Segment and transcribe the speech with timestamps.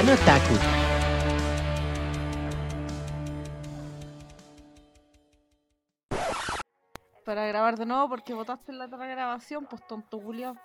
[0.00, 0.54] Tan otaku.
[7.22, 10.56] Para grabar de nuevo porque votaste en la otra grabación, pues tonto Julio.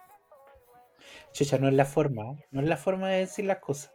[1.33, 2.45] Chucha, no es la forma, ¿eh?
[2.51, 3.91] no es la forma de decir las cosas.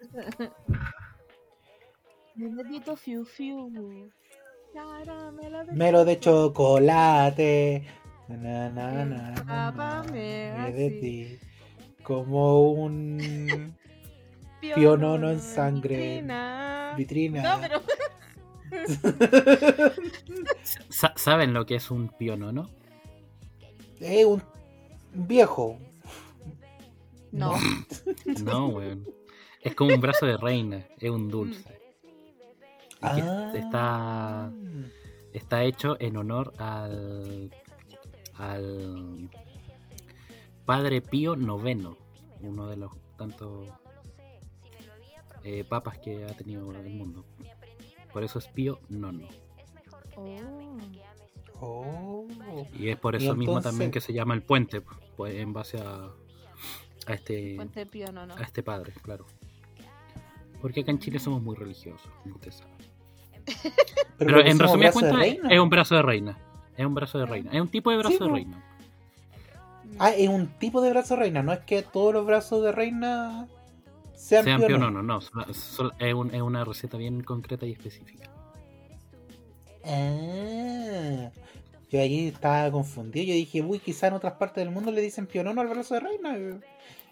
[2.96, 4.12] Fiu fiu.
[5.72, 7.88] Melo de chocolate.
[8.28, 11.00] Na, na, na, na, Empápame na, de así.
[11.00, 11.40] ti.
[12.04, 13.18] Como un
[14.74, 15.96] pionono en sangre.
[15.96, 16.94] vitrina.
[16.96, 17.42] vitrina.
[17.42, 17.82] No, pero
[20.88, 22.68] Sa- ¿Saben lo que es un piono, no?
[24.00, 24.42] Es un
[25.12, 25.78] viejo.
[27.32, 27.52] no.
[28.44, 29.06] No, weón.
[29.60, 31.80] Es como un brazo de reina, es un dulce.
[33.00, 33.52] Ah.
[33.54, 34.52] está,
[35.32, 37.50] está hecho en honor al,
[38.34, 39.28] al
[40.64, 41.88] Padre Pío IX,
[42.40, 43.68] uno de los tantos
[45.44, 47.24] eh, papas que ha tenido el mundo.
[48.12, 49.26] Por eso es Pío IX.
[50.16, 50.78] Oh.
[51.60, 52.26] Oh.
[52.76, 54.82] Y es por eso mismo también que se llama el puente,
[55.16, 56.10] pues en base a,
[57.06, 59.26] a este Puente Pío, a este padre, claro.
[60.60, 62.76] Porque acá en Chile somos muy religiosos, como ustedes saben.
[64.18, 66.38] Pero, en resumidas cuentas, es un brazo de reina.
[66.76, 67.50] Es un brazo de reina.
[67.52, 68.64] Es un tipo de brazo Sí, de reina.
[69.98, 72.72] Ah, es un tipo de brazo de reina, no es que todos los brazos de
[72.72, 73.46] reina
[74.22, 75.02] sean, Sean pionono.
[75.02, 75.20] no.
[75.20, 78.30] sol- sol- es, un- es una receta bien concreta y específica.
[79.84, 81.30] Ah,
[81.90, 83.26] yo ahí estaba confundido.
[83.26, 86.00] Yo dije, uy, quizá en otras partes del mundo le dicen pionono al brazo de
[86.00, 86.36] reina.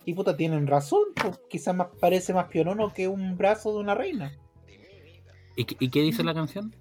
[0.05, 1.03] Y puta, tienen razón.
[1.21, 4.33] Pues, quizás más, parece más pionono que un brazo de una reina.
[5.57, 6.75] ¿Y, qué- y qué dice la canción?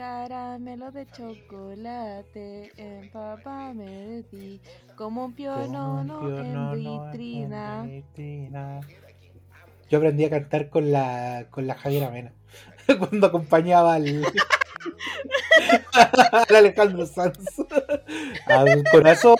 [0.00, 4.60] Caramelo de chocolate, empápame de ti,
[4.96, 7.80] como un Como un pionono pionono en vitrina.
[7.80, 8.80] en vitrina.
[9.90, 12.32] Yo aprendí a cantar con la, con la Javiera Mena.
[12.98, 14.24] Cuando acompañaba al,
[16.48, 17.36] al Alejandro Sanz.
[18.46, 19.36] A un corazón.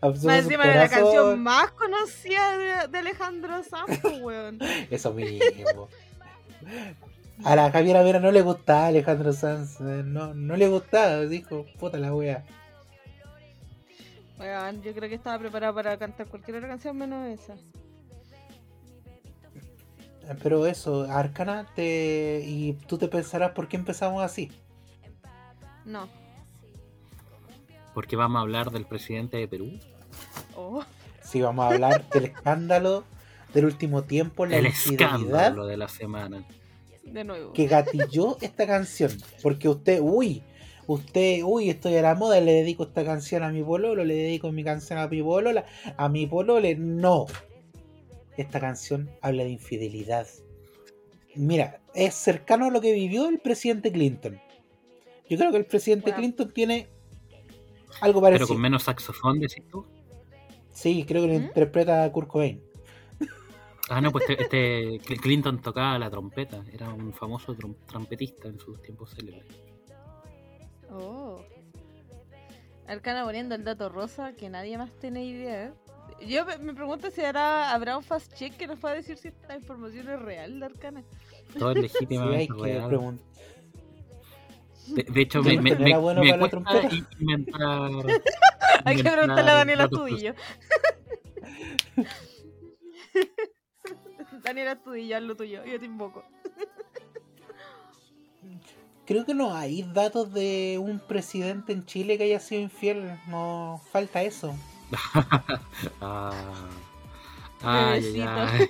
[0.00, 4.58] A un Más encima de la canción más conocida de, de Alejandro Sanz, pues, weón.
[4.90, 5.88] Eso mismo.
[7.44, 9.80] A la Javiera Vera no le gustaba Alejandro Sanz.
[9.80, 11.20] eh, No, no le gustaba.
[11.22, 12.44] Dijo, puta la wea.
[14.38, 17.54] Weón, yo creo que estaba preparada para cantar cualquier otra canción menos esa.
[20.28, 22.42] Eh, Pero eso, Arcana, te...
[22.46, 24.50] y tú te pensarás por qué empezamos así.
[25.84, 26.08] No.
[27.94, 29.78] Porque vamos a hablar del presidente de Perú.
[30.56, 30.82] Oh,
[31.22, 33.04] Si vamos a hablar del escándalo
[33.52, 36.44] del último tiempo, la el escándalo de la semana.
[37.04, 37.52] De nuevo.
[37.52, 39.10] que gatilló esta canción.
[39.42, 40.42] Porque usted, uy,
[40.86, 44.52] usted, uy, estoy a la moda, le dedico esta canción a mi pololo, le dedico
[44.52, 45.64] mi canción a mi polola,
[45.96, 46.76] a mi polole.
[46.76, 47.26] No.
[48.36, 50.26] Esta canción habla de infidelidad.
[51.34, 54.40] Mira, es cercano a lo que vivió el presidente Clinton.
[55.28, 56.12] Yo creo que el presidente.
[56.14, 56.88] Clinton tiene
[58.00, 58.48] algo Pero parecido.
[58.48, 59.84] con menos saxofón, decís tú.
[60.72, 61.44] Sí, creo que lo ¿Mm?
[61.44, 62.62] interpreta Kurt Cobain.
[63.94, 66.62] Ah, no, pues este, este Cl- Clinton tocaba la trompeta.
[66.72, 69.44] Era un famoso trom- trompetista en sus tiempos célebres.
[70.90, 71.40] Oh.
[72.86, 75.74] Arcana poniendo el dato rosa que nadie más tiene idea.
[76.26, 79.28] Yo me me pregunto si habrá, habrá un fast check que nos pueda decir si
[79.28, 81.02] esta información es real de Arcana.
[81.58, 82.88] Todo es Sí, legítimamente hay que real.
[82.88, 83.26] preguntar.
[84.88, 86.58] De, de hecho, me, me, me, bueno me cuesta
[87.20, 87.90] inventar.
[88.84, 90.34] Hay que preguntarle a Daniela datos Tudillo.
[94.42, 95.64] Daniela Tudillo, haz lo tuyo.
[95.64, 96.24] Yo te invoco.
[99.06, 103.18] Creo que no hay datos de un presidente en Chile que haya sido infiel.
[103.28, 104.54] No falta eso.
[106.00, 106.32] Ah.
[107.64, 108.68] Ay, ay, ay.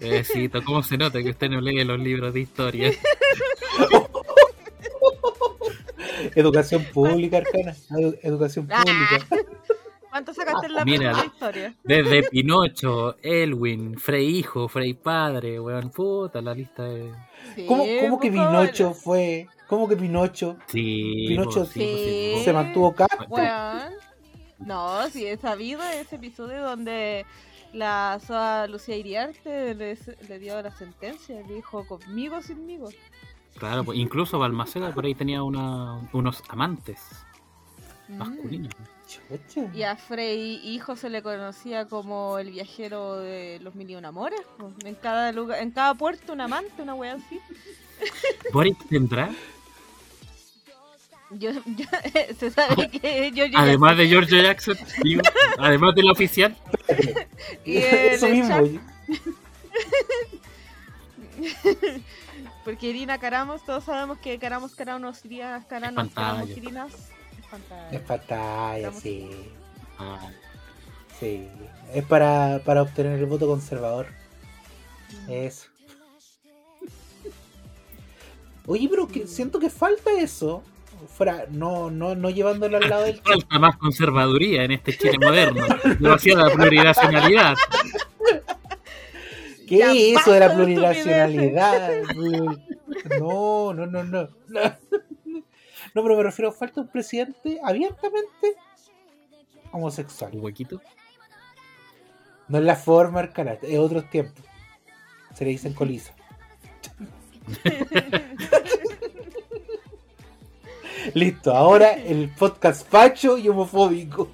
[0.00, 2.90] Bebecito, ¿cómo se nota que usted no lee los libros de historia?
[6.34, 7.74] Educación pública, Arcana.
[7.90, 8.82] Edu- educación Ah.
[8.84, 9.44] pública.
[10.16, 11.10] ¿Cuánto sacaste en la Mira.
[11.12, 11.74] primera historia?
[11.84, 17.12] Desde Pinocho, Elwin, Frey hijo, Frey padre, weón, puta, la lista de...
[17.68, 18.30] ¿Cómo, Sí, cómo que.
[18.30, 19.46] Pinocho fue?
[19.68, 23.26] ¿Cómo que Pinocho Sí, Pinocho pues, sí, se mantuvo casto?
[23.28, 23.92] Weón.
[24.58, 27.26] No, sí, he sabido ese episodio donde
[27.74, 29.98] la soa Lucía Iriarte le,
[30.28, 31.42] le dio la sentencia.
[31.46, 32.88] Le dijo, conmigo o sinmigo.
[33.58, 37.00] Claro, pues, incluso Balmaceda por ahí tenía una, unos amantes
[38.08, 38.18] Mm.
[38.18, 38.72] masculinos.
[39.74, 44.04] Y a Frey hijo se le conocía como el viajero de los mil y un
[44.04, 44.40] amores.
[44.58, 44.72] pues.
[44.84, 47.40] En cada lugar, en cada puerto un amante, una wea así.
[48.52, 49.30] ¿Boric tendrá?
[51.30, 51.86] Yo, yo-
[52.38, 55.22] se sabe que yo Además de George Jackson, digo,
[55.58, 56.56] además de la oficial,
[57.64, 58.62] Y Eso mismo.
[62.64, 66.10] porque Irina Caramos, todos sabemos que Caramos Caranos, pantalla.
[66.14, 67.00] Caramos Irinas, es
[67.46, 67.90] pantalla.
[67.90, 69.30] Es pantalla, sí.
[69.98, 70.30] ah,
[71.18, 71.48] Sí.
[71.94, 74.08] Es para, para obtener el voto conservador.
[75.28, 75.68] Eso.
[78.66, 80.62] Oye, pero que siento que falta eso.
[81.16, 85.66] Fuera, no, no, no llevándolo al lado del falta más conservaduría en este Chile moderno,
[86.00, 87.54] demasiada plurinacionalidad.
[89.68, 92.02] ¿Qué es eso de la plurinacionalidad?
[93.20, 94.28] No, no, no, no.
[94.48, 94.60] No,
[95.96, 98.54] No, pero me refiero, falta un presidente abiertamente
[99.72, 100.30] homosexual.
[100.34, 100.78] Un huequito.
[102.48, 104.44] No es la forma del carácter, es otros tiempos.
[105.34, 106.12] Se le dicen colisa.
[111.14, 114.28] Listo, ahora el podcast facho y homofóbico.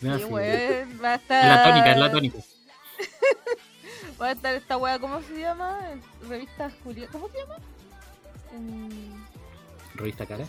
[0.00, 1.44] Sí, weón, va a Es estar.
[1.44, 2.38] la tónica, es la tónica.
[4.22, 5.80] Va a estar esta wea, ¿cómo se llama?
[5.90, 7.10] En revistas curiosas.
[7.10, 7.56] ¿Cómo se llama?
[8.54, 9.15] En...
[9.96, 10.44] Revista Cara.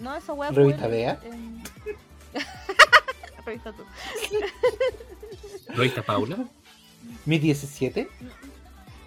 [0.00, 0.50] No, esa wea.
[0.50, 1.18] ¿Revista Bea?
[1.24, 1.62] en-
[3.46, 3.84] Revista tú.
[5.68, 6.38] Revista Paula.
[7.26, 8.08] Mi 17.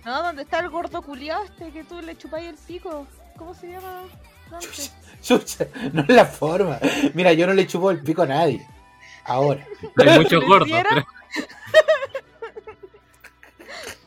[0.06, 3.08] No, donde está el gordo culiao este que tú le chupáis el pico.
[3.38, 4.04] ¿Cómo se llama?
[4.50, 4.68] ¿Dónde?
[5.22, 6.80] Chucha, no es la forma.
[7.14, 8.66] Mira, yo no le chupo el pico a nadie.
[9.26, 9.66] Ahora.
[9.98, 10.70] Hay muchos ¿Lo gordos.
[10.72, 11.06] pero-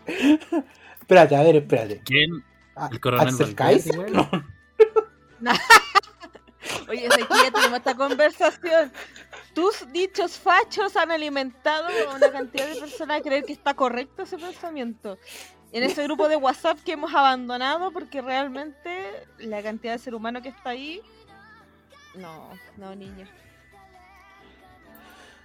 [1.00, 2.00] Espérate, a ver, espérate.
[2.04, 2.44] ¿Quién?
[2.76, 3.34] Ah, ¿El coronel.
[4.12, 4.30] No.
[6.88, 8.92] Oye, ya tenemos esta conversación.
[9.54, 14.22] Tus dichos fachos han alimentado a una cantidad de personas a creer que está correcto
[14.22, 15.18] ese pensamiento.
[15.72, 20.40] En ese grupo de WhatsApp que hemos abandonado porque realmente la cantidad de ser humano
[20.42, 21.02] que está ahí...
[22.14, 23.26] No, no, niño.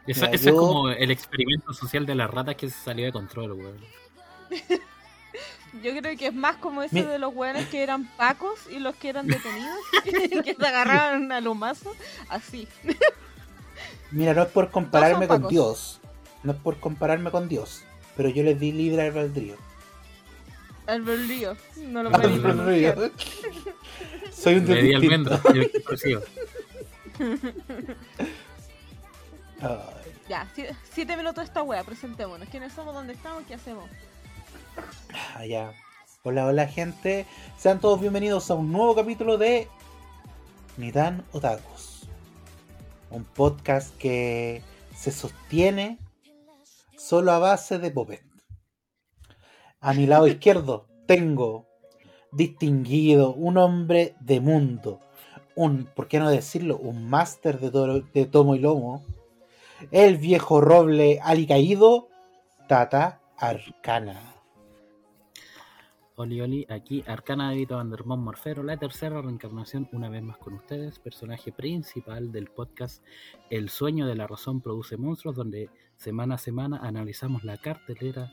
[0.08, 3.12] Eso, Mira, eso es como el experimento social de las ratas que se salió de
[3.12, 3.78] control, weón.
[5.82, 8.96] Yo creo que es más como eso de los hueones que eran pacos y los
[8.96, 9.80] que eran detenidos,
[10.44, 11.96] que se agarraban a lomazo,
[12.30, 12.68] así.
[14.12, 15.48] Mira, no es por compararme con.
[15.48, 16.00] Dios.
[16.44, 17.84] No es por compararme con Dios.
[18.16, 19.56] Pero yo les di libre albedrío.
[20.86, 21.58] Albedrío.
[21.78, 22.94] No lo Al Albedrío.
[22.94, 23.12] pronunciar.
[24.32, 25.42] Soy un Le di almendra.
[30.30, 32.48] Ya, si- siete minutos de esta wea, presentémonos.
[32.50, 32.94] ¿Quiénes somos?
[32.94, 33.44] ¿Dónde estamos?
[33.48, 33.90] ¿Qué hacemos?
[35.48, 35.74] Ya.
[36.24, 37.26] Hola, hola gente.
[37.58, 39.68] Sean todos bienvenidos a un nuevo capítulo de
[40.78, 42.08] Nidan Otakus.
[43.10, 44.62] Un podcast que
[44.96, 46.00] se sostiene
[46.98, 48.24] solo a base de Popet.
[49.82, 51.68] A mi lado izquierdo tengo
[52.32, 55.00] distinguido, un hombre de mundo,
[55.56, 56.78] un, ¿por qué no decirlo?
[56.78, 59.04] Un máster de, de tomo y lomo,
[59.92, 62.08] el viejo roble alicaído,
[62.68, 64.33] Tata Arcana.
[66.16, 70.54] Oli Oli, aquí Arcana de Vito Vandermont Morfero, la tercera reencarnación una vez más con
[70.54, 73.04] ustedes, personaje principal del podcast
[73.50, 78.32] El sueño de la razón produce monstruos, donde semana a semana analizamos la cartelera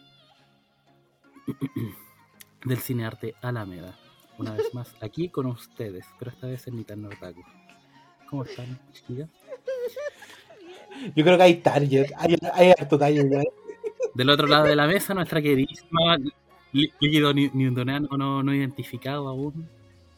[2.66, 3.99] del cinearte Alameda.
[4.37, 7.43] Una vez más, aquí con ustedes, pero esta vez en Nitan Otaku.
[8.28, 9.31] ¿Cómo están, chiquillas?
[11.16, 13.43] Yo creo que hay target, hay, hay harto target ya.
[14.14, 16.19] Del otro lado de la mesa, nuestra queridísima
[16.73, 19.69] líquido ni- newtoniano no, no identificado aún,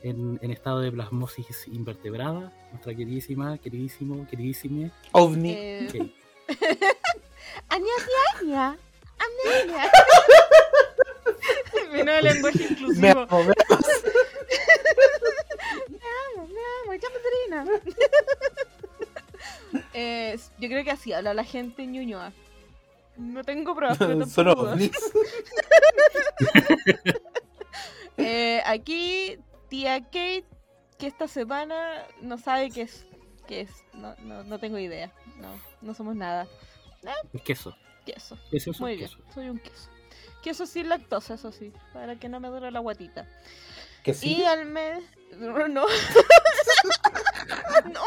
[0.02, 4.90] en, en estado de plasmosis invertebrada, nuestra queridísima, queridísimo, queridísime.
[5.12, 5.50] OVNI.
[5.52, 6.12] Eh, Kate.
[7.68, 7.86] Aña,
[8.40, 8.76] aña,
[9.18, 9.90] aña.
[11.92, 13.08] Mi nuevo lenguaje Me inclusivo.
[13.08, 13.78] amo, me amo.
[16.36, 17.64] amo, me amo, Caterina.
[19.94, 22.32] Eh, yo creo que así habla la gente en Ñuñoa.
[23.22, 24.90] No tengo pruebas, pero Son tampoco ovnis.
[28.18, 29.38] Eh, aquí,
[29.68, 30.44] tía Kate,
[30.98, 33.06] que esta semana no sabe qué es.
[33.48, 33.70] Qué es.
[33.94, 35.10] No, no, no tengo idea.
[35.38, 35.48] No,
[35.80, 36.46] no somos nada.
[37.32, 37.74] Es queso.
[38.04, 38.38] Queso.
[38.50, 39.22] Queso es un Muy bien, queso.
[39.32, 39.88] soy un queso.
[40.42, 43.26] Queso sin lactosa, eso sí, para que no me duele la guatita.
[44.04, 44.36] Que sí.
[44.36, 45.02] Y al mes.
[45.38, 45.66] No.
[45.66, 45.86] no.
[47.86, 48.02] no.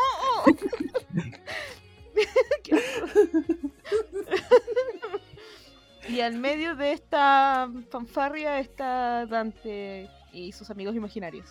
[6.07, 11.49] Y al medio de esta fanfarria está Dante y sus amigos imaginarios.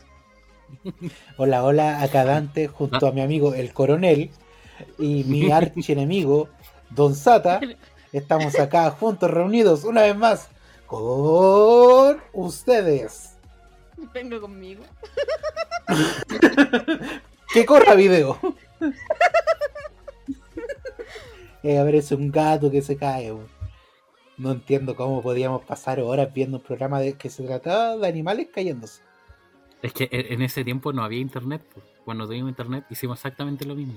[1.37, 4.31] Hola, hola, acá Dante junto a mi amigo el coronel
[4.99, 6.49] y mi archienemigo
[6.91, 7.61] Don Sata.
[8.13, 10.49] Estamos acá juntos, reunidos una vez más
[10.87, 13.37] con ustedes.
[14.13, 14.85] Venga conmigo.
[17.53, 18.39] que corra video.
[21.65, 23.33] Eh, a ver, es un gato que se cae.
[24.37, 28.49] No entiendo cómo podíamos pasar horas viendo un programa de que se trataba de animales
[28.53, 29.00] cayéndose.
[29.83, 31.62] Es que en en ese tiempo no había internet.
[31.73, 31.85] pues.
[32.05, 33.95] Cuando tuvimos internet hicimos exactamente lo mismo.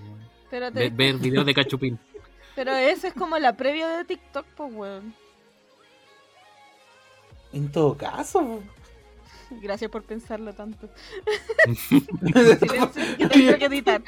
[0.49, 1.99] Pero, te- Ve- ver videos de cachupín.
[2.55, 5.13] pero eso es como la previa de TikTok, pues, weón.
[7.53, 8.61] En todo caso.
[9.61, 10.89] Gracias por pensarlo tanto.
[11.87, 14.01] Silencio, que tengo que editar.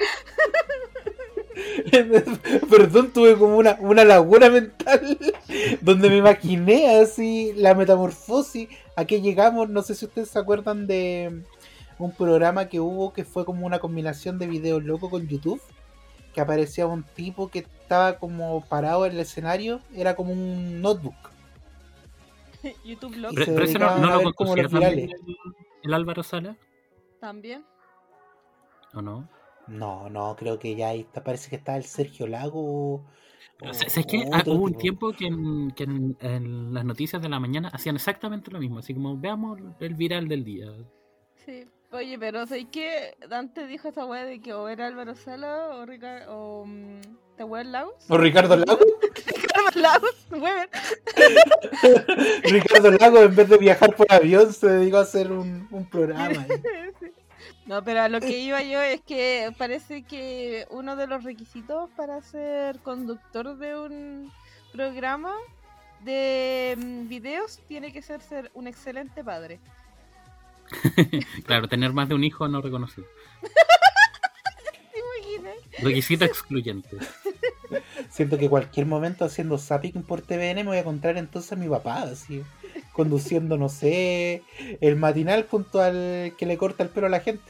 [2.69, 5.17] Perdón, tuve como una, una laguna mental
[5.81, 8.69] donde me imaginé así la metamorfosis.
[8.95, 11.43] A qué llegamos, no sé si ustedes se acuerdan de
[11.97, 15.61] un programa que hubo que fue como una combinación de videos locos con YouTube.
[16.33, 21.15] Que aparecía un tipo que estaba como parado en el escenario, era como un notebook.
[22.85, 25.19] YouTube se Pero, pero ese no, lo como los también virales.
[25.27, 26.55] el, el Álvaro Sala,
[27.19, 27.63] también.
[28.93, 29.27] ¿o no?
[29.69, 32.95] No, no, creo que ya ahí está, parece que está el Sergio Lago.
[32.95, 33.05] o-
[33.73, 37.21] ¿Sabes es que o ah, hubo un tiempo que, en, que en- en las noticias
[37.21, 38.79] de la mañana hacían exactamente lo mismo?
[38.79, 40.67] Así como veamos el viral del día.
[41.45, 41.65] Sí.
[41.91, 43.15] Oye, pero ¿sabes qué?
[43.27, 46.25] Dante dijo esa weá de que o era Álvaro Sala o Ricardo.
[46.37, 46.65] o.
[46.65, 47.01] mm,
[47.35, 47.93] ¿Te Lagos?
[48.09, 48.79] O Ricardo Lago.
[49.15, 50.69] Ricardo Lagos, Weber.
[52.43, 56.45] Ricardo Lago, en vez de viajar por avión, se dedicó a hacer un, un programa.
[56.49, 56.61] ¿eh?
[57.69, 61.87] No, pero a lo que iba yo es que parece que uno de los requisitos
[61.95, 64.31] para ser conductor de un
[64.73, 65.35] programa
[66.03, 69.59] de mm, videos tiene que ser ser un excelente padre.
[71.45, 73.05] Claro, tener más de un hijo no reconocido.
[75.83, 76.97] Requisito excluyente.
[78.09, 81.69] Siento que cualquier momento haciendo zapping por TVN me voy a encontrar entonces a mi
[81.69, 82.43] papá, así,
[82.93, 84.41] conduciendo, no sé,
[84.81, 87.43] el matinal junto al que le corta el pelo a la gente.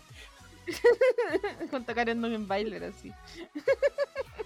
[1.71, 3.13] Junto a Karen en Bailer, así.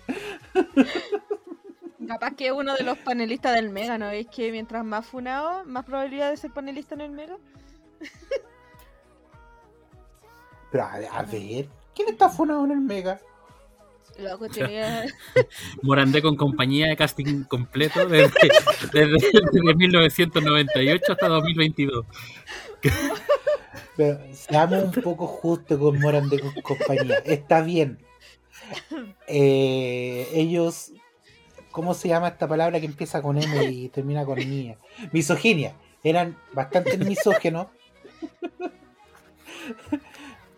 [2.08, 5.86] Capaz que uno de los panelistas del Mega, ¿no veis que mientras más funado, más
[5.86, 7.38] probabilidad de ser panelista en el Mega?
[10.72, 13.20] Pero a, a ver, ¿quién está funado en el Mega?
[14.20, 15.06] Loco, tenía...
[15.82, 18.32] Morandé con compañía de casting completo desde,
[18.92, 22.06] desde, desde 1998 hasta 2022.
[24.34, 27.18] Seamos un poco justos con Morandé con compañía.
[27.26, 28.00] Está bien.
[29.28, 30.92] Eh, ellos,
[31.72, 34.76] ¿cómo se llama esta palabra que empieza con M y termina con I?
[35.12, 35.76] Misoginia.
[36.04, 37.68] Eran bastante misógenos.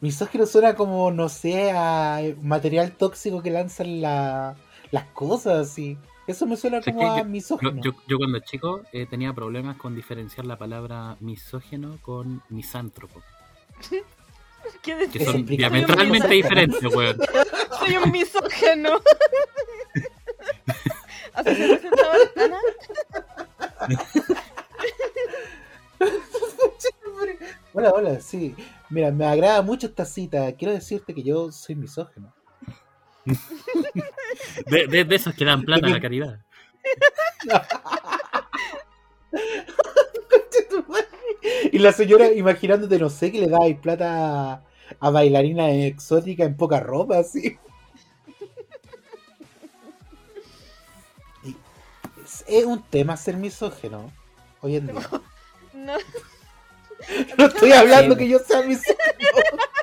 [0.01, 4.55] Misógino suena como, no sé, a material tóxico que lanzan la-
[4.91, 5.97] las cosas así.
[6.27, 7.81] Eso me suena como a Yo, misógino.
[7.83, 13.21] yo- yo cuando chico eh, tenía problemas con diferenciar la palabra misógeno con misántropo,
[14.81, 17.17] ¿Qué que son diametralmente diferentes, weón.
[17.79, 18.99] Soy un misógeno.
[21.33, 22.57] ¿Así se presentaba Ana?
[27.73, 28.55] Hola, hola, sí.
[28.89, 30.51] Mira, me agrada mucho esta cita.
[30.55, 32.33] Quiero decirte que yo soy misógeno.
[34.67, 36.39] De, de- de esos que dan plata a la caridad.
[41.71, 44.63] Y la señora imaginándote, no sé, que le da ahí plata
[44.99, 47.57] a, bailarina exótica en poca ropa, así.
[52.23, 54.11] Es, es un tema ser misógeno
[54.61, 55.07] hoy en día.
[55.73, 55.93] No,
[57.37, 58.19] No estoy hablando Sí.
[58.19, 58.97] que yo sea misógeno.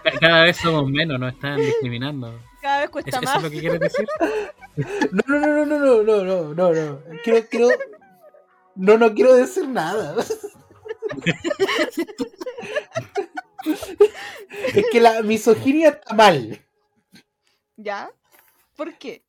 [0.03, 2.35] Ca- Cada vez somos menos, nos están discriminando.
[2.63, 3.37] Cada vez ¿Es- cuesta ¿Eso más.
[3.37, 4.09] es lo que quieres decir?
[5.13, 7.03] No, no, no, no, no, no, no, no, no.
[7.23, 7.69] Quiero, quiero.
[8.75, 10.17] No, no quiero decir nada.
[14.75, 16.61] Es que la misoginia está mal.
[17.77, 18.11] ¿Ya?
[18.77, 19.25] ¿Por qué?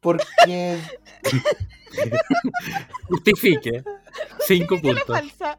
[0.00, 0.78] Porque
[3.08, 3.82] Justifique.
[4.46, 5.04] Cinco puntos.
[5.06, 5.56] falsa.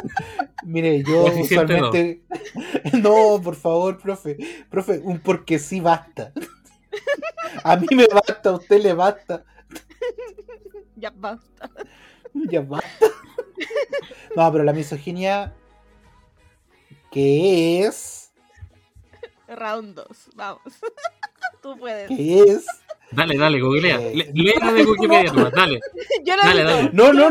[0.64, 2.22] Mire, yo usualmente.
[2.94, 4.36] No, por favor, profe.
[4.70, 6.32] Profe, un porque sí basta.
[7.62, 9.44] A mí me basta, a usted le basta.
[10.96, 11.70] Ya basta.
[12.32, 13.06] Ya basta.
[14.34, 15.54] No, pero la misoginia.
[17.10, 18.32] ¿Qué es?
[19.48, 20.06] Round 2.
[20.34, 20.62] Vamos.
[21.62, 22.08] Tú puedes.
[22.08, 22.66] ¿Qué es?
[23.12, 24.00] Dale, dale, googlea.
[24.00, 25.80] Eh, Léelo de Wikipedia nomás, dale.
[26.24, 26.90] Yo lo Dale, edito, dale.
[26.92, 27.30] No, no.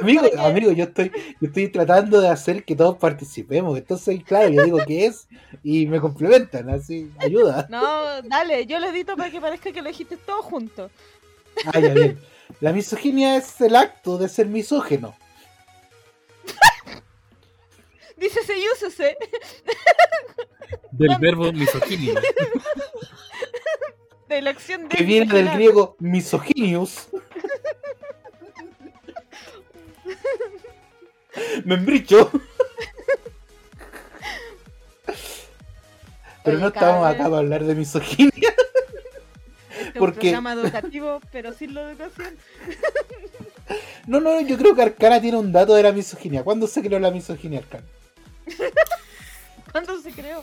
[0.00, 3.76] Amigo, amigo, yo estoy, yo estoy tratando de hacer que todos participemos.
[3.76, 5.28] Entonces, claro, yo digo qué es
[5.62, 7.66] y me complementan, así, ayuda.
[7.68, 10.90] No, dale, yo lo edito para que parezca que lo dijiste todo junto.
[11.66, 12.18] Ah, ya bien.
[12.60, 15.14] La misoginia es el acto de ser misógeno.
[18.16, 19.16] Dícese y úsese.
[20.92, 22.14] Del verbo misoginia.
[24.34, 24.96] De la acción de.
[24.96, 27.06] Que viene del griego misoginius.
[31.64, 32.32] Membricho.
[36.42, 38.32] Pero no estamos acá para hablar de misoginia.
[39.70, 42.36] Este es un porque- programa educativo, pero sin la educación.
[44.08, 46.42] No, no, yo creo que Arcana tiene un dato de la misoginia.
[46.42, 47.84] ¿Cuándo se creó la misoginia, Arcana?
[49.70, 50.42] ¿Cuándo se creó?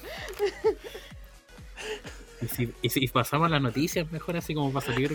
[2.41, 5.13] Y si, y si pasamos las noticias, mejor así como para salir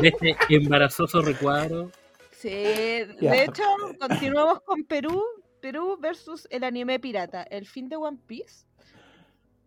[0.00, 1.90] de este embarazoso recuadro.
[2.32, 3.62] Sí, de hecho,
[4.00, 5.22] continuamos con Perú.
[5.60, 7.44] Perú versus el anime pirata.
[7.44, 8.66] El fin de One Piece.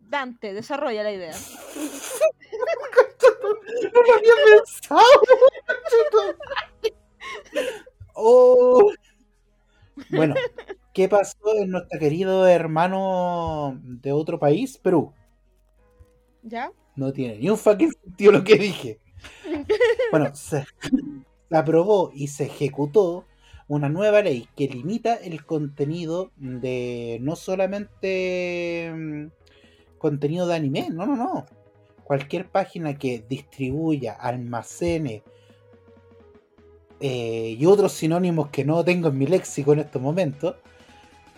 [0.00, 1.34] Dante, desarrolla la idea.
[3.92, 5.00] No lo había pensado.
[8.12, 8.92] Oh.
[10.10, 10.34] Bueno,
[10.92, 15.14] ¿qué pasó en nuestro querido hermano de otro país, Perú?
[16.46, 16.70] ¿Ya?
[16.94, 18.98] No tiene ni un fucking sentido lo que dije.
[20.12, 20.64] Bueno, se,
[21.48, 23.24] se aprobó y se ejecutó
[23.66, 29.26] una nueva ley que limita el contenido de no solamente mm,
[29.98, 31.46] contenido de anime, no, no, no.
[32.04, 35.24] Cualquier página que distribuya, almacene
[37.00, 40.54] eh, y otros sinónimos que no tengo en mi léxico en estos momentos,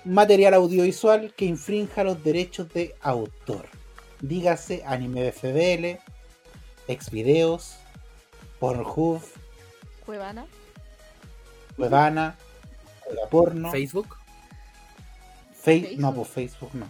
[0.04, 3.77] material audiovisual que infrinja los derechos de autor.
[4.20, 5.98] Dígase anime FBL,
[6.88, 7.76] Xvideos,
[8.58, 9.22] Pornhub,
[10.04, 10.46] Cuevana.
[11.76, 12.36] Cuevana,
[13.04, 14.16] Juega Porno, Facebook.
[15.54, 16.14] Face- no, Facebook.
[16.14, 16.86] pues Facebook no.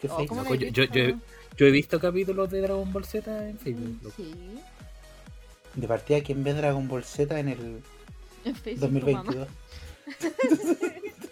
[0.00, 0.28] ¿Qué Oh, Facebook?
[0.28, 1.18] ¿cómo Loco, le he yo- yo- dicho?
[1.56, 4.12] Yo he visto capítulos de Dragon Ball Z en Facebook.
[4.16, 4.34] Sí,
[5.74, 7.82] De partida, ¿quién ve Dragon Ball Z en el
[8.44, 8.88] en Facebook.
[9.00, 9.24] tu mamá.
[9.30, 9.48] 2022?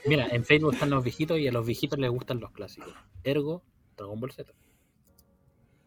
[0.07, 2.93] Mira, en Facebook están los viejitos y a los viejitos les gustan los clásicos.
[3.25, 3.63] Ergo,
[3.97, 4.53] Dragon Ball Z.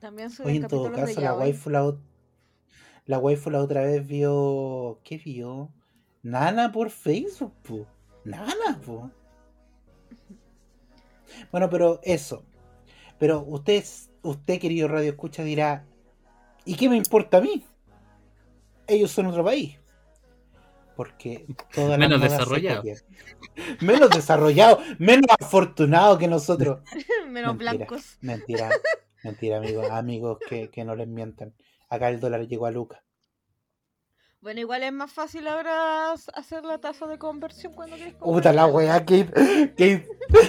[0.01, 1.95] También Oye, en todo caso, la waifu la,
[3.05, 4.99] la waifu la otra vez vio.
[5.03, 5.69] ¿Qué vio?
[6.23, 7.85] Nana por Facebook, po.
[8.25, 9.11] Nana, po.
[11.51, 12.43] Bueno, pero eso.
[13.19, 13.83] Pero usted,
[14.23, 15.85] usted, querido Radio Escucha, dirá:
[16.65, 17.63] ¿Y qué me importa a mí?
[18.87, 19.77] Ellos son otro país.
[20.95, 22.83] Porque todas las Menos se desarrollado.
[23.81, 26.79] Menos desarrollado, menos afortunado que nosotros.
[27.29, 27.73] Menos Mentira.
[27.73, 28.17] blancos.
[28.21, 28.69] Mentira,
[29.23, 31.53] mentira, amigos, amigos que, que no les mientan.
[31.89, 33.03] Acá el dólar llegó a Luca.
[34.41, 38.65] Bueno, igual es más fácil ahora hacer la tasa de conversión cuando quieres Puta la
[38.65, 39.27] weá, que,
[39.77, 40.07] que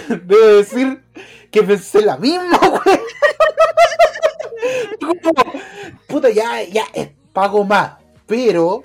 [0.25, 1.03] debo decir
[1.51, 2.99] que pensé la misma, weá.
[6.07, 6.85] Puta, ya, ya,
[7.33, 8.83] pago más, pero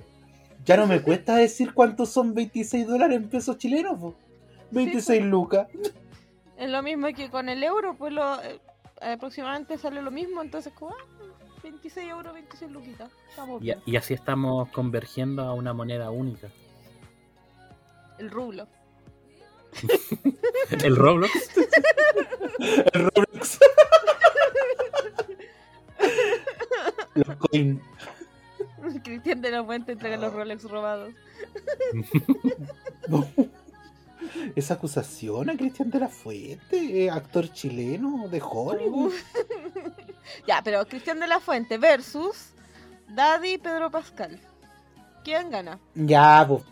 [0.64, 4.14] ya no me cuesta decir cuántos son 26 dólares en pesos chilenos, po.
[4.72, 5.68] 26 lucas.
[6.58, 8.60] Es lo mismo que con el euro, pues lo, eh,
[9.00, 11.04] aproximadamente sale lo mismo, entonces como ah,
[11.62, 13.10] 26 euros, 26 luquitas.
[13.30, 16.48] Estamos Y, así estamos convergiendo a una moneda única.
[18.18, 18.66] El rublo.
[20.70, 21.32] El Roblox.
[22.92, 23.58] El Roblox.
[27.14, 27.80] Los coins.
[29.02, 31.12] Cristian de la Fuente entrega los Rolex robados.
[34.56, 39.12] Esa acusación a Cristian de la Fuente, eh, actor chileno de Hollywood.
[40.46, 42.50] ya, pero Cristian de la Fuente versus
[43.08, 44.38] Daddy y Pedro Pascal.
[45.24, 45.78] ¿Quién gana?
[45.94, 46.62] Ya, pues.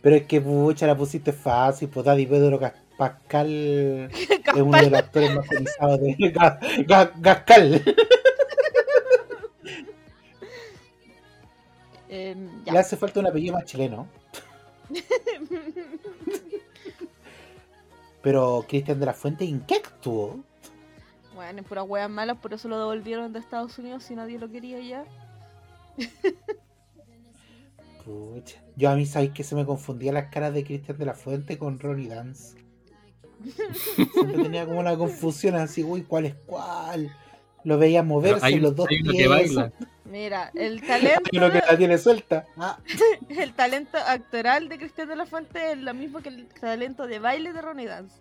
[0.00, 2.58] Pero es que pucha, la pusiste fácil, pues Daddy Pedro
[2.96, 3.48] Pascal
[4.12, 7.82] es uno de los actores más cotizados de Ga- Ga- Gascal.
[12.08, 14.06] Em, Le hace falta un apellido más chileno.
[18.22, 20.40] Pero Cristian de la Fuente, ¿en qué actuó?
[21.34, 24.50] bueno, en puras weas malas, por eso lo devolvieron de Estados Unidos si nadie lo
[24.50, 25.04] quería ya.
[28.04, 28.62] Pucha.
[28.76, 31.58] Yo a mí sabéis que se me confundía las caras de Cristian de la Fuente
[31.58, 32.56] con Ronnie Dance.
[34.14, 37.10] Siempre tenía como una confusión así, uy, ¿cuál es cuál?
[37.64, 39.22] Lo veía moverse hay, y los dos hay uno pies.
[39.22, 39.72] que baila.
[40.12, 42.44] Mira, el talento, uno que la tiene suelta.
[42.58, 42.78] Ah,
[43.30, 47.18] el talento actoral de Cristian de la Fuente es lo mismo que el talento de
[47.18, 48.20] baile de Ronnie Dance.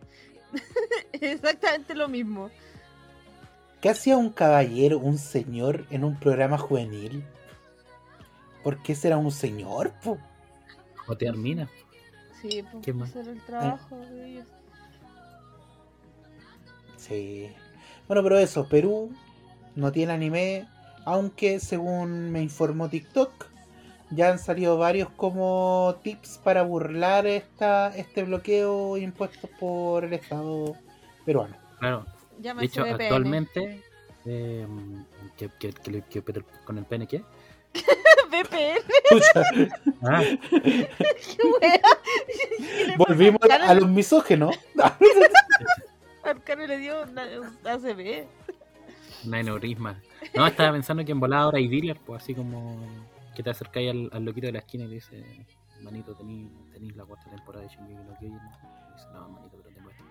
[1.12, 2.50] Exactamente lo mismo.
[3.82, 7.26] ¿Qué hacía un caballero, un señor, en un programa juvenil?
[8.64, 9.92] ¿Por qué será un señor?
[10.02, 10.18] po?
[11.08, 11.70] Jotear minas.
[12.42, 13.10] Sí, pues ¿Qué más?
[13.10, 14.48] hacer el trabajo de ellos.
[16.96, 17.52] Sí.
[18.08, 19.12] Bueno, pero eso, Perú
[19.76, 20.68] no tiene anime,
[21.06, 23.32] aunque según me informó TikTok,
[24.12, 30.76] ya han salido varios como tips para burlar esta, este bloqueo impuesto por el Estado
[31.26, 31.56] peruano.
[31.80, 32.06] Claro.
[32.40, 33.82] Ya me De hecho, actualmente,
[34.26, 34.68] eh,
[35.38, 37.24] que, que- que- que- que- con el pene, ¿qué?
[38.32, 39.44] VPN, Escucha,
[40.04, 40.88] Ah, qué
[41.62, 41.82] wea.
[42.58, 44.56] ¿Qué le volvimos a los misógenos.
[46.24, 48.26] Arcano le dio una, un ACB.
[49.26, 50.02] Un aneurisma.
[50.36, 52.80] No, estaba pensando que en volada ahora hay dealer, pues así como
[53.36, 55.46] que te acercáis al, al loquito de la esquina y te dice,
[55.82, 58.36] manito, tenéis tení la cuarta temporada de Shingeki no Kyojin.
[58.36, 60.06] Y dice, no, manito, pero tengo esto.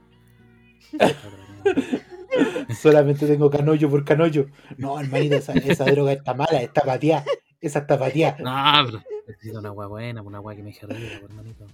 [2.80, 4.46] Solamente tengo canollo por canollo.
[4.76, 7.24] No, hermanito, esa, esa droga está mala, está pateada.
[7.60, 8.38] Esa está pateada.
[8.38, 10.86] No, pero necesito una agua buena, una agua que me deje
[11.24, 11.66] hermanito.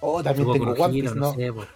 [0.00, 1.34] Oh, también tengo no no.
[1.34, 1.68] sé, pues.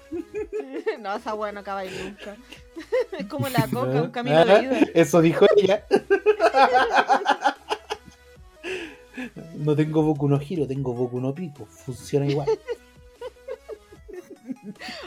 [1.01, 2.37] No, esa wea no acaba ahí nunca.
[3.19, 4.79] Es como la coca, un camino Ah, de vida.
[4.95, 5.85] Eso dijo ella.
[9.55, 11.65] No tengo Boku no Hiro, tengo Boku no Pico.
[11.67, 12.47] Funciona igual.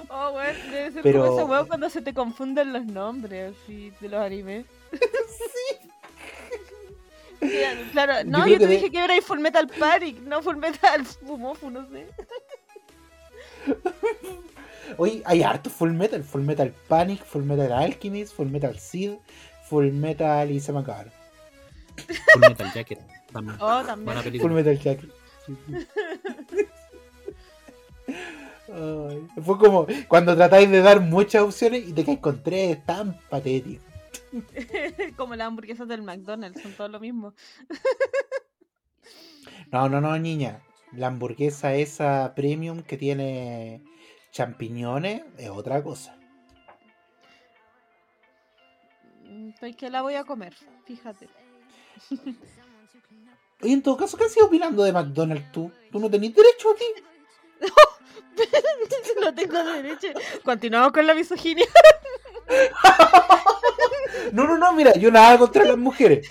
[0.10, 3.94] Oh, weón, debe ser Pero- como ese weón cuando se te confunden los nombres así,
[4.02, 4.66] de los animes.
[4.92, 5.78] sí.
[7.94, 11.70] Claro, no, yo te de- dije que era Full Metal Panic, no Full Metal Fumofu,
[11.70, 12.08] no sé.
[14.98, 16.24] Oye, hay harto Full Metal.
[16.24, 19.18] Full Metal Panic, Full Metal Alchemist, Full Metal Seed,
[19.70, 21.12] Full Metal y se me acabaron.
[22.34, 23.00] Full Metal Jacket
[23.32, 23.58] también.
[23.60, 24.06] Oh, también.
[24.06, 24.54] Buena Full película.
[24.54, 25.12] Metal Jacket.
[25.46, 25.88] Sí, sí.
[28.72, 33.20] Ay, fue como cuando tratáis de dar muchas opciones y te caes con tres, tan
[33.30, 33.84] patético.
[35.18, 37.34] como las hamburguesas del McDonald's, son todo lo mismo.
[39.72, 40.62] No, no, no, niña.
[40.94, 43.82] La hamburguesa esa premium que tiene
[44.32, 46.16] champiñones es otra cosa.
[49.24, 50.54] Mm, Pues que la voy a comer,
[50.86, 51.30] fíjate.
[53.62, 55.72] Oye, en todo caso, ¿qué has ido opinando de McDonald's tú?
[55.92, 56.86] ¿Tú no tenés derecho aquí?
[59.22, 60.08] no tengo derecho.
[60.44, 61.66] Continuamos con la misoginia.
[64.32, 66.28] No, no, no, mira, yo nada contra las mujeres.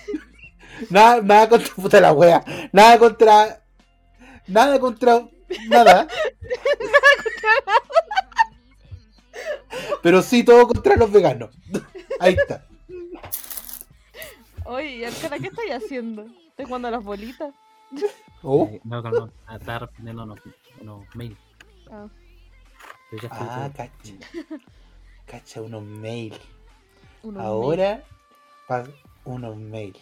[0.91, 2.45] Nada, nada contra puta la wea.
[2.73, 3.63] Nada contra.
[4.47, 5.27] Nada contra.
[5.69, 6.07] Nada.
[10.03, 11.51] Pero sí todo contra los veganos.
[12.21, 12.67] Ahí está.
[14.65, 16.27] Oye, ¿y Arcana, qué estáis haciendo?
[16.49, 17.55] ¿Estás jugando a las bolitas?
[18.43, 18.69] Oh.
[18.71, 20.39] Eh, no, no, no, estaba respondiendo unos,
[20.81, 21.37] unos mail.
[21.91, 22.07] Ah.
[23.31, 24.15] Ah, todo- cacha.
[25.27, 26.35] Cacha, unos mail.
[27.23, 28.05] unos Ahora,
[28.67, 28.85] pa-
[29.25, 29.97] unos mail.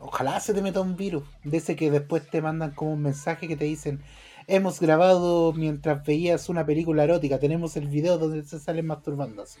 [0.00, 1.24] Ojalá se te meta un virus.
[1.44, 4.02] De ese que después te mandan como un mensaje que te dicen:
[4.46, 7.38] Hemos grabado mientras veías una película erótica.
[7.38, 9.60] Tenemos el video donde se salen masturbándose.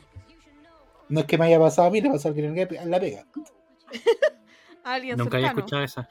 [1.08, 3.26] No es que me haya pasado a mí, le pasó a alguien en la pega.
[4.84, 6.08] Alguien Nunca había escuchado esa.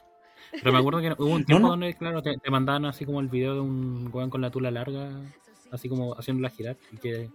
[0.50, 1.70] Pero me acuerdo que hubo un tiempo no.
[1.70, 4.70] donde, claro, te, te mandaban así como el video de un weón con la tula
[4.70, 5.10] larga,
[5.70, 7.30] así como haciéndola girar, y que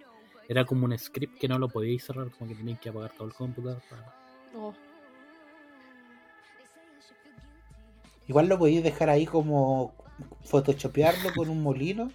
[0.50, 3.28] era como un script que no lo podíais cerrar, como que teníais que apagar todo
[3.28, 3.82] el computador.
[3.90, 4.16] para-
[4.56, 4.74] Oh.
[8.28, 9.94] Igual lo podéis dejar ahí como
[10.44, 12.12] photoshopearlo con un molino.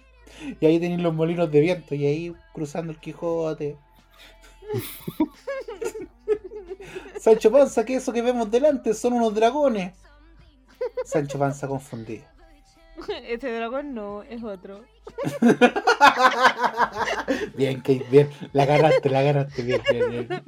[0.59, 1.95] Y ahí tenéis los molinos de viento.
[1.95, 3.77] Y ahí cruzando el Quijote.
[7.19, 9.93] Sancho Panza, que eso que vemos delante son unos dragones.
[11.05, 12.25] Sancho Panza confundido.
[13.27, 14.83] Ese dragón no, es otro.
[17.55, 18.29] Bien, Kate, bien.
[18.53, 20.43] La agarraste, la agarraste bien, bien, bien.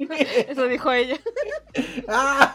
[0.48, 1.18] Eso dijo ella.
[2.08, 2.54] ¡Ah!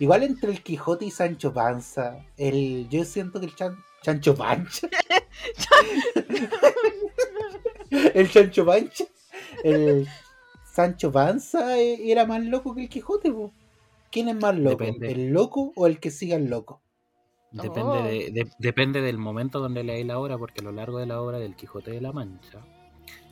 [0.00, 4.88] Igual entre el Quijote y Sancho Panza, el, yo siento que el chan, Chancho Pancha.
[8.14, 9.04] el Chancho Pancha.
[9.62, 10.08] El
[10.64, 13.30] Sancho Panza eh, era más loco que el Quijote.
[13.30, 13.52] po.
[14.10, 14.84] ¿Quién es más loco?
[14.84, 15.10] Depende.
[15.12, 16.80] ¿El loco o el que siga el loco?
[17.50, 18.02] Depende, Oh.
[18.02, 21.20] de, de- depende del momento donde leáis la obra, porque a lo largo de la
[21.20, 22.60] obra del Quijote de la Mancha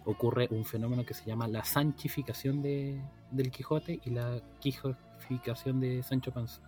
[0.04, 4.40] ocurre un fenómeno que se llama la sanchificación de, del Quijote y la
[5.80, 6.60] de Sancho Panza,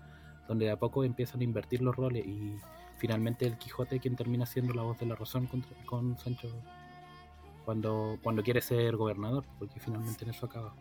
[0.48, 2.54] donde de a poco empiezan a invertir los roles y
[2.98, 6.48] finalmente el Quijote es quien termina siendo la voz de la razón contra- con Sancho
[7.64, 10.74] cuando, cuando quiere ser gobernador, porque finalmente en eso acaba.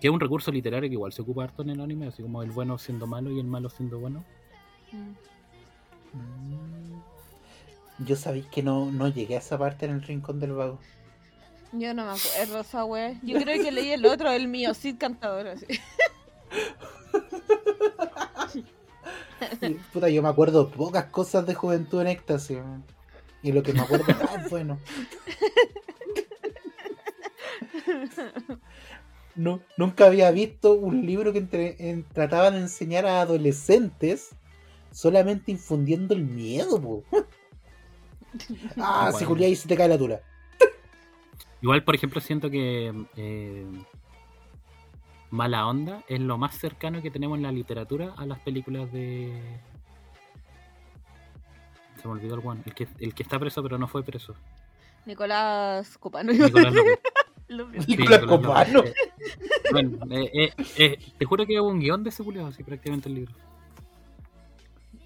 [0.00, 2.42] Que es un recurso literario que igual se ocupa harto en el anime, así como
[2.42, 4.24] el bueno siendo malo y el malo siendo bueno.
[4.92, 5.12] Mm.
[8.04, 10.78] Yo sabéis que no, no llegué a esa parte en el rincón del vago.
[11.72, 13.18] Yo no me acuerdo esa wea.
[13.22, 15.48] Yo creo que leí el otro, el mío, Cid Cantador.
[15.48, 15.66] Así.
[19.92, 22.58] Puta, yo me acuerdo pocas cosas de Juventud en Éxtasis.
[23.42, 24.04] Y lo que me acuerdo
[24.44, 24.78] es bueno.
[29.34, 34.30] no, nunca había visto un libro que entre- en- trataba de enseñar a adolescentes
[34.92, 37.04] solamente infundiendo el miedo, po.
[38.78, 39.24] Ah, si.
[39.24, 40.20] Julián y se te cae la tula.
[41.60, 43.66] Igual, por ejemplo, siento que eh,
[45.32, 49.32] Mala Onda es lo más cercano que tenemos en la literatura a las películas de.
[51.96, 52.60] Se me olvidó el one.
[52.66, 54.34] El que, el que está preso pero no fue preso.
[55.06, 56.32] Nicolás Copano.
[56.32, 56.74] Nicolás
[57.48, 57.84] López.
[57.86, 58.72] Sí, Nicolás Copano.
[58.74, 58.94] López.
[58.94, 62.62] Eh, bueno, eh, eh, eh, te juro que hubo un guion de ese culiao, así
[62.62, 63.32] prácticamente el libro.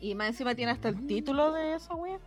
[0.01, 2.19] Y más encima tiene hasta el título de esa wea.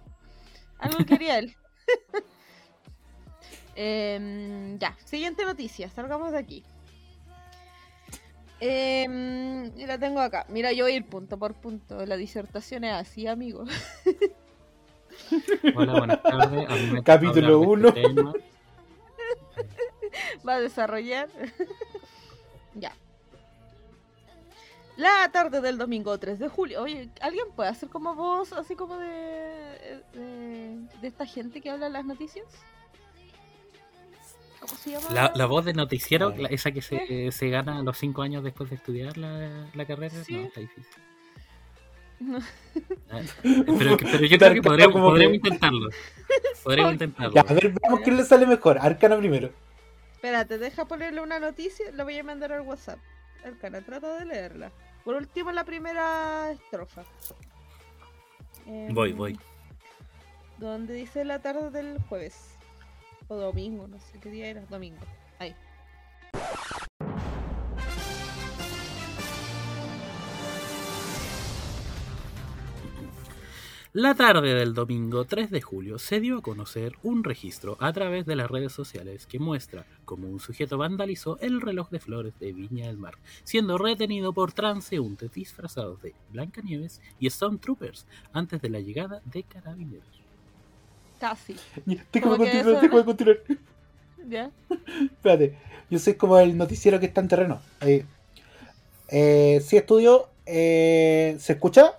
[0.77, 1.53] Algo quería él.
[3.75, 6.63] Em, ya, siguiente noticia, salgamos de aquí.
[8.59, 10.45] Em, y la tengo acá.
[10.49, 12.05] Mira, yo voy a ir punto por punto.
[12.05, 13.63] La disertación es así, amigo.
[15.75, 16.69] Hola, buenas tardes.
[16.69, 17.87] A mí me toca Capítulo hablar de uno.
[17.89, 18.33] este tema.
[20.47, 21.29] Va a desarrollar.
[22.75, 22.93] ya.
[24.97, 26.81] La tarde del domingo 3 de julio.
[26.81, 31.87] Oye, ¿alguien puede hacer como voz, así como de, de, de esta gente que habla
[31.87, 32.45] las noticias?
[34.59, 35.09] ¿Cómo se llama?
[35.11, 38.43] La, la voz de noticiero, la- esa que se, se gana a los 5 años
[38.43, 40.33] después de estudiar la, la carrera, Sí.
[40.35, 40.93] no, está difícil.
[42.19, 42.39] No.
[43.09, 45.89] Ah, Pero, pero yo creo que podríamos, como podríamos que- intentarlo.
[46.63, 47.33] Podríamos intentarlo.
[47.33, 48.77] Ya, a ver, veamos quién le sale mejor.
[48.79, 49.51] Arcana primero.
[50.13, 51.85] Espérate, deja ponerle una noticia.
[51.93, 52.99] La voy a mandar al WhatsApp.
[53.45, 54.69] Arcana, trata de leerla.
[55.05, 57.05] Por último, la primera estrofa.
[58.65, 59.39] Em, Voy, voy.
[60.57, 62.57] Donde dice la tarde del jueves.
[63.35, 64.65] Domingo, no sé qué día era.
[64.65, 64.97] Domingo.
[65.37, 65.55] Ahí.
[73.93, 78.27] La tarde del domingo 3 de julio se dio a conocer un registro a través
[78.27, 82.53] de las redes sociales que muestra cómo un sujeto vandalizó el reloj de flores de
[82.53, 88.79] Viña del Mar, siendo retenido por transeúntes disfrazados de Blancanieves y Stormtroopers antes de la
[88.79, 90.28] llegada de carabineros.
[91.19, 91.55] Casi.
[91.85, 93.37] Déjame continuar, eso- déjame continuar.
[94.29, 94.51] ¿Ya?
[95.03, 95.57] Espérate,
[95.89, 97.61] yo soy como el noticiero que está en terreno.
[97.79, 98.05] Ahí.
[99.09, 100.29] Eh, sí, estudio.
[100.45, 101.93] Eh, ¿Se escucha?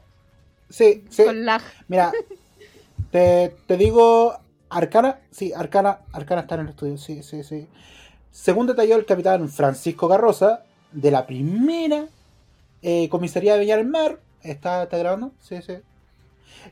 [0.69, 1.25] Sí, sí.
[1.25, 1.63] Con lag.
[1.89, 2.13] Mira,
[3.11, 4.37] te, te digo.
[4.73, 7.67] Arcana, sí, Arcana, Arcana está en el estudio, sí, sí, sí.
[8.31, 12.07] Según detalló el capitán Francisco Garrosa, de la primera
[12.81, 15.33] eh, comisaría de Viña del Mar, ¿está, ¿está grabando?
[15.41, 15.75] Sí, sí.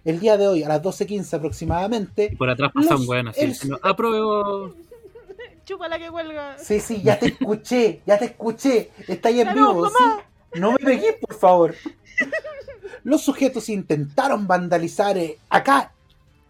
[0.05, 3.29] El día de hoy, a las 12.15 aproximadamente, Y por atrás pasa Los- un weón
[3.29, 4.75] así el- diciendo, apruebo.
[5.65, 6.57] Chupa la que cuelga.
[6.59, 8.91] Sí, sí, ya te escuché, ya te escuché.
[9.07, 10.23] Está ahí en vivo, mamá.
[10.53, 10.61] ¿sí?
[10.61, 11.75] No me pegué, por favor.
[13.05, 15.93] Los sujetos intentaron vandalizar eh, acá.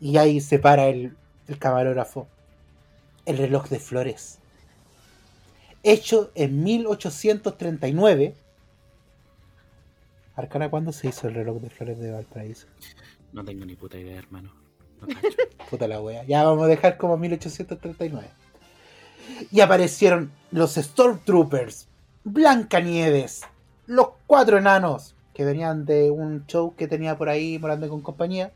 [0.01, 1.17] Y ahí se para el,
[1.49, 2.29] el camarógrafo.
[3.27, 4.39] El reloj de flores.
[5.83, 8.35] Hecho en 1839.
[10.37, 12.67] Arcana, ¿cuándo se hizo el reloj de flores de Valparaíso?
[13.33, 14.53] No tengo ni puta idea, hermano.
[15.01, 15.37] No cacho.
[15.71, 16.25] Puta la wea.
[16.25, 18.29] Ya vamos a dejar como 1839.
[19.51, 21.87] Y aparecieron los Stormtroopers,
[22.25, 23.43] Blancanieves,
[23.87, 28.53] los cuatro enanos que venían de un show que tenía por ahí Morando con compañía.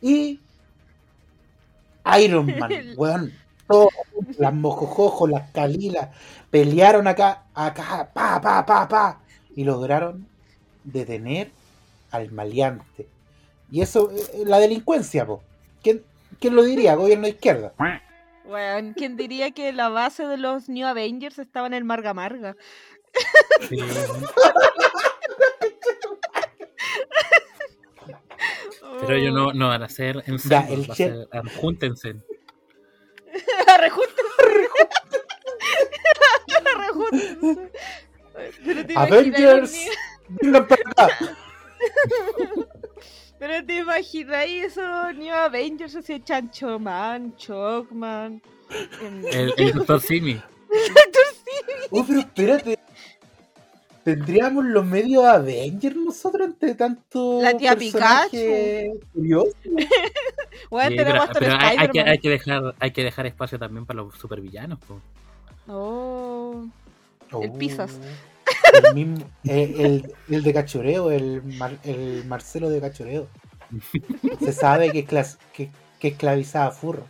[0.00, 0.40] Y
[2.20, 3.32] Iron Man, weón.
[3.68, 3.92] Todos,
[4.38, 6.08] las mojojojos, las calilas,
[6.50, 9.20] pelearon acá, acá, pa, pa, pa, pa.
[9.54, 10.26] Y lograron
[10.84, 11.50] detener
[12.10, 13.06] al maleante.
[13.70, 15.42] Y eso, eh, la delincuencia, po.
[15.82, 16.02] ¿Quién,
[16.40, 16.94] quién lo diría?
[16.94, 17.72] Gobierno de izquierda.
[18.44, 22.56] Weón, ¿quién diría que la base de los New Avengers estaba en el Marga Marga?
[23.68, 23.76] Sí.
[29.00, 31.28] Pero ellos no, no van a ser en Ya, serio, el va a ser-
[31.60, 32.14] júntense.
[38.96, 39.74] Avengers,
[40.28, 41.08] vengan para acá.
[43.38, 48.42] Pero te imaginas esos New Avengers así Chancho Man, Chocman.
[49.00, 50.40] em, El, el doctor Simi.
[51.90, 52.78] Oh, pero espérate.
[54.04, 59.50] ¿Tendríamos los medios Avengers nosotros entre tanto La tía personaje curioso?
[60.70, 63.58] Sí, tenemos pero, pero el hay, hay que, hay, que dejar, hay que dejar espacio
[63.58, 64.78] también para los supervillanos.
[64.80, 65.00] po.
[65.68, 66.66] Oh.
[67.40, 67.98] El Pisas.
[68.72, 71.42] El, mismo, eh, el, el de cachoreo, el,
[71.84, 73.28] el Marcelo de cachoreo.
[74.40, 77.04] Se sabe que, clas- que esclavizaba furro.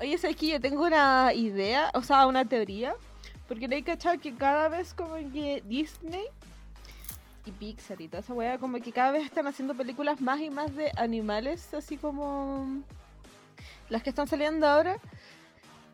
[0.00, 1.90] Oye, ¿sabes que yo tengo una idea?
[1.94, 2.94] O sea, una teoría.
[3.48, 6.24] Porque no hay cachado que cada vez como que Disney
[7.44, 10.48] y Pixar y toda esa weá, como que cada vez están haciendo películas más y
[10.48, 12.66] más de animales, así como
[13.90, 14.96] las que están saliendo ahora.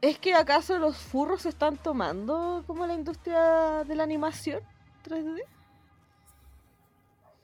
[0.03, 4.63] ¿Es que acaso los furros se están tomando como la industria de la animación
[5.05, 5.43] 3D?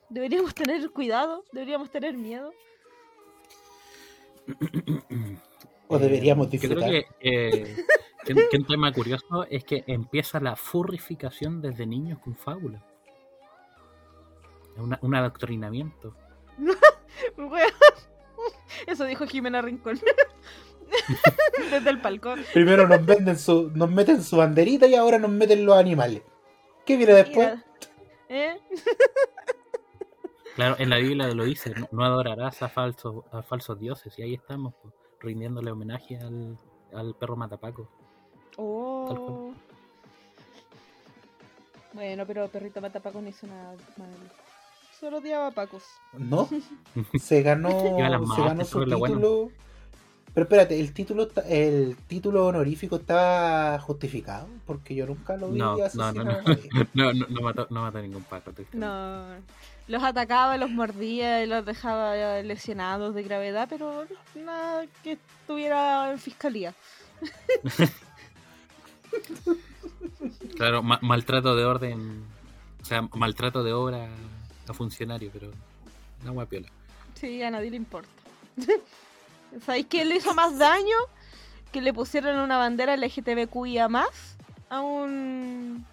[0.09, 2.51] Deberíamos tener cuidado, deberíamos tener miedo.
[5.87, 6.89] O deberíamos Yo disfrutar.
[6.89, 7.75] creo que, eh,
[8.25, 12.81] que- que un tema curioso es que empieza la furrificación desde niños con fábulas.
[14.75, 16.15] Es una- un adoctrinamiento.
[18.87, 19.99] Eso dijo Jimena Rincón.
[21.71, 22.43] Desde el balcón.
[22.53, 26.21] Primero nos venden su, nos meten su banderita y ahora nos meten los animales.
[26.85, 27.55] ¿Qué viene después?
[28.29, 28.59] ¿Eh?
[30.55, 34.17] Claro, en la Biblia lo dice, no, no adorarás a falsos, a falsos dioses.
[34.17, 36.57] Y ahí estamos, pues, rindiéndole homenaje al,
[36.93, 37.87] al perro matapaco.
[38.57, 39.53] Oh.
[41.93, 44.13] Bueno, pero perrito matapaco no hizo nada malo.
[44.99, 45.83] Solo odiaba a Pacos.
[46.13, 46.49] ¿No?
[47.19, 49.49] Se ganó, se ganó su es lo bueno.
[50.37, 54.47] Pero espérate, ¿el título está- el título honorífico está justificado?
[54.67, 56.21] Porque yo nunca lo vi No, no, no, asesinar no.
[56.21, 56.69] a nadie.
[56.93, 58.21] No, no, no mató, no mató ningún
[58.51, 58.77] tristemente.
[58.85, 59.25] No.
[59.87, 66.19] Los atacaba, los mordía y los dejaba lesionados de gravedad, pero nada que estuviera en
[66.19, 66.75] fiscalía.
[70.55, 72.23] Claro, ma- maltrato de orden,
[72.81, 74.07] o sea, maltrato de obra
[74.67, 75.51] a funcionario, pero
[76.21, 76.67] una guapiola.
[77.15, 78.09] Sí, a nadie le importa.
[79.61, 80.95] ¿Sabéis que le hizo más daño
[81.71, 84.37] que le pusieron una bandera LGTBQIA más
[84.69, 85.85] a un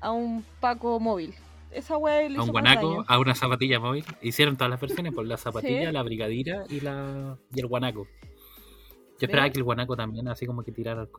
[0.00, 1.34] a un Paco móvil?
[1.70, 3.04] Esa wea le A hizo un más guanaco, daño.
[3.08, 4.04] a una zapatilla móvil.
[4.22, 5.92] Hicieron todas las versiones por la zapatilla, Sí.
[5.92, 8.06] la brigadira y la y el guanaco.
[9.18, 11.10] Yo esperaba que el guanaco también así como que tirara era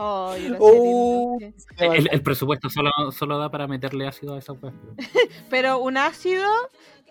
[0.00, 0.34] Oh.
[0.38, 1.54] lindo, sí.
[1.78, 4.72] El, el presupuesto solo, solo da para meterle ácido a esa wea.
[5.50, 6.46] Pero un ácido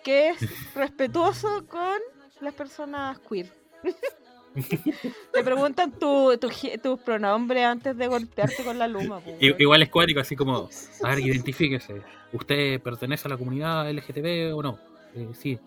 [0.04, 1.98] que es respetuoso con
[2.40, 3.52] las personas queer.
[5.32, 6.48] Te preguntan tu, tu,
[6.82, 9.20] tus pronombres antes de golpearte con la luma.
[9.40, 10.68] Igual es cuático, así como,
[11.02, 12.02] a ver, identifíquese.
[12.32, 14.78] ¿Usted pertenece a la comunidad LGTB o no?
[15.14, 15.58] Eh, sí.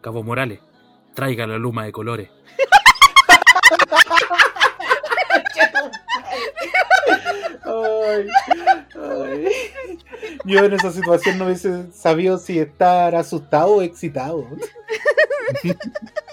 [0.00, 0.60] Cabo Morales,
[1.14, 2.28] traiga la luma de colores.
[7.64, 8.28] Ay,
[8.94, 9.48] ay.
[10.44, 14.46] Yo en esa situación no hubiese sabido si estar asustado o excitado.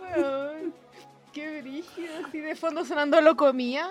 [0.00, 0.74] Weón,
[1.32, 3.90] Qué brígido, así de fondo sonando lo comía.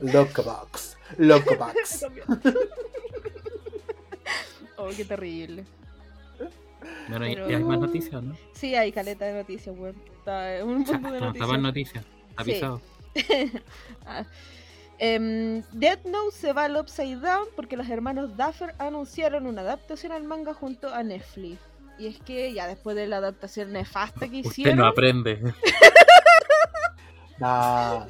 [0.00, 0.96] Lockbox.
[1.18, 2.06] Lockbox.
[4.76, 5.64] oh, qué terrible.
[7.08, 8.36] Bueno, y- Pero- hay más noticias, ¿no?
[8.54, 9.96] Sí, hay caleta de noticias, weón.
[10.18, 12.04] Está un O sea, mundo de no, está más noticias.
[12.36, 12.36] noticias.
[12.36, 12.80] Avisado.
[14.06, 14.24] Ah.
[15.02, 20.12] Em, Death Note se va al Upside Down porque los hermanos Duffer anunciaron una adaptación
[20.12, 21.58] al manga junto a Netflix.
[21.98, 25.40] Y es que ya después de la adaptación nefasta que Usted hicieron, no aprende.
[27.38, 28.06] No.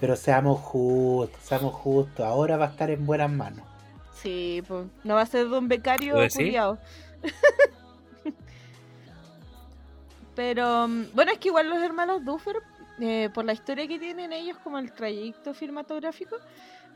[0.00, 2.24] Pero seamos justos, seamos justos.
[2.24, 3.66] Ahora va a estar en buenas manos.
[4.14, 6.78] sí, pues, no va a ser de un becario culiao.
[10.34, 12.56] Pero mm, bueno, es que igual los hermanos Duffer,
[13.00, 16.36] eh, por la historia que tienen ellos como el trayecto cinematográfico,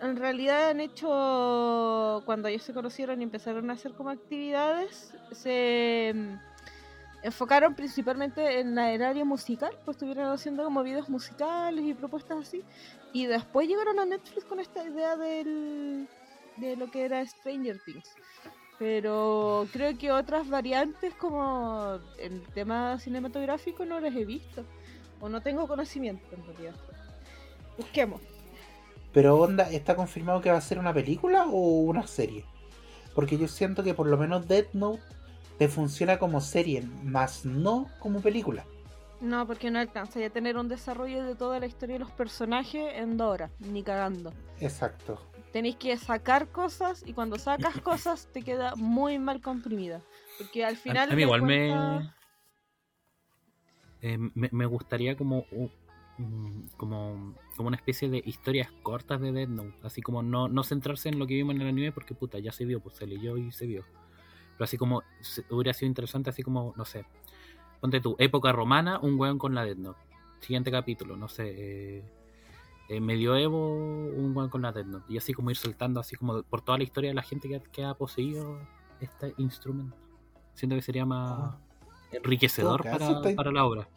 [0.00, 6.12] en realidad han hecho, cuando ellos se conocieron y empezaron a hacer como actividades, se
[6.14, 6.34] mm,
[7.24, 12.62] enfocaron principalmente en el área musical, pues estuvieron haciendo como videos musicales y propuestas así,
[13.12, 16.06] y después llegaron a Netflix con esta idea del,
[16.58, 18.14] de lo que era Stranger Things.
[18.78, 24.64] Pero creo que otras variantes como el tema cinematográfico no las he visto.
[25.20, 26.74] O no tengo conocimiento en realidad.
[27.76, 28.20] Busquemos.
[29.12, 32.44] Pero onda, ¿está confirmado que va a ser una película o una serie?
[33.14, 35.02] Porque yo siento que por lo menos Death Note
[35.58, 38.64] te funciona como serie, más no como película.
[39.20, 42.92] No, porque no alcanza ya tener un desarrollo de toda la historia de los personajes
[42.94, 44.32] en dos horas, ni cagando.
[44.60, 45.20] Exacto.
[45.52, 50.00] Tenéis que sacar cosas y cuando sacas cosas te queda muy mal comprimida.
[50.38, 51.10] Porque al final.
[51.10, 52.10] a mí igual cuenta- me,
[54.02, 54.48] eh, me.
[54.52, 55.44] me gustaría como.
[56.18, 59.74] mm, como, como una especie de historias cortas de Death Note.
[59.82, 62.52] Así como no, no centrarse en lo que vimos en el anime porque puta, ya
[62.52, 63.84] se vio, pues se leyó y se vio.
[64.52, 65.02] Pero así como
[65.50, 67.04] hubiera sido interesante, así como, no sé.
[67.80, 70.00] Ponte tú, época romana, un weón con la Death Note.
[70.40, 71.54] Siguiente capítulo, no sé.
[71.56, 72.04] Eh,
[72.88, 75.04] eh, medioevo, un weón con la Death Note.
[75.12, 77.84] Y así como ir saltando, así como por toda la historia de la gente que
[77.84, 78.58] ha poseído
[79.00, 79.96] este instrumento.
[80.54, 81.60] Siento que sería más Ah.
[82.12, 83.88] Enriquecedor para, está- para la obra.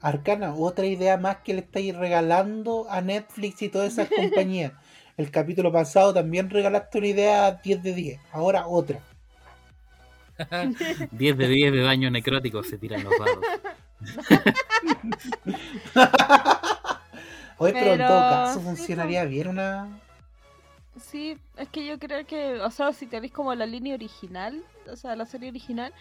[0.00, 4.72] Arcana, otra idea más que le estáis regalando a Netflix y todas esas compañías.
[5.16, 9.00] El capítulo pasado también regalaste una idea 10 de 10, ahora otra.
[11.12, 13.38] 10 de 10 de daño necrótico se tiran los dados.
[17.58, 20.00] Oye, pero, en Pero, todo caso sí, funcionaría bien una.
[21.00, 24.96] Sí, es que yo creo que, o sea, si tenéis como la línea original, o
[24.96, 25.92] sea, la serie original,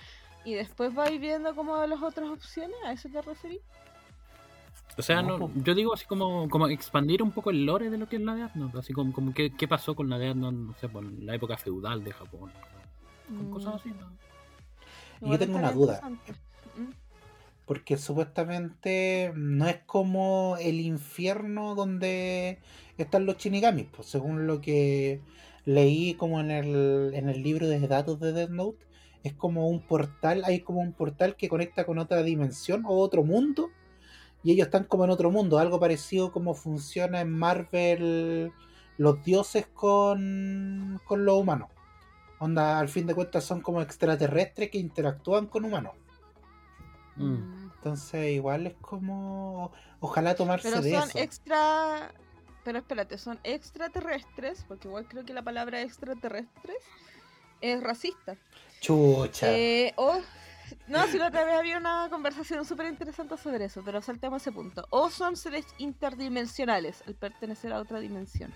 [0.45, 3.61] y después vais viendo como las otras opciones, ¿a eso te referís?
[4.97, 8.07] O sea, No, yo digo así como, como expandir un poco el lore de lo
[8.07, 8.77] que es la Death Note.
[8.77, 11.57] Así como, como qué, qué pasó con la Death Note, no sé, por la época
[11.57, 12.51] feudal de Japón.
[13.27, 15.27] Con cosas así, ¿no?
[15.27, 16.01] Y yo tengo una duda.
[16.75, 16.91] Mm.
[17.65, 22.59] Porque supuestamente no es como el infierno donde
[22.97, 25.21] están los shinigamis, pues según lo que
[25.65, 28.85] leí como en el, en el libro de datos de Death Note,
[29.23, 33.23] es como un portal, hay como un portal que conecta con otra dimensión o otro
[33.23, 33.71] mundo,
[34.43, 38.51] y ellos están como en otro mundo, algo parecido como funciona en Marvel
[38.97, 41.69] los dioses con, con los humanos.
[42.39, 45.93] Onda, al fin de cuentas son como extraterrestres que interactúan con humanos.
[47.15, 47.71] Mm.
[47.75, 49.71] Entonces, igual es como.
[49.99, 51.17] Ojalá tomarse Pero de eso.
[51.17, 52.13] extra.
[52.63, 56.77] Pero espérate, son extraterrestres, porque igual creo que la palabra extraterrestres
[57.61, 58.37] es racista.
[58.83, 59.49] Chucha.
[59.49, 60.19] Eh, o.
[60.87, 64.51] No, si la otra vez había una conversación súper interesante sobre eso, pero saltemos ese
[64.51, 64.85] punto.
[64.89, 68.51] O son seres interdimensionales al pertenecer a otra dimensión.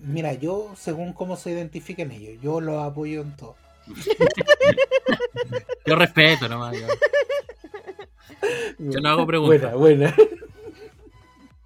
[0.00, 3.54] Mira, yo, según cómo se identifiquen ellos, yo los apoyo en todo.
[5.86, 6.74] Yo respeto nomás.
[6.74, 6.86] Yo,
[8.78, 9.74] yo no hago preguntas.
[9.74, 10.16] Buena, buena.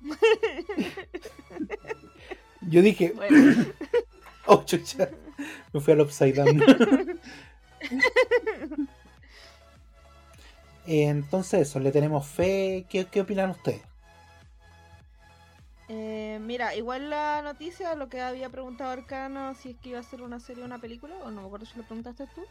[2.62, 3.64] Yo dije, Bueno,
[4.46, 5.08] oh, chucha.
[5.72, 6.62] Me fui al upside down.
[10.86, 12.86] Entonces, eso, le tenemos fe.
[12.88, 13.82] ¿Qué, qué opinan ustedes?
[15.88, 20.02] eh, mira, igual la noticia, lo que había preguntado Arcano, si es que iba a
[20.02, 22.48] ser una serie o una película, o no me acuerdo si lo preguntaste tú.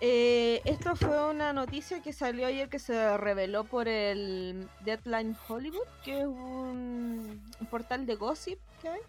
[0.00, 5.88] Eh, esto fue una noticia que salió ayer que se reveló por el Deadline Hollywood,
[6.04, 9.00] que es un, un portal de gossip que hay,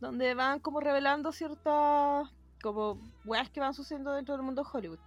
[0.00, 2.28] donde van como revelando ciertas
[2.62, 4.98] como weas que van sucediendo dentro del mundo de Hollywood.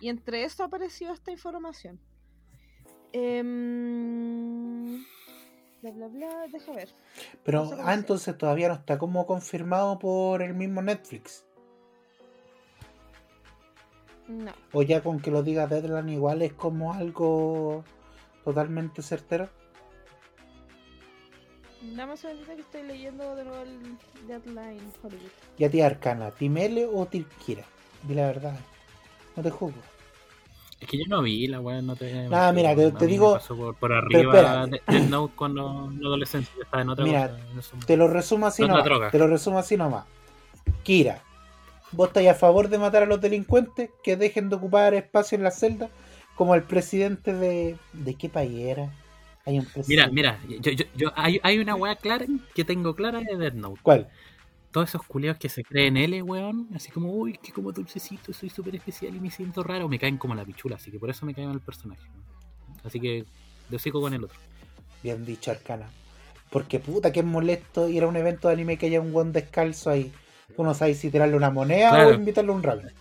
[0.00, 1.98] Y entre eso apareció esta información.
[3.12, 5.04] Em,
[5.82, 6.88] bla bla bla, deja ver.
[7.44, 11.44] Pero, No sé cómo ah, entonces todavía no está como confirmado por el mismo Netflix.
[14.28, 14.52] No.
[14.72, 17.82] O ya con que lo diga Deadline igual es como algo
[18.44, 19.48] totalmente certero.
[21.80, 25.30] Dame un segundito que estoy leyendo de nuevo el Deadline Hollywood.
[25.58, 26.30] ¿Y a ti Arcana?
[26.32, 27.62] ¿Team L o Team Kira?
[28.02, 28.58] Di la verdad.
[29.36, 29.80] No te juzgo.
[30.80, 32.28] Es que yo no vi la weá, no te.
[32.28, 34.66] Nah, mira, te- me digo- pasó por, arriba espera.
[34.66, 37.96] de Death Note cuando la adolescencia yo estaba en otra Mira, cosa, en eso- Te
[37.96, 38.84] lo resumo así No nomás.
[38.84, 39.10] droga.
[39.10, 40.04] Te lo resumo así nomás.
[40.84, 41.22] Kira,
[41.92, 45.42] ¿vos estáis a favor de matar a los delincuentes que dejen de ocupar espacio en
[45.44, 45.88] la celda?
[46.36, 47.76] Como el presidente de.
[47.92, 48.92] ¿De qué país era?
[49.48, 50.12] Hay un presidente.
[50.12, 53.54] Mira, mira, yo, yo, yo- hay, hay una weá clara que tengo clara de Death
[53.54, 53.80] Note.
[53.82, 54.08] ¿Cuál?
[54.70, 58.50] Todos esos culiados que se creen L, weón, así como, uy, que como dulcecito, soy
[58.50, 61.24] súper especial y me siento raro, me caen como la pichula, así que por eso
[61.24, 62.02] me cae mal el personaje.
[62.84, 63.24] Así que
[63.70, 64.38] de sigo con el otro.
[65.02, 65.88] Bien dicho, Arcana.
[66.50, 69.32] Porque puta que es molesto ir a un evento de anime que haya un guan
[69.32, 70.12] descalzo ahí.
[70.54, 72.08] Tú no sabes si tirarle una moneda Claro.
[72.10, 72.92] o invitarle a un ramen.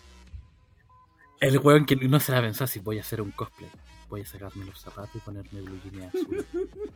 [1.41, 3.70] El weón que no se la pensó si voy a hacer un cosplay.
[4.10, 6.45] Voy a sacarme los zapatos y ponerme blue jeans azul.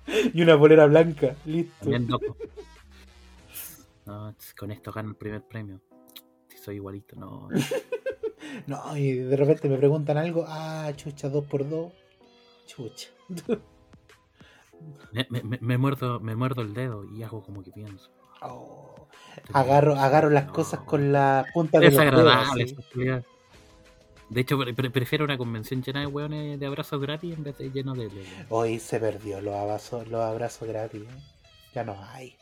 [0.34, 1.36] Y una polera blanca.
[1.45, 1.89] Listo.
[4.05, 5.80] No, con esto gano el primer premio.
[6.49, 7.49] Si soy igualito, no.
[8.68, 10.43] No, y de repente me preguntan algo.
[10.47, 11.93] Ah, chucha, dos por dos.
[12.66, 13.07] Chucha.
[15.14, 18.09] Me, me- me- muerdo, me muerdo el dedo y hago como que pienso.
[18.41, 19.07] Oh.
[19.53, 22.86] Agarro, agarro las No, cosas con la punta de los dedos.
[22.91, 23.24] culiada.
[24.32, 27.57] De hecho, pre- pre- prefiero una convención llena de hueones de abrazos gratis en vez
[27.57, 28.09] de lleno de.
[28.49, 31.01] Hoy se perdió los abrazos, los abrazos gratis.
[31.01, 31.21] ¿eh?
[31.75, 32.36] Ya no hay.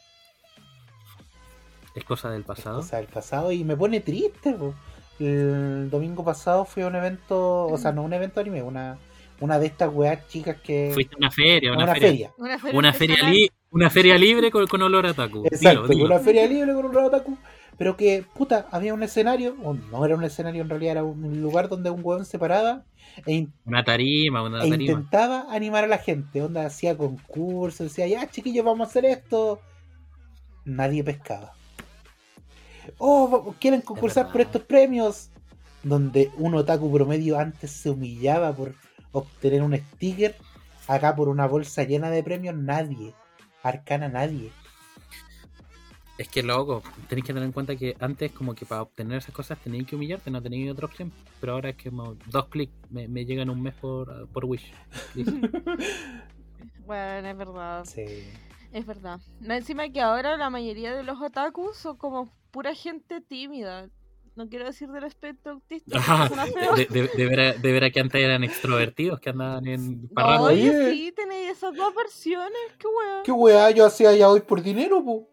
[1.95, 2.77] Es cosa del Es pasado.
[2.77, 4.53] cosa del pasado y me pone triste.
[4.53, 4.75] po.
[5.19, 8.99] El domingo pasado fui a un evento, o sea, no un evento anime, una,
[9.39, 10.91] una de estas weas chicas que.
[10.93, 12.09] Fuiste a una feria, a una, una feria.
[12.09, 12.33] feria.
[12.37, 15.43] Una feria, Una feria, li- una feria libre con, con olor a taku.
[15.45, 16.05] Exacto, Dilo, dilo.
[16.05, 17.37] una feria libre con un otaku.
[17.79, 21.41] Pero que, puta, había un escenario, o no era un escenario en realidad, era un
[21.41, 22.83] lugar donde un weón se paraba
[23.25, 24.91] e, Una tarima, una e tarima.
[24.91, 26.41] intentaba animar a la gente.
[26.41, 29.61] Onda hacía concursos, decía, ya chiquillos, vamos a hacer esto.
[30.65, 31.53] Nadie pescaba.
[32.97, 35.29] Oh, quieren concursar por estos premios.
[35.81, 38.75] Donde un otaku promedio antes se humillaba por
[39.13, 40.35] obtener un sticker.
[40.87, 43.13] Acá por una bolsa llena de premios, nadie.
[43.63, 44.51] Arcana, nadie.
[46.19, 49.33] Es que loco, tenéis que tener en cuenta que antes como que para obtener esas
[49.33, 51.13] cosas tenías que humillarte, no tenías otra opción.
[51.39, 54.69] Pero ahora es que como dos clics me, me llegan un mes por, por Wish.
[56.85, 57.85] Bueno, es verdad.
[57.85, 58.03] Sí.
[58.73, 59.19] Es verdad.
[59.47, 63.89] Encima que ahora la mayoría de los otakus son como pura gente tímida.
[64.35, 66.01] No quiero decir del aspecto autista.
[66.01, 66.75] feo.
[66.75, 70.41] de, de, de que antes eran extrovertidos, que andaban en parranda.
[70.47, 70.91] Oye, Oye.
[70.91, 72.59] sí, tenéis esas dos versiones.
[72.79, 73.23] Qué weón.
[73.23, 75.29] ¿Qué weá yo hacía ya hoy por dinero, po?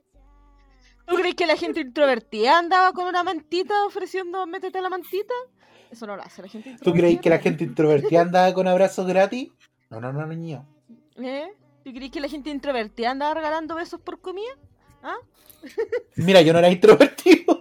[1.06, 5.34] ¿Tú crees que la gente introvertida andaba con una mantita ofreciendo métete la mantita?
[5.90, 7.00] Eso no lo hace la gente ¿Tú introvertida.
[7.00, 9.50] creéis que la gente introvertida andaba con abrazos gratis?
[9.90, 10.66] No, no, no, niño.
[11.16, 11.48] ¿Eh?
[11.84, 14.50] ¿Tú crees que la gente introvertida andaba regalando besos por comida?
[15.02, 15.16] ¿Ah?
[16.16, 17.58] Mira, yo no era introvertido.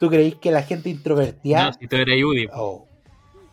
[0.00, 1.66] ¿Tú creéis que la gente introvertida...
[1.66, 2.48] No, si tú eres Udi.
[2.52, 2.88] Oh,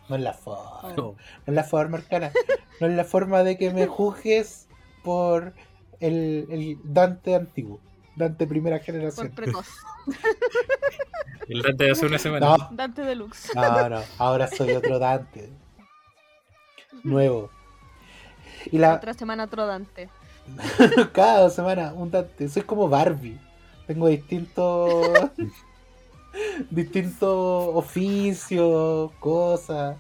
[0.10, 0.96] no es la forma.
[0.98, 1.16] Oh.
[1.16, 2.32] No es la forma, Arcana.
[2.80, 4.68] No es la forma de que me juzgues
[5.04, 5.54] por
[6.02, 7.80] el, el Dante antiguo.
[8.16, 9.32] Dante primera Por generación.
[9.32, 9.68] precoz.
[11.48, 12.46] El Dante de hace una semana.
[12.58, 13.52] No, Dante Deluxe.
[13.56, 14.02] no, no.
[14.18, 15.50] Ahora soy otro Dante.
[17.04, 17.50] Nuevo.
[18.72, 20.10] Y la, Otra semana otro Dante.
[21.14, 22.48] cada semana un Dante.
[22.48, 23.40] Soy como Barbie.
[23.88, 25.12] Tengo distintos
[26.70, 29.98] distintos oficios, cosas.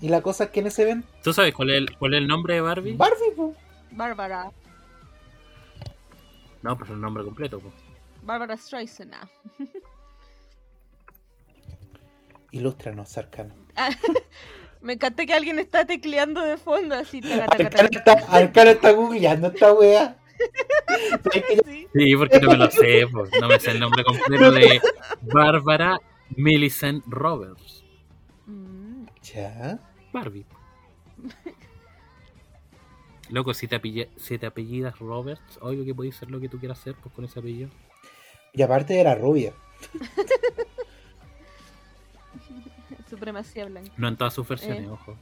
[0.00, 2.18] Y la cosa es que en ese evento, ¿Tú sabes cuál es el, cuál es
[2.18, 2.96] el nombre de Barbie?
[2.96, 3.54] Barbie, po.
[3.92, 4.50] Bárbara.
[6.62, 7.58] No, pues el nombre completo.
[7.60, 7.72] po.
[8.22, 9.14] Bárbara Streisand.
[12.52, 13.54] Ilústranos, Sarkano.
[14.82, 17.20] Me encanta que alguien está tecleando de fondo así.
[17.20, 18.12] taca, taca, Arcano taca.
[18.20, 20.16] está, Arcano está googleando esta wea.
[21.22, 21.62] ¿Sabes que yo-
[21.94, 22.16] Sí.
[22.16, 23.30] Porque no me lo sé, pues.
[23.40, 24.80] No me sé el nombre completo de
[25.22, 25.98] Bárbara
[26.36, 27.84] Millicent Roberts.
[28.46, 29.04] Mm,
[29.34, 29.78] Ya.
[30.12, 30.44] Barbie.
[33.32, 36.58] Loco, si te, apelle- si te apellidas Roberts, obvio que podéis ser lo que tú
[36.58, 37.70] quieras hacer pues, con ese apellido.
[38.52, 39.54] Y aparte era rubia.
[43.08, 43.90] Supremacía blanca.
[43.96, 44.88] No en todas sus versiones, Eh.
[44.90, 45.16] ojo.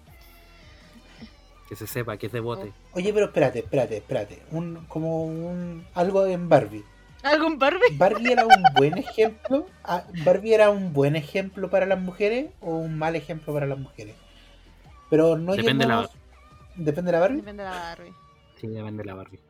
[1.68, 2.72] Que se sepa que es de bote.
[2.94, 4.42] Oye, pero espérate, espérate, espérate.
[4.50, 6.84] Un, como un algo en Barbie.
[7.22, 7.96] ¿Algún Barbie?
[7.96, 9.66] ¿Barbie era un buen ejemplo?
[9.84, 13.78] Ah, ¿Barbie era un buen ejemplo para las mujeres o un mal ejemplo para las
[13.78, 14.16] mujeres?
[15.10, 16.08] Pero no Depende de la
[16.76, 17.36] ¿Depende de la Barbie?
[17.38, 18.14] Depende de la Barbie.
[18.56, 19.40] Sí, depende de la Barbie.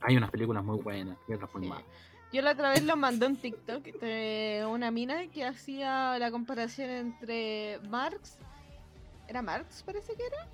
[0.00, 1.68] Hay unas películas muy buenas y otras muy Sí.
[1.68, 1.84] malas.
[2.32, 6.90] Yo la otra vez lo mandé un TikTok de una mina que hacía la comparación
[6.90, 8.36] entre Marx.
[9.26, 10.46] ¿Era Marx, parece que era?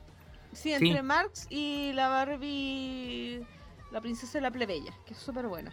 [0.53, 1.03] Sí, entre Sí.
[1.03, 3.45] Marx y la Barbie,
[3.91, 5.73] la princesa de la plebeya, que es súper buena.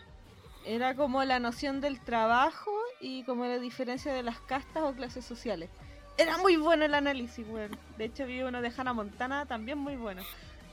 [0.65, 5.23] Era como la noción del trabajo y como la diferencia de las castas o clases
[5.23, 5.69] sociales.
[6.21, 7.71] Era muy bueno el análisis, weón.
[7.97, 10.21] De hecho, vi uno de Hannah Montana también muy bueno.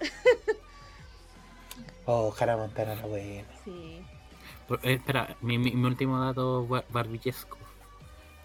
[2.07, 3.44] Oh, Hannah Montana era buena.
[3.64, 4.01] Sí.
[4.66, 7.59] Por- eh, espera, mi, mi- mi último dato bar- barbillesco.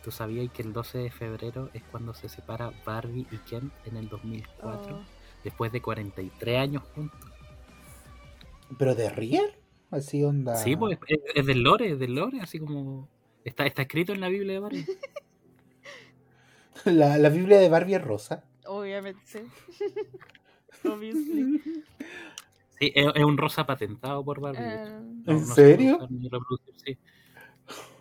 [0.03, 3.95] ¿Tú sabías que el 12 de febrero es cuando se separa Barbie y Ken en
[3.95, 4.97] el 2004?
[4.97, 5.03] Oh.
[5.45, 7.19] Después de 43 años juntos.
[8.77, 9.55] ¿Pero de real?
[9.91, 10.55] Así onda.
[10.57, 13.07] Sí, pues es, es del lore, es del lore, así como...
[13.45, 14.85] Está, está escrito en la Biblia de Barbie.
[16.85, 18.43] La, la Biblia de Barbie es rosa.
[18.65, 19.45] Obviamente.
[22.79, 24.59] Sí, es, es un rosa patentado por Barbie.
[24.59, 25.97] No- ¿En no se puede serio?
[25.97, 26.09] usar
[26.85, 26.97] sí.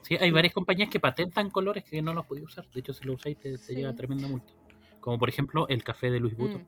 [0.02, 2.66] Sí, hay varias compañías que patentan colores que no los podéis usar.
[2.70, 3.74] De hecho, si lo usáis te, te Sí.
[3.76, 4.52] lleva tremenda multa.
[5.00, 6.58] Como por ejemplo el café de Luis Buto.
[6.58, 6.66] Mm.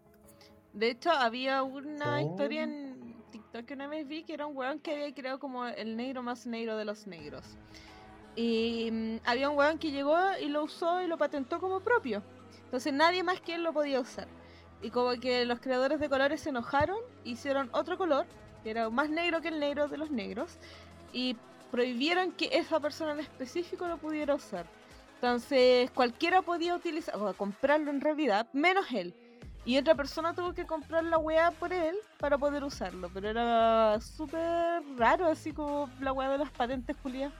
[0.78, 2.30] De hecho, había una Oh.
[2.30, 5.66] historia en TikTok que una vez vi que era un weón que había creado como
[5.66, 7.44] el negro más negro de los negros.
[8.36, 12.22] Y mm, había un weón que llegó y lo usó y lo patentó como propio.
[12.64, 14.26] Entonces nadie más que él lo podía usar.
[14.82, 18.26] Y como que los creadores de colores se enojaron, hicieron otro color,
[18.62, 20.58] que era más negro que el negro de los negros,
[21.12, 21.36] y
[21.70, 24.66] prohibieron que esa persona en específico lo pudiera usar.
[25.14, 29.14] Entonces cualquiera podía utilizar, o comprarlo en realidad, menos él.
[29.64, 33.08] Y otra persona tuvo que comprar la weá por él para poder usarlo.
[33.14, 37.32] Pero era súper raro, así como la weá de las patentes Julián.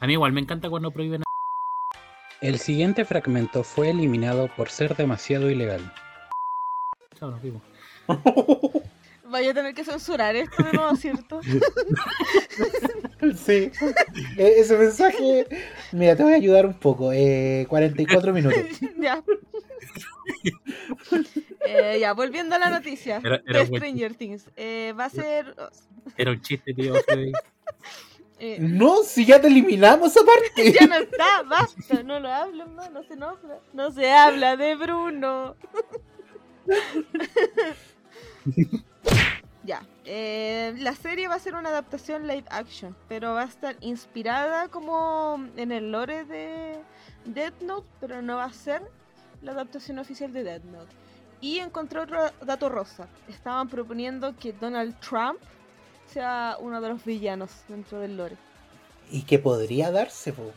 [0.00, 1.22] A mí igual me encanta cuando prohíben.
[2.40, 5.92] El siguiente fragmento fue eliminado por ser demasiado ilegal.
[7.18, 7.62] Chao, nos vimos.
[9.24, 11.40] Vaya a tener que censurar esto de nuevo, ¿cierto?
[13.36, 13.70] Sí.
[14.38, 15.46] E- ese mensaje.
[15.92, 17.12] Mira, te voy a ayudar un poco.
[17.12, 18.58] Eh, 44 minutos.
[18.98, 19.22] ya.
[21.66, 24.46] Eh, ya, volviendo a la noticia Era- era de un buen Stranger Things.
[24.56, 25.54] Eh, va a ser...
[26.16, 26.94] Era un chiste, tío.
[28.42, 30.72] Eh, No, si ya te eliminamos esa parte.
[30.72, 33.58] ya no está, basta, no lo hablen más, no se nombra.
[33.72, 35.56] No se habla de Bruno.
[39.62, 43.76] Ya, eh, la serie va a ser una adaptación live action, pero va a estar
[43.80, 46.76] inspirada como en el lore de
[47.26, 48.80] Death Note, pero no va a ser
[49.42, 50.90] la adaptación oficial de Death Note.
[51.42, 53.06] Y encontré otro dato rosa.
[53.28, 55.38] Estaban proponiendo que Donald Trump
[56.12, 58.36] sea uno de los villanos dentro del lore.
[59.10, 60.52] Y que podría darse, po.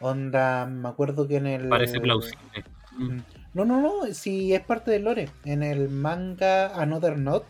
[0.00, 1.68] Onda, me acuerdo que en el.
[1.68, 2.64] Parece plausible.
[2.96, 3.18] Mm.
[3.52, 5.28] No, no, no, si es parte del lore.
[5.44, 7.46] En el manga Another Note,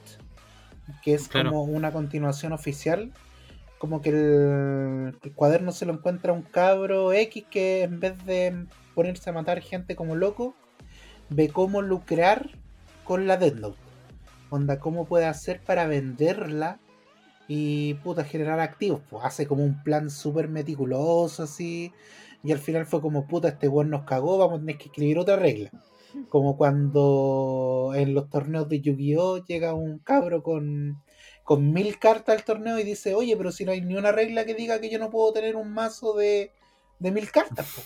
[1.02, 1.50] que es Claro.
[1.50, 3.12] como una continuación oficial,
[3.78, 8.66] como que el, el cuaderno se lo encuentra un cabro X que en vez de
[8.94, 10.54] ponerse a matar gente como loco,
[11.28, 12.50] ve cómo lucrar
[13.04, 13.78] con la Death Note.
[14.50, 16.78] Onda, cómo puede hacer para venderla
[17.52, 19.02] y puta generar activos.
[19.10, 21.92] Pues hace como un plan súper meticuloso así.
[22.44, 25.18] Y al final fue como, puta, este weón nos cagó, vamos a tener que escribir
[25.18, 25.68] otra regla.
[26.28, 29.44] Como cuando en los torneos de Yu-Gi-Oh!
[29.44, 31.02] llega un cabro con,
[31.42, 34.44] con mil cartas al torneo y dice, oye, pero si no hay ni una regla
[34.44, 36.52] que diga que yo no puedo tener un mazo de,
[37.00, 37.66] de mil cartas.
[37.74, 37.82] po".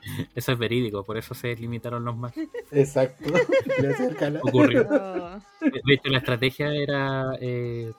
[0.34, 2.32] Eso es verídico, por eso se limitaron los más.
[2.72, 3.32] Exacto.
[4.42, 4.88] Ocurrió.
[5.60, 7.92] Oh, De hecho, la estrategia era eh,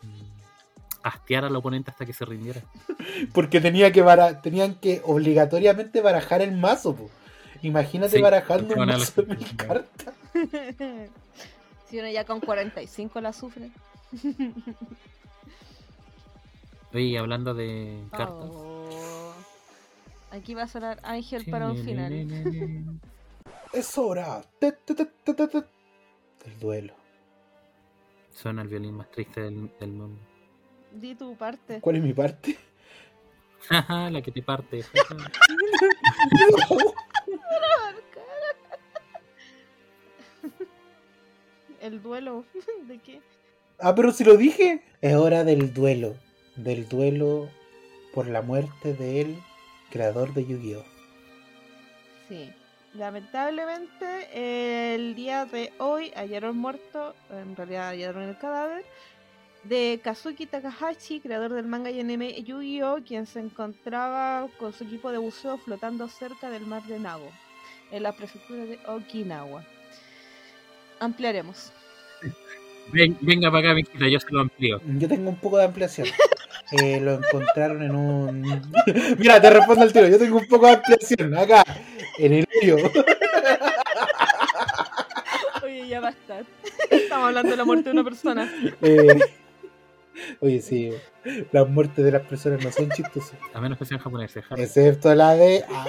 [1.03, 2.61] hastiar al oponente hasta que se rindiera.
[3.33, 6.95] Porque tenía que bara- tenían que obligatoriamente barajar el mazo.
[6.95, 7.09] po.
[7.61, 10.13] Imagínate Sí, barajando un mazo de mil cartas.
[11.89, 13.69] si uno ya con 45 la sufre.
[16.93, 18.49] Oye, hablando de cartas.
[18.49, 19.33] Oh.
[20.31, 22.99] Aquí va a sonar Ángel para un final.
[23.73, 24.41] Es hora.
[24.59, 25.57] Te, te, te, te, te, te.
[26.45, 26.93] Del duelo.
[28.33, 30.19] Suena el violín más triste del, del mundo.
[30.91, 31.81] Di tu parte.
[31.81, 32.57] ¿Cuál es mi parte?
[33.69, 34.83] Jaja, la que te parte.
[41.81, 42.45] El duelo.
[42.87, 43.21] ¿De qué?
[43.79, 44.83] Ah, pero si lo dije.
[45.01, 46.15] Es hora del duelo.
[46.55, 47.49] Del duelo
[48.13, 49.37] por la muerte del
[49.89, 50.83] creador de Yu-Gi-Oh!
[52.27, 52.51] Sí.
[52.95, 58.83] Lamentablemente, el día de hoy hallaron muerto, en realidad hallaron el cadáver,
[59.63, 65.11] de Kazuki Takahashi, creador del manga y anime Yu-Gi-Oh!, quien se encontraba con su equipo
[65.11, 67.29] de buceo flotando cerca del mar de Nago,
[67.91, 69.63] en la prefectura de Okinawa.
[70.99, 71.71] Ampliaremos.
[72.91, 74.81] Ven- venga para acá, mijita, yo se lo amplío.
[74.97, 76.07] Yo tengo un poco de ampliación.
[76.71, 78.41] Eh, lo encontraron en un.
[79.17, 80.07] Mira, te respondo al tiro.
[80.07, 81.35] Yo tengo un poco de ampliación.
[81.35, 81.63] Acá,
[82.19, 82.77] en el hoyo.
[85.63, 86.41] Oye, ya basta.
[86.91, 88.53] Estamos hablando de la muerte de una persona.
[88.83, 89.19] Eh,
[90.39, 90.91] Oye, sí.
[91.51, 93.37] Las muertes de las personas no son chistosas.
[93.53, 94.43] A menos que sean japoneses.
[94.45, 94.55] ja.
[94.55, 95.63] Excepto la de.
[95.69, 95.85] ah.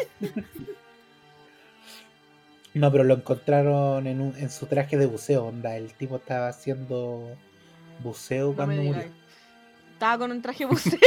[2.74, 5.47] No, pero lo encontraron en, un, en su traje de buceo.
[5.47, 7.37] Onda, el tipo estaba haciendo
[8.03, 9.05] buceo No cuando murió.
[9.93, 10.99] Estaba con un traje buceo.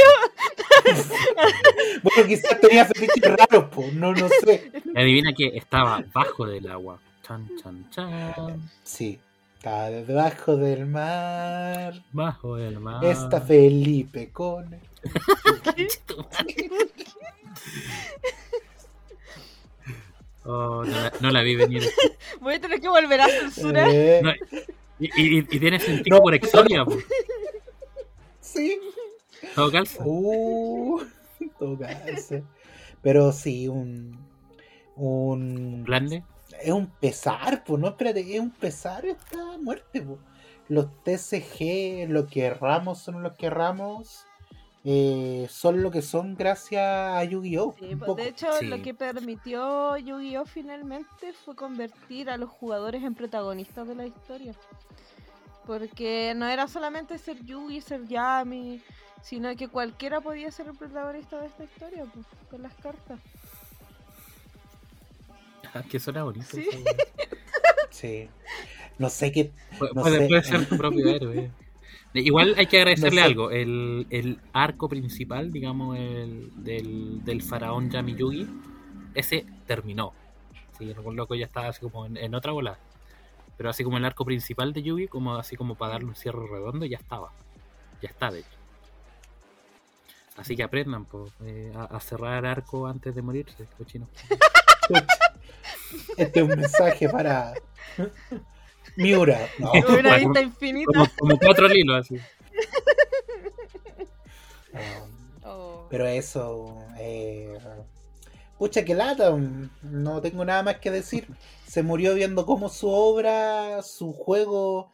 [2.02, 3.86] Bueno, quizás tenía fetiches raros, po.
[3.94, 4.70] No, no sé.
[4.94, 7.00] Adivina que estaba bajo del agua.
[7.22, 8.60] Chan, chan, chan.
[8.82, 9.18] Sí.
[9.64, 11.94] Estaba debajo del mar.
[12.12, 13.02] Bajo el mar.
[13.02, 14.78] Está Felipe con.
[20.44, 21.82] Oh, no, la, no la vi venir.
[22.40, 23.88] Voy a tener que volver a censurar.
[23.90, 24.32] Eh, No,
[24.98, 26.22] y, y- y tiene sentido No.
[26.22, 26.98] por Exodia, po.
[28.40, 28.78] sí.
[29.54, 30.02] Todo calza.
[30.04, 31.02] Uh,
[31.58, 32.42] todo calza.
[33.00, 34.18] Pero sí, un.
[34.96, 35.84] Un.
[35.84, 36.22] Blande.
[36.62, 40.18] Es un pesar, pues, no, espérate, es un pesar esta muerte, pues.
[40.68, 44.24] Los TCG, lo que erramos son los que erramos,
[44.84, 47.74] eh, son lo que son gracias a Yu-Gi-Oh!
[47.78, 48.66] Sí, pues, de hecho, Sí.
[48.66, 50.46] lo que permitió Yu-Gi-Oh!
[50.46, 54.54] finalmente fue convertir a los jugadores en protagonistas de la historia.
[55.66, 58.82] Porque no era solamente ser Yugi, ser Yami,
[59.22, 63.18] sino que cualquiera podía ser el protagonista de esta historia, pues, con las cartas.
[65.90, 66.56] Que suena bonito.
[67.90, 68.28] Sí.
[68.98, 69.52] No sé qué.
[69.94, 70.28] No puede, sé.
[70.28, 71.50] puede ser tu propio héroe.
[72.12, 73.26] Igual hay que agradecerle No sé.
[73.26, 73.50] algo.
[73.50, 78.46] El, el arco principal, digamos, el, del, del faraón Yami Yugi,
[79.14, 80.12] ese terminó.
[80.78, 82.78] Sí, el loco ya estaba así como en, en otra bola.
[83.56, 86.46] Pero así como el arco principal de Yugi, como así como para darle un cierre
[86.48, 87.32] redondo, ya estaba.
[88.02, 88.48] Ya está, de hecho.
[90.36, 94.08] Así que aprendan po, eh, a, a cerrar arco antes de morirse, cochino.
[96.16, 97.54] Este es un mensaje para.
[98.96, 99.38] Miura.
[99.58, 99.72] No.
[99.98, 100.86] Una vista infinita.
[100.92, 102.16] Como, como cuatro lilos así.
[104.72, 105.14] no.
[105.44, 105.86] Oh.
[105.90, 106.78] Pero eso.
[106.98, 107.58] Eh,
[108.58, 109.36] pucha, que lata.
[109.82, 111.28] No tengo nada más que decir.
[111.66, 114.92] Se murió viendo cómo su obra, su juego.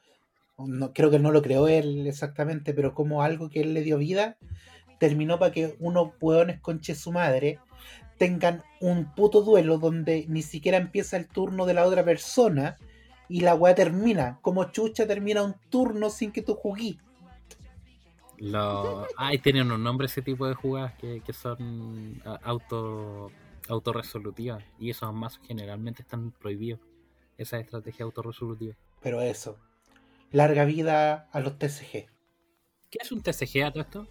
[0.59, 3.99] no, creo que no lo creó él exactamente, pero como algo que él le dio
[3.99, 4.39] vida,
[4.99, 7.59] terminó para que unos hueones conche su madre
[8.21, 12.77] tengan un puto duelo donde ni siquiera empieza el turno de la otra persona
[13.31, 14.39] y la weá termina.
[14.43, 16.99] Como chucha termina un turno sin que tú juguís.
[18.37, 19.07] Lo...
[19.17, 23.33] Ay, tienen unos nombres ese tipo de jugadas que, que son auto
[23.71, 26.81] autorresolutivas y esos más generalmente están prohibidos.
[27.39, 28.75] Esa estrategia autorresolutiva.
[29.01, 29.57] Pero eso.
[30.31, 32.07] Larga vida a los TCG.
[32.91, 34.07] ¿Qué es un TCG a todo esto?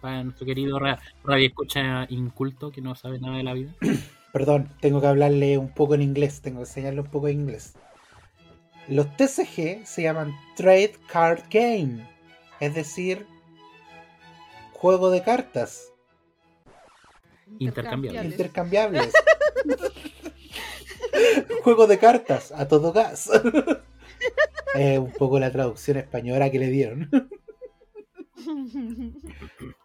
[0.00, 3.72] Para nuestro querido ra- radio escucha inculto que no sabe nada de la vida.
[4.32, 7.74] Perdón, tengo que hablarle un poco en inglés, tengo que enseñarle un poco de inglés.
[8.88, 12.08] Los TCG se llaman Trade Card Game,
[12.60, 13.26] es decir,
[14.72, 15.92] juego de cartas
[17.58, 18.24] Intercambiable.
[18.24, 19.12] intercambiables.
[21.64, 23.28] juego de cartas a todo gas.
[24.72, 27.10] Es un poco la traducción española que le dieron.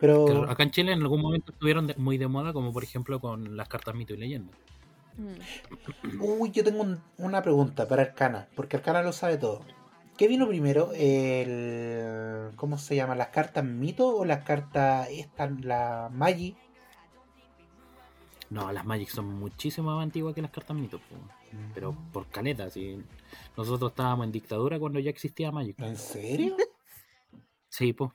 [0.00, 3.20] Pero acá en Chile en algún momento estuvieron de- muy de moda, como por ejemplo
[3.20, 4.52] con las cartas mito y leyenda.
[5.16, 6.20] Mm.
[6.22, 9.60] Uy, yo tengo un- una pregunta para Arcana, porque Arcana lo sabe todo.
[10.16, 10.90] ¿Qué vino primero?
[10.94, 13.14] El, ¿Cómo se llama?
[13.14, 16.56] ¿Las cartas mito o las cartas esta, la Magi?
[18.50, 21.16] No, las Magic son muchísimo más antiguas que las cartas mito, po.
[21.74, 22.68] pero por caleta.
[22.68, 23.00] Si
[23.56, 25.78] nosotros estábamos en dictadura cuando ya existía Magic.
[25.80, 26.56] ¿En serio?
[27.68, 28.10] Sí, pues.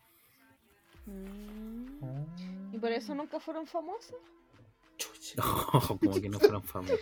[1.06, 1.55] Mm.
[2.76, 4.18] ¿Y por eso nunca fueron famosos?
[4.98, 5.42] Chucha.
[6.00, 7.00] como que no fueron famosas,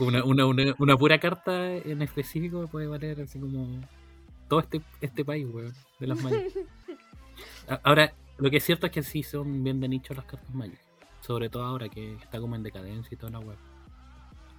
[0.00, 3.80] una, una, una, una pura carta en específico puede valer así como
[4.48, 6.18] todo este, este país, weón, de las.
[7.68, 10.52] A- Ahora, lo que es cierto es que sí son bien de nicho las cartas
[10.52, 10.80] Magic.
[11.20, 13.56] Sobre todo ahora que está como en decadencia y toda la web.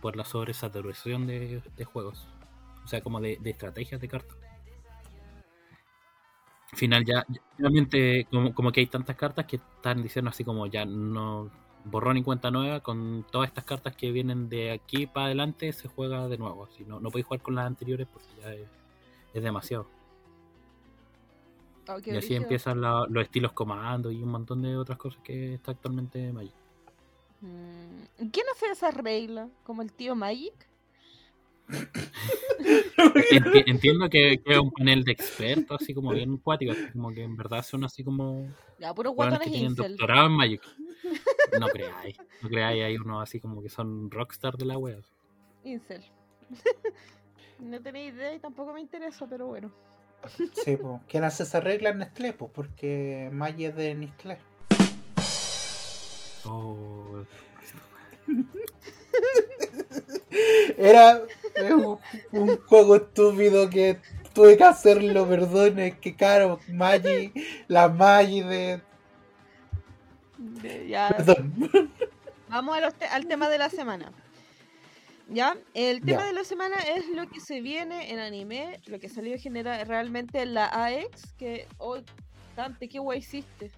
[0.01, 2.25] Por la sobresaturación de, de juegos.
[2.85, 4.37] O sea, como de, de estrategias de cartas.
[6.71, 7.25] Al final ya,
[7.57, 11.49] realmente como, como que hay tantas cartas que están diciendo así como ya no
[11.85, 15.87] borrón y cuenta nueva con todas estas cartas que vienen de aquí para adelante se
[15.87, 16.65] juega de nuevo.
[16.65, 18.67] Así no, no podéis jugar con las anteriores porque ya es,
[19.33, 19.87] es demasiado.
[21.89, 25.53] Oh, Y así empiezan la- los estilos comando y un montón de otras cosas que
[25.53, 26.53] está actualmente Magic.
[27.41, 28.03] Mm.
[28.19, 29.49] ¿Y ¿Quién hace esas reglas?
[29.63, 30.53] ¿Como el tío Magic?
[33.31, 37.23] Enti- entiendo que, que es un panel de expertos así como bien cuático, como que
[37.23, 38.47] en verdad son así como
[38.79, 39.91] Ya, puro hueones guatones que tienen incel.
[39.91, 40.61] doctorado en Magic.
[41.59, 44.97] No creáis, no creáis, hay unos así como que son rockstar de la wea.
[45.63, 46.03] Incel.
[47.59, 49.71] no tenía idea y tampoco me interesa, pero bueno.
[50.53, 51.01] Sí, pues.
[51.07, 52.33] ¿Quién hace esa regla en Nestlé?
[52.33, 54.37] Pues porque Magi es de Nestlé.
[56.45, 57.23] Oh,
[60.77, 61.21] Era
[61.61, 61.99] eh, un,
[62.31, 63.99] un juego estúpido que
[64.33, 67.31] tuve que hacerlo, perdón, es que caro, Magi,
[67.67, 68.81] la Magi de...
[70.37, 71.53] De- Ya, Perdón.
[72.49, 74.11] vamos a los te- al tema de la semana.
[75.29, 75.57] ¿Ya?
[75.73, 76.27] El tema Ya.
[76.27, 80.41] de la semana es lo que se viene en anime, lo que salió genera realmente
[80.41, 82.03] en la AX, que hoy,
[82.55, 83.71] Dante, qué guay hiciste.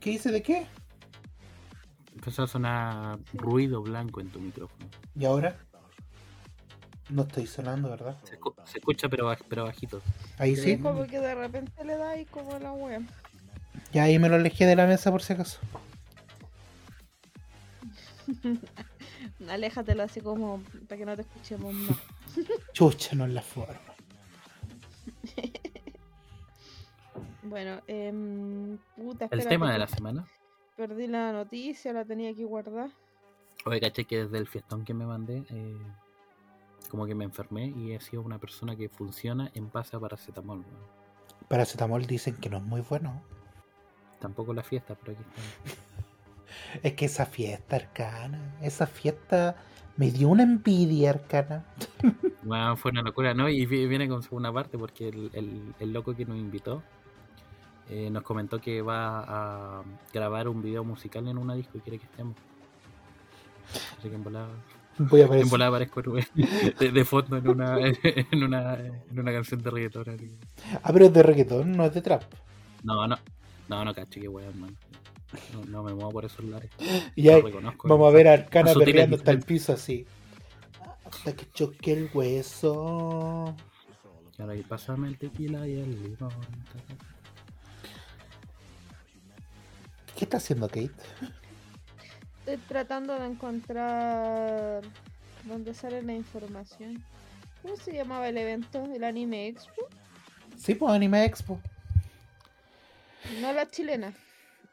[0.00, 0.66] ¿Qué dice de qué?
[2.14, 4.86] empezó a sonar ruido blanco en tu micrófono.
[5.18, 5.58] ¿Y ahora?
[7.10, 8.16] No estoy sonando, ¿verdad?
[8.24, 10.00] Se, escu- se escucha pero, baj- pero bajito.
[10.38, 10.78] Ahí sí.
[10.78, 13.00] Como que de repente le da ahí como la wea.
[13.92, 15.58] Ya ahí me lo alejé de la mesa por si acaso.
[19.48, 21.98] Aléjatelo así como para que no te escuchemos más.
[22.72, 23.80] Chucha, no es la forma.
[27.46, 30.26] Bueno, em, puta, El tema de la semana.
[30.76, 32.88] Perdí la noticia, la tenía que guardar.
[33.66, 35.76] Oye, caché que desde el fiestón que me mandé, eh,
[36.88, 40.58] como que me enfermé y he sido una persona que funciona en base a paracetamol.
[40.58, 41.04] weón.
[41.48, 43.22] Paracetamol dicen que no es muy bueno.
[44.20, 45.80] Tampoco la fiesta, pero aquí está.
[46.82, 49.56] Es que esa fiesta arcana, esa fiesta
[49.96, 51.64] me dio una envidia arcana.
[52.46, 53.48] Bueno, fue una locura, ¿no?
[53.48, 56.82] Y vi- viene con segunda parte porque el, el- el loco que nos invitó
[57.88, 59.82] eh, nos comentó que va a
[60.12, 62.36] grabar un video musical en una disco y quiere que estemos.
[63.98, 64.48] Así que en volada,
[64.98, 65.50] Voy a en aparecer.
[65.50, 66.02] volada aparezco
[66.78, 70.08] de, de fondo en una, en una, en una canción de reggaetón.
[70.10, 70.38] así.
[70.82, 72.22] Ah, pero es de reggaetón, no es de trap.
[72.82, 73.16] No, no,
[73.68, 74.76] no, no, cacho, qué weón, man.
[75.52, 76.70] No, no me muevo por esos lares.
[77.16, 77.88] Y ahí reconozco.
[77.88, 80.06] vamos a ver a Arcana perreando hasta el piso así.
[81.04, 83.54] Hasta que choque el hueso.
[84.38, 86.30] Y ahora ahí pásame el tequila y el limón.
[90.16, 90.90] ¿Qué está haciendo Kate?
[92.46, 94.82] Estoy tratando de encontrar
[95.44, 97.02] donde sale la información.
[97.62, 98.84] ¿Cómo se llamaba el evento?
[98.94, 99.88] ¿El Anime Expo?
[100.54, 101.58] Sí, pues Anime Expo.
[103.40, 104.12] No la chilena.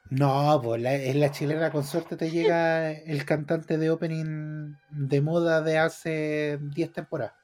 [0.09, 5.22] No, pues la, es la chilena, con suerte te llega el cantante de opening de
[5.22, 7.36] moda de hace 10 temporadas.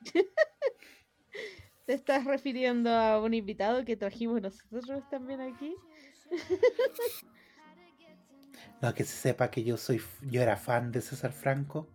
[1.84, 5.76] ¿Te estás refiriendo a un invitado que trajimos nosotros también aquí?
[8.82, 11.88] No, que se sepa que yo soy, yo era fan de César Franco.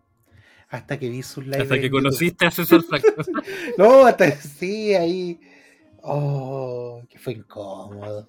[0.68, 1.62] Hasta que vi sus live.
[1.62, 2.02] Hasta que YouTube.
[2.02, 3.08] conociste a César Franco.
[3.78, 5.40] No, hasta sí, ahí.
[6.02, 8.28] Oh, que fue incómodo.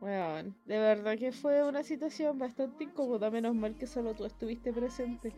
[0.00, 4.72] Bueno, de verdad que fue una situación bastante incómoda, menos mal que solo tú estuviste
[4.72, 5.34] presente.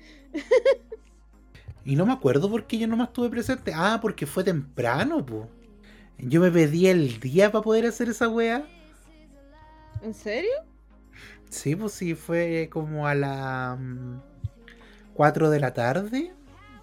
[1.84, 3.72] Y no me acuerdo por qué yo no más estuve presente.
[3.74, 5.48] Ah, porque fue temprano, po.
[6.18, 8.66] Yo me pedí el día para poder hacer esa wea.
[10.02, 10.50] ¿En serio?
[11.50, 13.78] Sí, pues sí, fue como a las
[15.14, 16.32] 4 de la tarde.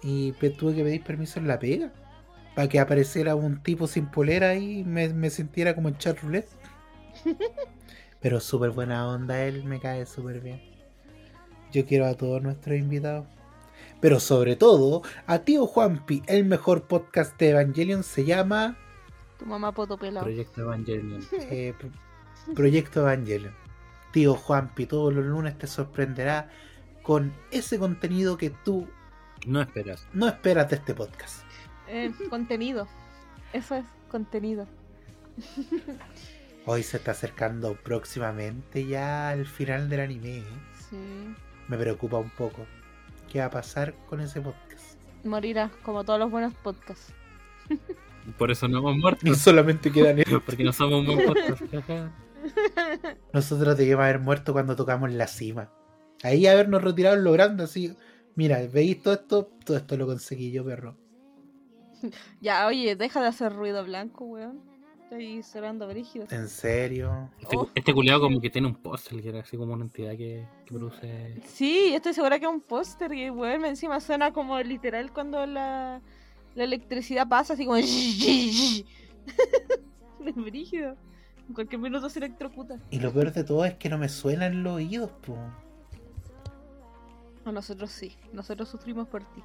[0.02, 1.92] Y tuve que pedir permiso en la pega.
[2.54, 6.48] Para que apareciera un tipo sin polera y me, me sintiera como en chat roulette.
[8.20, 10.60] Pero súper buena onda, él me cae súper bien.
[11.72, 13.26] Yo quiero a todos nuestros invitados.
[14.00, 18.76] Pero sobre todo, a Tío Juanpi, el mejor podcast de Evangelion se llama
[19.38, 20.24] Tu mamá poto pelado.
[20.24, 21.20] Proyecto Evangelion.
[21.50, 23.52] eh, Pro- Proyecto Evangelion.
[24.16, 26.48] Tío Juanpi, todos los lunes te sorprenderá
[27.02, 28.88] con ese contenido que tú
[29.46, 30.08] No esperas.
[30.14, 31.42] no esperas de este podcast.
[31.86, 32.88] Eh, contenido.
[33.52, 34.66] Eso es contenido.
[36.64, 40.38] Hoy se está acercando próximamente ya al final del anime.
[40.38, 40.44] ¿eh?
[40.88, 40.96] Sí.
[41.68, 42.64] Me preocupa un poco.
[43.30, 44.98] ¿Qué va a pasar con ese podcast?
[45.24, 47.12] Morirá, como todos los buenos podcasts.
[48.38, 49.28] Por eso no hemos muerto.
[49.28, 50.42] Y solamente quedan ellos.
[50.46, 51.60] Porque no somos buen podcast.
[53.32, 55.70] Nosotros debíamos haber muerto cuando tocamos la cima.
[56.22, 57.94] Ahí habernos retirado en lo grande, así.
[58.34, 59.50] Mira, ¿veis todo esto?
[59.64, 60.96] Todo esto lo conseguí yo, perro.
[62.40, 64.60] Ya, oye, deja de hacer ruido blanco, weón.
[65.04, 66.26] Estoy cerrando brígido.
[66.30, 67.30] ¿En serio?
[67.38, 67.70] Este, Oh.
[67.74, 70.74] este culiado como que tiene un póster, que era así como una entidad que, que
[70.74, 71.40] produce...
[71.46, 75.46] Sí, yo estoy segura que es un póster y weón, encima suena como literal cuando
[75.46, 76.02] la,
[76.56, 77.76] la electricidad pasa, así como.
[80.26, 80.96] Es brígido.
[81.48, 82.78] En cualquier minuto se electrocuta.
[82.90, 85.36] Y lo peor de todo es que no me suenan los oídos, po.
[87.44, 89.42] A nosotros sí, nosotros sufrimos por ti.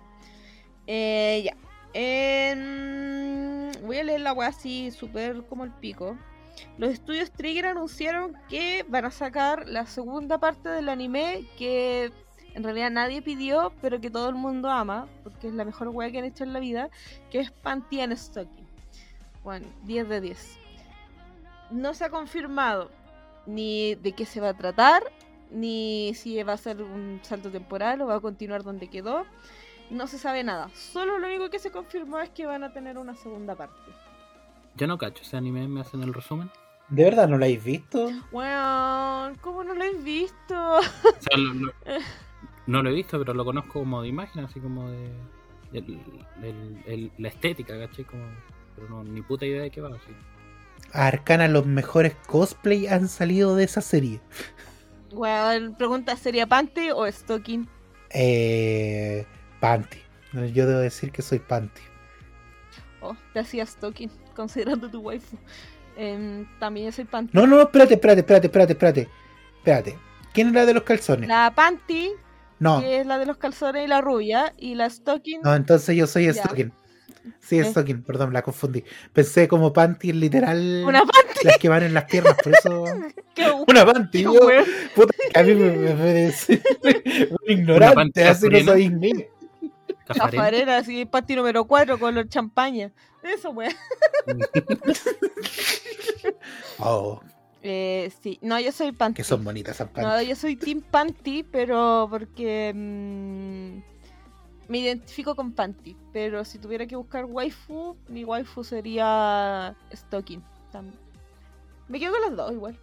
[0.88, 1.56] Eh, ya.
[1.94, 6.18] Em, voy a leer la weá así súper como el pico.
[6.78, 12.12] Los estudios Trigger anunciaron que van a sacar la segunda parte del anime que
[12.54, 16.12] en realidad nadie pidió, pero que todo el mundo ama, porque es la mejor weá
[16.12, 16.90] que han hecho en la vida,
[17.30, 18.68] que es Panty and Stocking.
[19.44, 20.61] Bueno, 10 de 10.
[21.72, 22.90] No se ha confirmado
[23.46, 25.04] ni de qué se va a tratar,
[25.52, 29.26] ni si va a ser un salto temporal o va a continuar donde quedó.
[29.90, 30.70] No se sabe nada.
[30.70, 33.76] Solo lo único que se confirmó es que van a tener una segunda parte.
[34.76, 36.50] Yo no cacho ese anime, me hacen el resumen.
[36.88, 38.10] ¿De verdad no lo habéis visto?
[38.32, 40.78] Weón, ¿cómo no lo he visto?
[40.78, 40.82] O
[41.20, 41.74] sea, lo- lo-
[42.68, 45.10] no lo he visto, pero lo conozco como de imagen, así como de...
[45.74, 46.00] el-
[46.42, 48.06] el- el- la estética, ¿caché?
[48.06, 48.24] Como,
[48.76, 50.12] pero no, ni puta idea de qué va, así.
[50.94, 54.20] A Arcana los mejores cosplay han salido de esa serie.
[55.12, 57.68] Weón, pregunta, ¿sería Panty o Stocking?
[58.12, 59.26] Eh,
[59.60, 60.00] Panty.
[60.54, 61.82] Yo debo decir que soy Panty.
[63.02, 65.38] Oh, te hacía Stocking, considerando tu waifu.
[65.98, 67.32] Em, también soy Panty.
[67.34, 69.10] No, no, no, espérate, espérate, espérate, espérate, espérate.
[69.58, 70.00] Espérate.
[70.34, 71.28] ¿Quién es la de los calzones?
[71.28, 72.12] La Panty,
[72.60, 75.96] No, que es la de los calzones y la rubia, y la Stocking, no, entonces
[75.96, 76.34] yo soy Ya.
[76.34, 76.72] Stocking.
[77.40, 77.66] Sí, Eh.
[77.66, 78.84] Stocking, perdón, la confundí.
[79.14, 81.40] Pensé como Panty literal una Panty.
[81.46, 82.86] las que van en las piernas, por eso.
[83.36, 84.40] ¡Qué Una Panty, qué yo,
[84.96, 86.62] puta, a mí me, me parece
[87.32, 89.12] un ignorante, así no soy ni.
[90.06, 90.40] Cafarén.
[90.40, 92.92] Cafarera, así, Panty número 4, color champaña.
[93.24, 93.72] Eso, weón.
[96.80, 97.22] Oh,
[97.64, 99.18] Eh, sí, no, yo soy Panty.
[99.18, 100.02] que son bonitas esas Panty.
[100.10, 103.91] No, yo soy Team Panty, pero porque mm,
[104.72, 105.98] me identifico con Panty.
[106.14, 110.42] Pero si tuviera que buscar waifu, mi waifu sería Stocking.
[110.72, 110.94] tam-
[111.90, 112.78] Me quedo con las dos igual.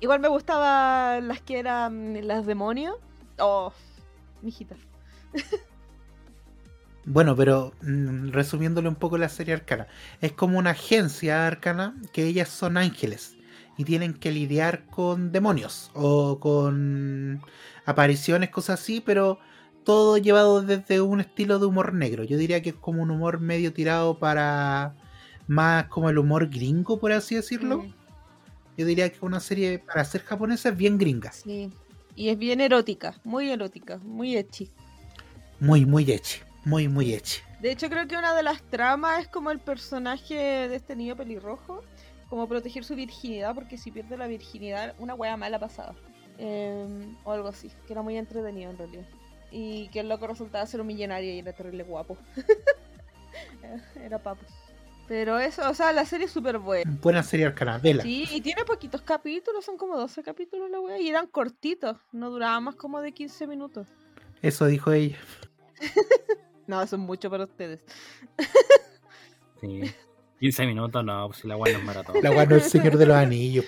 [0.00, 2.94] Igual me gustaban las que eran las demonios.
[3.38, 3.72] Oh,
[4.40, 4.76] mijita.
[7.04, 9.88] Bueno, pero mm, resumiéndole un poco la serie Arcana,
[10.20, 13.36] es como una agencia Arcana que ellas son ángeles
[13.76, 17.42] y tienen que lidiar con demonios o con
[17.84, 19.40] apariciones, cosas así, pero
[19.84, 22.24] todo llevado desde un estilo de humor negro.
[22.24, 24.94] Yo diría que es como un humor medio tirado para
[25.46, 27.78] más como el humor gringo, por así decirlo.
[27.78, 27.94] Mm,
[28.78, 31.32] Yo diría que es una serie para ser japonesa es bien gringa.
[31.32, 31.70] sí.
[32.14, 34.70] Y es bien erótica, muy erótica, muy echi.
[35.60, 36.42] Muy, muy eche.
[36.66, 37.42] Muy, muy eche.
[37.62, 40.34] De hecho, creo que una de las tramas es como el personaje
[40.68, 41.82] de este niño pelirrojo,
[42.28, 45.94] como proteger su virginidad, porque si pierde la virginidad, una wea mala pasada.
[46.36, 46.86] Eh,
[47.24, 49.06] o algo así, que era muy entretenido en realidad.
[49.52, 52.16] Y que el loco resultaba ser un millonario y era terrible guapo.
[54.02, 54.44] era papo.
[55.08, 56.90] Pero eso, o sea, la serie es súper buena.
[57.02, 58.02] Buena serie arcana, vela.
[58.02, 62.30] Sí, y tiene poquitos capítulos, son como 12 capítulos la wea, y eran cortitos, no
[62.30, 63.88] duraban más como de 15 minutos.
[64.40, 65.18] Eso dijo ella.
[66.64, 67.80] No, eso es mucho para ustedes.
[69.60, 69.82] Sí.
[70.38, 72.16] 15 minutos, no, pues si la weá no es maratón.
[72.22, 73.66] La weá no es el señor de los anillos.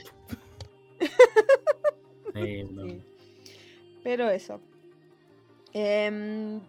[2.34, 2.84] Sí, no.
[2.86, 3.02] Sí.
[4.02, 4.60] Pero eso.
[5.74, 6.60] Em,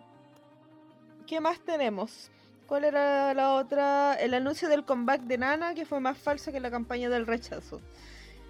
[1.28, 2.30] ¿Qué más tenemos?
[2.68, 4.16] ¿Cuál era la otra?
[4.16, 7.80] El anuncio del comeback de Nana, que fue más falso que la campaña del rechazo.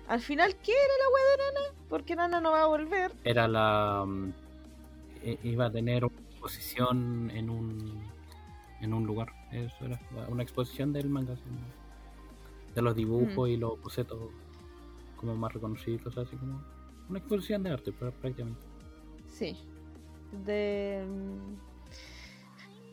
[0.07, 1.75] Al final, ¿qué era la wea de Nana?
[1.89, 3.11] Porque Nana no va a volver.
[3.23, 4.03] Era la.
[4.05, 4.33] mm,
[5.25, 8.03] i- iba a tener una exposición en un.
[8.81, 9.33] En un lugar.
[9.51, 9.99] Eso era.
[10.29, 11.35] Una exposición del manga.
[12.73, 14.19] De los dibujos y los bocetos
[15.17, 16.61] como más reconocidos, así como.
[17.09, 18.61] Una exposición de arte, pr- prácticamente.
[19.27, 19.57] Sí.
[20.31, 21.05] De.
[21.07, 21.55] mm,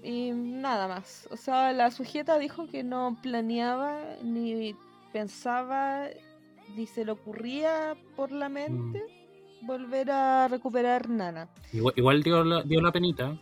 [0.06, 1.28] Y nada más.
[1.30, 4.74] O sea, la sujeta dijo que no planeaba, ni
[5.12, 6.06] pensaba,
[6.76, 9.02] ni se le ocurría por la mente
[9.62, 11.48] volver a recuperar Nana.
[11.72, 13.36] Igual, igual dio, la, dio la penita.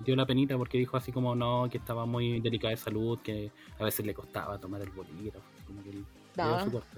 [0.00, 3.52] Dio la penita porque dijo así como no, que estaba muy delicada de salud, que
[3.78, 5.46] a veces le costaba tomar el bolígrafo.
[5.66, 6.04] Como que dio
[6.36, 6.64] No.
[6.64, 6.88] su cuerpo.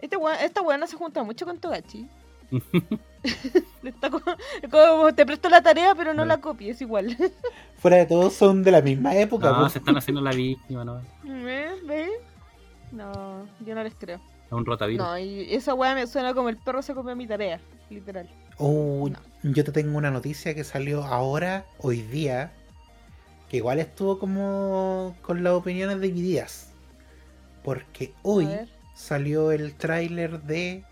[0.00, 2.08] Este esta weona se junta mucho con Togachi.
[3.82, 4.24] Está como,
[4.70, 6.28] como, te presto la tarea, pero no Sí.
[6.28, 7.16] la copies igual.
[7.78, 9.50] Fuera de todo, son de la misma época.
[9.52, 11.00] No, se están haciendo la víctima, ¿no?
[11.24, 11.84] ¿Ves?
[11.86, 12.10] ¿Ves?
[12.92, 14.20] No, yo no les creo.
[14.46, 15.04] Es un rotavirus.
[15.04, 18.28] No, y esa weá me suena como el perro se comió mi tarea, literal.
[18.58, 19.18] Oh, No.
[19.42, 22.52] Yo te tengo una noticia que salió ahora, hoy día,
[23.48, 26.72] que igual estuvo como con las opiniones divididas.
[27.62, 28.48] Porque hoy
[28.94, 30.84] salió el tráiler de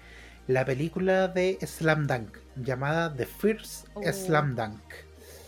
[0.46, 4.02] la película de Slam Dunk, llamada The First Oh.
[4.12, 4.80] Slam Dunk.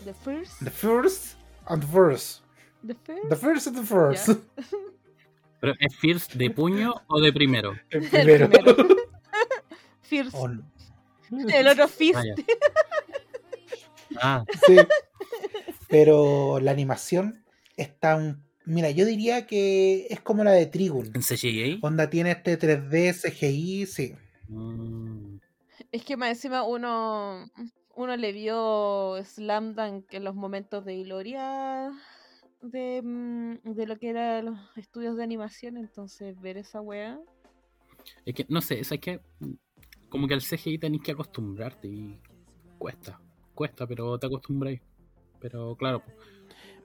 [0.03, 0.59] The first.
[0.63, 1.35] The First
[1.65, 2.41] and the First.
[2.85, 3.29] The first.
[3.29, 4.29] The First and the First.
[5.59, 7.73] ¿Pero es Fierce de puño o de primero?
[7.89, 8.49] El El primero.
[10.01, 10.31] First.
[10.33, 10.63] Oh, no.
[11.29, 12.17] El otro fist.
[14.21, 14.45] Ah.
[14.45, 14.77] Ah, Sí.
[15.89, 17.43] Pero la animación
[17.75, 18.43] está un...
[18.65, 21.11] Mira, yo diría que es como la de Trigun.
[21.13, 21.79] ¿en CGI?
[21.81, 24.15] Onda tiene este 3D, CGI, sí.
[24.49, 25.37] Mm,
[25.91, 27.49] Es que más encima uno,
[27.95, 31.91] uno le vio Slam Dunk en los momentos de gloria
[32.61, 37.19] de, mm, de lo que eran los estudios de animación, entonces ver esa wea.
[38.25, 39.53] Es que, no sé, es que mm,
[40.09, 42.19] como que al CGI tenés que acostumbrarte y
[42.77, 43.19] cuesta,
[43.53, 44.81] cuesta, pero te acostumbráis.
[45.39, 46.03] Pero claro,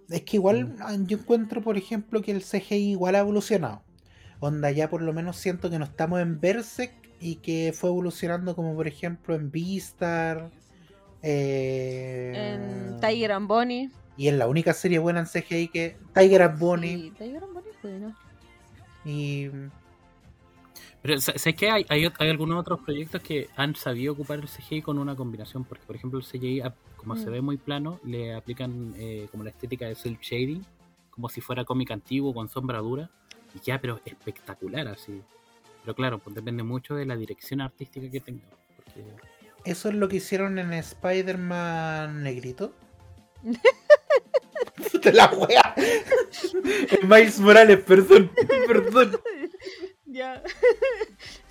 [0.08, 3.82] Es que igual ah, yo encuentro, por ejemplo, que el CGI igual ha evolucionado.
[4.40, 6.92] Onda, ya por lo menos siento que no estamos en Berserk
[7.22, 10.50] y que fue evolucionando como por ejemplo en Beastar.
[11.22, 13.90] eh, En Tiger and Bonnie.
[14.16, 16.96] Y es la única serie buena en CGI que Tiger and Bonnie.
[16.96, 18.16] Sí, Tiger and Bonnie es bueno.
[19.04, 19.48] Y
[21.02, 21.70] Pero ¿sabes qué?
[21.70, 25.64] Hay, hay, algunos otros proyectos que han sabido ocupar el CGI con una combinación.
[25.64, 27.32] Porque, por ejemplo, el CGI, ap- como se Mm.
[27.32, 30.64] ve muy plano, le aplican eh, como la estética de cel shading,
[31.10, 33.10] como si fuera cómic antiguo con sombra dura.
[33.54, 35.20] Y ya, pero espectacular así.
[35.82, 38.48] Pero claro, pues depende mucho de la dirección artística que tenga.
[38.76, 39.04] Porque
[39.64, 42.74] eso es lo que hicieron en Spider-Man Negrito.
[44.92, 45.74] Puta la wea.
[47.02, 48.30] Miles Morales, perdón,
[48.66, 49.20] perdón.
[50.06, 50.42] Ya.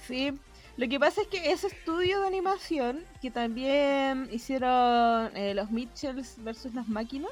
[0.07, 0.33] sí.
[0.77, 6.41] Lo que pasa es que ese estudio de animación, que también hicieron eh, los Mitchells
[6.43, 7.31] versus las máquinas,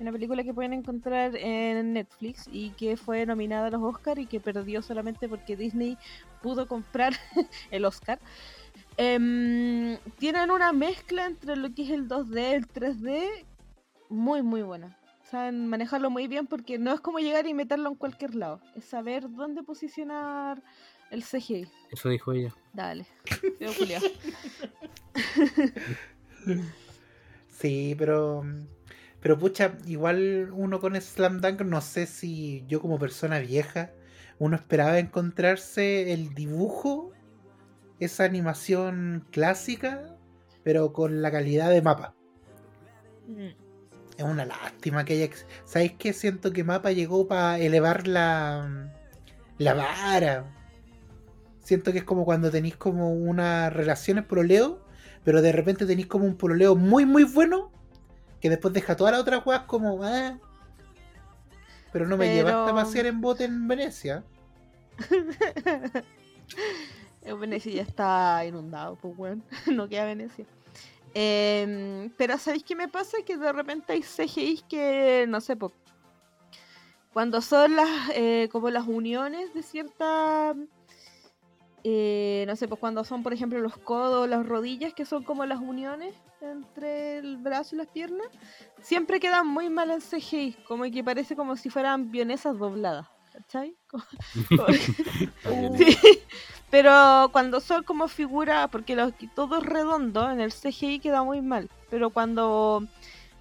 [0.00, 4.26] una película que pueden encontrar en Netflix y que fue nominada a los Oscar y
[4.26, 5.96] que perdió solamente porque Disney
[6.42, 7.14] pudo comprar
[7.70, 8.18] el Oscar.
[8.96, 13.28] Em, tienen una mezcla entre lo que es el 2D y el 3D
[14.08, 14.98] muy muy buena.
[15.22, 18.60] Saben manejarlo muy bien porque no es como llegar y meterlo en cualquier lado.
[18.76, 20.62] Es saber dónde posicionar
[21.10, 21.68] el CGI.
[21.90, 22.54] eso dijo ella.
[22.72, 23.06] Dale.
[27.58, 28.44] Sí, pero.
[29.20, 33.92] Pero pucha, igual uno con Slam Dunk, no sé si yo como persona vieja,
[34.38, 37.12] uno esperaba encontrarse el dibujo,
[37.98, 40.16] esa animación clásica,
[40.62, 42.14] pero con la calidad de mapa.
[43.26, 43.66] Mm.
[44.16, 45.34] Es una lástima que haya.
[45.64, 46.12] ¿Sabéis qué?
[46.12, 48.90] Siento que Mapa llegó para elevar la,
[49.58, 50.52] la vara.
[51.60, 54.82] Siento que es como cuando tenéis como unas relaciones pololeo,
[55.22, 57.72] pero de repente tenéis como un pololeo muy, muy bueno,
[58.46, 60.38] que después deja todas las otras weas como, ah,
[61.92, 64.22] pero no me Pero- llevaste a pasear en bote en Venecia.
[67.22, 70.46] Eh, Venecia ya está inundado, pues bueno, no queda Venecia.
[71.12, 73.16] Em, pero ¿sabéis qué me pasa?
[73.26, 75.72] Que de repente hay CGIs que, no sé, pues,
[77.12, 80.54] cuando son las, eh, como las uniones de cierta,
[81.88, 85.46] eh, no sé, pues cuando son, por ejemplo, los codos, las rodillas, que son como
[85.46, 88.26] las uniones entre el brazo y las piernas,
[88.82, 93.76] siempre quedan muy mal en CGI, como que parece como si fueran vienesas dobladas, ¿cachai?
[93.88, 94.04] Como-.
[95.78, 95.96] Sí,
[96.70, 101.40] pero cuando son como figuras, porque los, todo es redondo, en el CGI queda muy
[101.40, 101.70] mal.
[101.88, 102.82] Pero cuando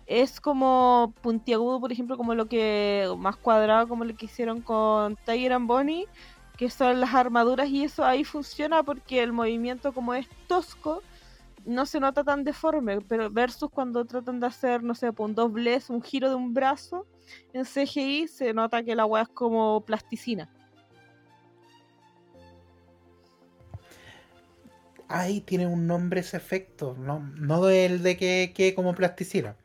[0.05, 5.15] es como puntiagudo, por ejemplo, como lo que, más cuadrado, como lo que hicieron con
[5.25, 6.05] Tiger and Bonnie,
[6.57, 11.01] que son las armaduras y eso ahí funciona porque el movimiento como es tosco,
[11.65, 15.35] no se nota tan deforme, pero versus cuando tratan de hacer, no sé, pues, un
[15.35, 17.07] doblez, un giro de un brazo,
[17.53, 20.49] en CGI se nota que la weá es como plasticina.
[25.07, 29.55] Ahí tiene un nombre ese efecto, no, no el de que quede como plasticina,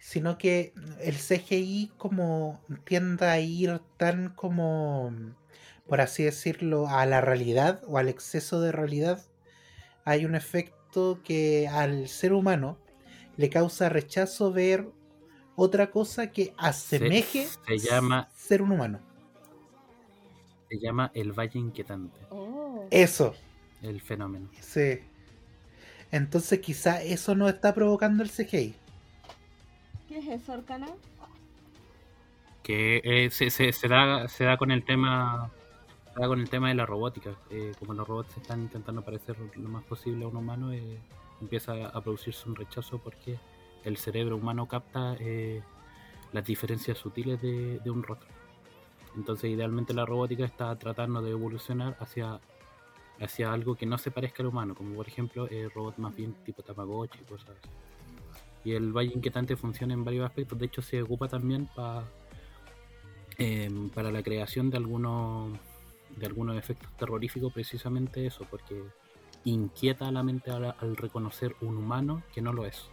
[0.00, 5.12] sino que el CGI como tiende a ir tan como,
[5.88, 9.22] por así decirlo, a la realidad o al exceso de realidad.
[10.04, 12.78] Hay un efecto que al ser humano
[13.36, 14.86] le causa rechazo ver
[15.56, 19.00] otra cosa que asemeje se llama- ser un humano.
[20.68, 22.86] Se llama el Valle Inquietante, Oh.
[22.90, 23.34] Eso.
[23.82, 24.48] el fenómeno.
[24.60, 25.00] Sí.
[26.10, 28.74] Entonces quizá eso no está provocando el CGI.
[30.08, 30.86] ¿Qué es eso, Arcana?
[32.62, 35.50] Que eh, se, se, se da, se da con el tema
[36.14, 37.34] con el tema de la robótica.
[37.50, 40.98] Eh, como los robots están intentando parecer lo más posible a un humano, eh,
[41.40, 43.38] empieza a producirse un rechazo porque
[43.84, 45.62] el cerebro humano capta eh,
[46.32, 48.28] las diferencias sutiles de, un rostro.
[49.16, 52.40] Entonces, idealmente la robótica está tratando de evolucionar hacia,
[53.20, 56.34] hacia algo que no se parezca al humano, como por ejemplo eh, robots más bien
[56.44, 57.68] tipo Tamagotchi y cosas así.
[58.64, 62.04] Y el Valle Inquietante funciona en varios aspectos, de hecho se ocupa también pa-
[63.36, 65.58] em, para la creación de algunos
[66.16, 68.82] de algunos efectos terroríficos, precisamente eso, porque
[69.44, 72.88] inquieta a la mente al, al reconocer un humano que no lo es.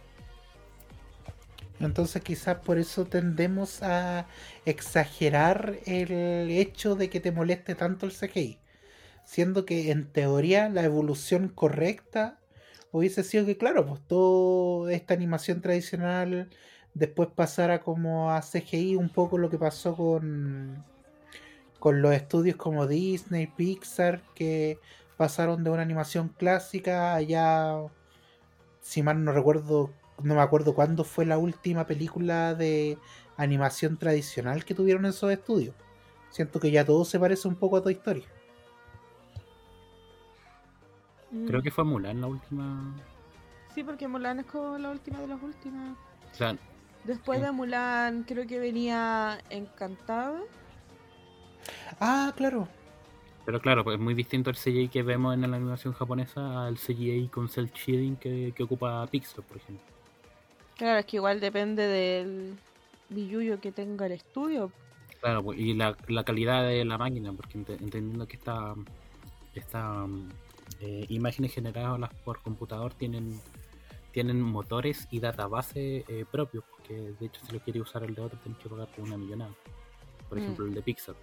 [1.80, 4.26] Entonces quizás por eso tendemos a
[4.64, 8.58] exagerar el hecho de que te moleste tanto el CGI.
[9.24, 12.38] Siendo que en teoría la evolución correcta
[12.92, 16.50] hubiese sido que, claro, pues toda esta animación tradicional
[16.94, 20.84] después pasara como a CGI, un poco lo que pasó con,
[21.82, 24.78] con los estudios como Disney, Pixar, que
[25.16, 27.74] pasaron de una animación clásica allá,
[28.80, 29.90] si mal no recuerdo,
[30.22, 32.98] no me acuerdo cuándo fue la última película de
[33.36, 35.74] animación tradicional que tuvieron esos estudios.
[36.30, 38.24] Siento que ya todo se parece un poco a Toy Story.
[41.48, 42.62] Creo que fue Mulan la última.
[42.64, 43.00] Mm,
[43.74, 45.96] Sí, porque Mulan es como la última de las últimas.
[46.30, 46.56] O sea,
[47.02, 47.44] Después Sí.
[47.46, 50.46] de Mulan, creo que venía Encantado.
[52.00, 52.68] Ah, claro.
[53.44, 56.78] pero claro, pues es muy distinto el CGI que vemos en la animación japonesa al
[56.78, 59.84] CGI con cel shading que, que ocupa Pixar, por ejemplo.
[60.76, 62.56] Claro, es que igual depende del
[63.08, 64.72] billuyo que tenga el estudio.
[65.20, 68.74] Claro, pues, y la, la calidad de la máquina, porque ent- entendiendo que esta,
[69.54, 70.06] esta
[70.80, 73.40] eh, imágenes generadas por computador tienen
[74.12, 78.20] tienen motores y database eh, propios, porque de hecho si lo quiere usar el de
[78.20, 79.54] otro tiene que pagar por una millonada.
[80.28, 80.42] Por Mm.
[80.42, 81.14] ejemplo, el de Pixar,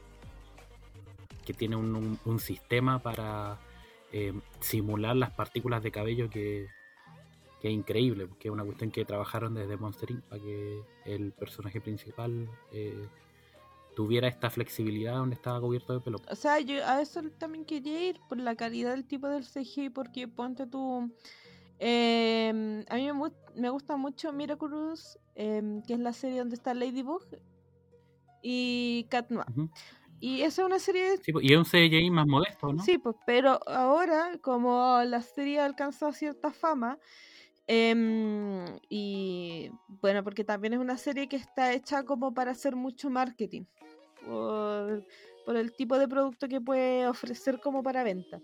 [1.50, 3.58] que tiene un, un- un sistema para
[4.12, 6.68] eh, simular las partículas de cabello que,
[7.60, 10.22] que es increíble, porque es una cuestión que trabajaron desde Monster Inc.
[10.26, 13.04] para que el personaje principal eh,
[13.96, 16.20] tuviera esta flexibilidad donde estaba cubierto de pelo.
[16.30, 19.90] O sea, yo a eso también quería ir por la calidad del tipo del CGI,
[19.90, 21.12] porque ponte tú.
[21.80, 23.10] em, a mí
[23.56, 27.24] me, gusta mucho Miraculous, em, que es la serie donde está Ladybug
[28.44, 29.48] y Cat Noir.
[30.20, 32.84] Y esa es una serie Sí, pues, y es un CGI más modesto, ¿no?
[32.84, 36.98] Sí, pues, pero ahora, como la serie alcanzó cierta fama,
[37.68, 43.10] em, y bueno, porque también es una serie que está hecha como para hacer mucho
[43.10, 43.64] marketing,
[44.26, 45.06] por,
[45.46, 48.41] por el tipo de producto que puede ofrecer como para venta,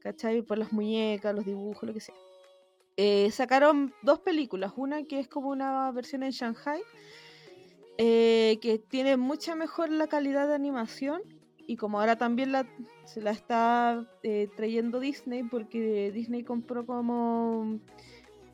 [0.00, 0.42] ¿cachai?
[0.42, 2.14] Por las muñecas, los dibujos, lo que sea.
[3.00, 6.82] Eh, sacaron dos películas, una que es como una versión en Shanghai,
[7.98, 11.20] eh, que tiene mucha mejor la calidad de animación
[11.66, 12.66] y como ahora también la,
[13.04, 17.78] se la está eh, trayendo Disney porque Disney compró como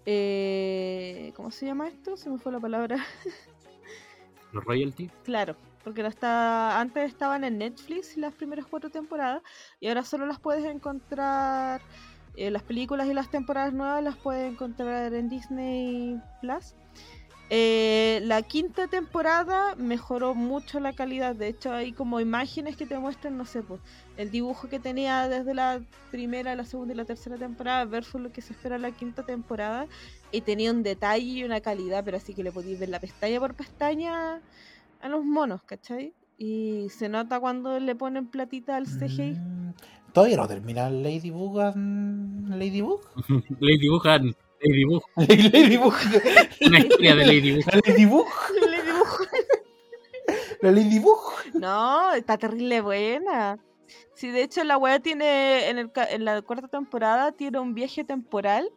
[0.07, 2.17] eh, ¿cómo se llama esto?
[2.17, 2.97] Se me fue la palabra.
[4.53, 5.11] Los royalties.
[5.25, 9.43] Claro, porque la está, antes estaban en Netflix las primeras cuatro temporadas
[9.81, 11.81] y ahora solo las puedes encontrar,
[12.37, 16.75] eh, las películas y las temporadas nuevas las puedes encontrar en Disney Plus.
[17.51, 22.99] Eh, la quinta temporada mejoró mucho la calidad, de hecho hay como imágenes que te
[22.99, 23.81] muestran, no sé, pues,
[24.17, 25.81] el dibujo que tenía desde la
[26.11, 29.25] primera, la segunda y la tercera temporada versus lo que se espera en la quinta
[29.25, 29.87] temporada
[30.33, 33.39] y tenía un detalle y una calidad, pero así que le podéis ver la pestaña
[33.39, 34.41] por pestaña
[35.03, 36.15] a los monos, ¿cachai?
[36.39, 39.33] Y se nota cuando le ponen platita al CGI.
[39.35, 39.75] Mm,
[40.15, 41.61] Todavía no termina Ladybug.
[41.61, 43.01] and- Ladybug.
[43.61, 44.35] Ladybug, and-
[44.65, 45.03] Ladybug.
[45.53, 45.95] Ladybug.
[46.67, 47.65] Una historia de Ladybug.
[47.73, 48.27] La Ladybug.
[50.63, 51.19] La Ladybug.
[51.55, 53.59] No, está terrible buena.
[54.15, 57.75] Sí, de hecho la weá tiene, en, el, ca- en la cuarta temporada, tiene un
[57.75, 58.71] viaje temporal.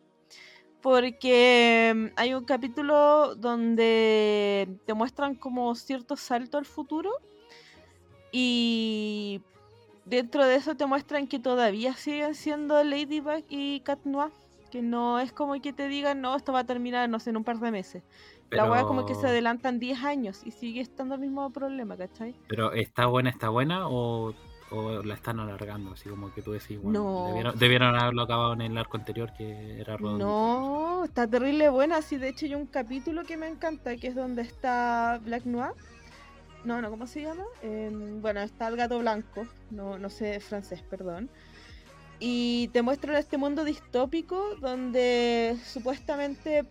[0.82, 7.12] Porque mm, hay un capítulo donde te muestran como cierto salto al futuro.
[8.32, 9.42] Y
[10.06, 14.32] dentro de eso te muestran que todavía siguen siendo Ladybug y Cat Noir.
[14.72, 17.38] Que no es como que te digan, no, esto va a terminar, no sé, en
[17.38, 18.04] un par de meses.
[18.50, 22.36] La weá como que se adelantan 10 años y sigue estando el mismo problema, ¿cachai?
[22.48, 24.34] Pero ¿está buena, está buena o,
[24.72, 25.92] o la están alargando?
[25.92, 27.28] Así como que tú decís, bueno, No.
[27.28, 30.26] debieron, debieron haberlo acabado en el arco anterior que era redondito.
[30.28, 32.02] No, está terrible buena.
[32.02, 35.72] Sí, de hecho hay un capítulo que me encanta, que es donde está Black Noir.
[36.64, 37.44] No, no, ¿cómo se llama?
[37.62, 41.30] Em, bueno, está el gato blanco, no, no sé francés, perdón.
[42.20, 46.64] Y te muestran este mundo distópico donde supuestamente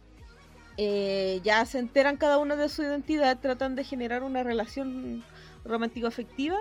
[0.77, 5.25] eh, ya se enteran cada uno de su identidad, tratan de generar una relación
[5.65, 6.57] romántico-afectiva.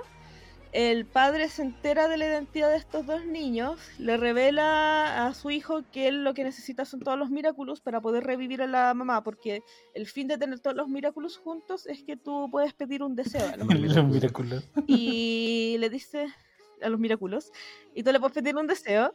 [0.72, 5.50] El padre se entera de la identidad de estos dos niños, le revela a su
[5.50, 8.94] hijo que él lo que necesita son todos los Miraculous para poder revivir a la
[8.94, 9.64] mamá, porque
[9.94, 13.48] el fin de tener todos los Miraculous juntos es que tú puedes pedir un deseo
[13.48, 14.66] a los Miraculous.
[14.86, 16.28] y le dice
[16.82, 17.52] a los Miraculous,
[17.94, 19.14] y tú le puedes pedir un deseo.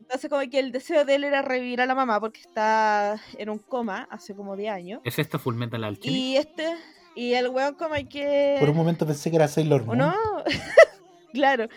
[0.00, 3.50] Entonces como que el deseo de él era revivir a la mamá porque está en
[3.50, 5.00] un coma hace como 10 años.
[5.04, 6.18] ¿Es esto Full Metal Alchemist?
[6.18, 6.74] Y este,
[7.14, 8.56] y el weón como que...
[8.58, 9.98] Por un momento pensé que era Sailor ¿O Moon.
[9.98, 10.14] no?
[11.34, 11.68] claro.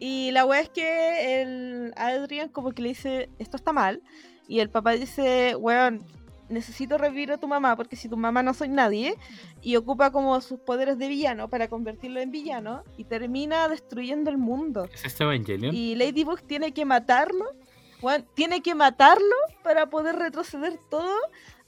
[0.00, 4.02] Y la wea es que el Adrian como que le dice, esto está mal.
[4.48, 6.04] Y el papá dice, weón,
[6.48, 9.16] necesito revivir a tu mamá porque si tu mamá no soy nadie.
[9.62, 12.84] Y ocupa como sus poderes de villano para convertirlo en villano.
[12.96, 14.88] Y termina destruyendo el mundo.
[14.92, 15.74] ¿Es este Evangelion?
[15.74, 17.52] Y Ladybug tiene que matarlo.
[18.02, 21.16] weón, tiene que matarlo para poder retroceder todo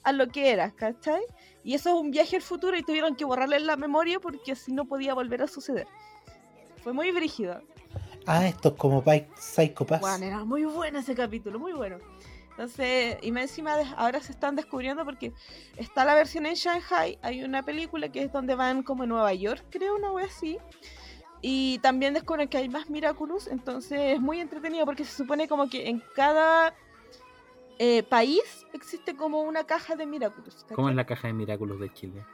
[0.02, 1.22] a lo que era, ¿cachai?
[1.62, 4.72] Y eso es un viaje al futuro y tuvieron que borrarle la memoria porque así
[4.72, 5.86] no podía volver a suceder.
[6.82, 7.60] Fue muy brígido.
[8.26, 9.02] Ah, esto es como
[9.36, 10.00] Psycho Pass.
[10.00, 11.98] Bueno, era muy bueno ese capítulo, muy bueno.
[12.50, 15.32] Entonces, y más encima de- ahora se están descubriendo porque
[15.76, 19.32] está la versión en Shanghai, hay una película que es donde van como en Nueva
[19.32, 20.58] York, creo, una wea así.
[21.42, 25.70] Y también descubren que hay más Miraculous, entonces es muy entretenido porque se supone como
[25.70, 26.74] que en cada
[27.78, 28.42] eh, país
[28.74, 30.66] existe como una caja de Miraculous.
[30.74, 32.26] ¿Cómo es la caja de Miraculous de Chile?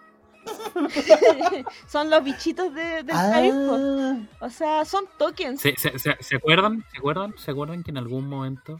[1.88, 3.54] son los bichitos de, del país.
[3.54, 5.60] Ah, O sea, son tokens.
[5.60, 6.84] ¿Se, se, se- se acuerdan?
[6.90, 7.34] ¿Se acuerdan?
[7.38, 8.78] ¿Se acuerdan que en algún momento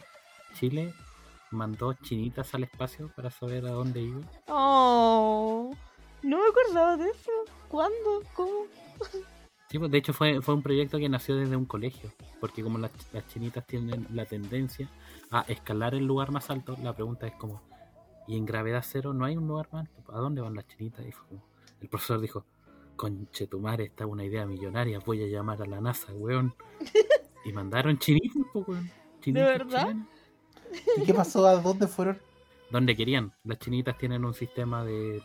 [0.58, 0.92] Chile
[1.56, 4.20] mandó chinitas al espacio para saber a dónde iba?
[4.48, 5.72] Oh,
[6.22, 7.30] no me acordaba de eso.
[7.68, 8.22] ¿Cuándo?
[8.34, 8.66] ¿Cómo?
[9.68, 12.78] Sí, pues de hecho fue, fue un proyecto que nació desde un colegio, porque como
[12.78, 14.88] las, las chinitas tienen la tendencia
[15.32, 17.62] a escalar el lugar más alto, la pregunta es como,
[18.28, 20.14] ¿y en gravedad cero no hay un lugar más alto?
[20.14, 21.04] ¿A dónde van las chinitas?
[21.04, 21.42] Y fue como-
[21.80, 22.44] el profesor dijo,
[22.94, 26.54] conchetumare, esta es una idea millonaria, voy a llamar a la NASA, weón.
[27.44, 28.90] Y mandaron chinitas, pues, weón.
[29.20, 29.82] Chinitas verdad?
[29.82, 30.08] chilenas.
[30.96, 31.46] ¿Y qué pasó?
[31.46, 32.18] ¿A dónde fueron?
[32.70, 33.32] Donde querían.
[33.44, 35.22] Las chinitas tienen un sistema de...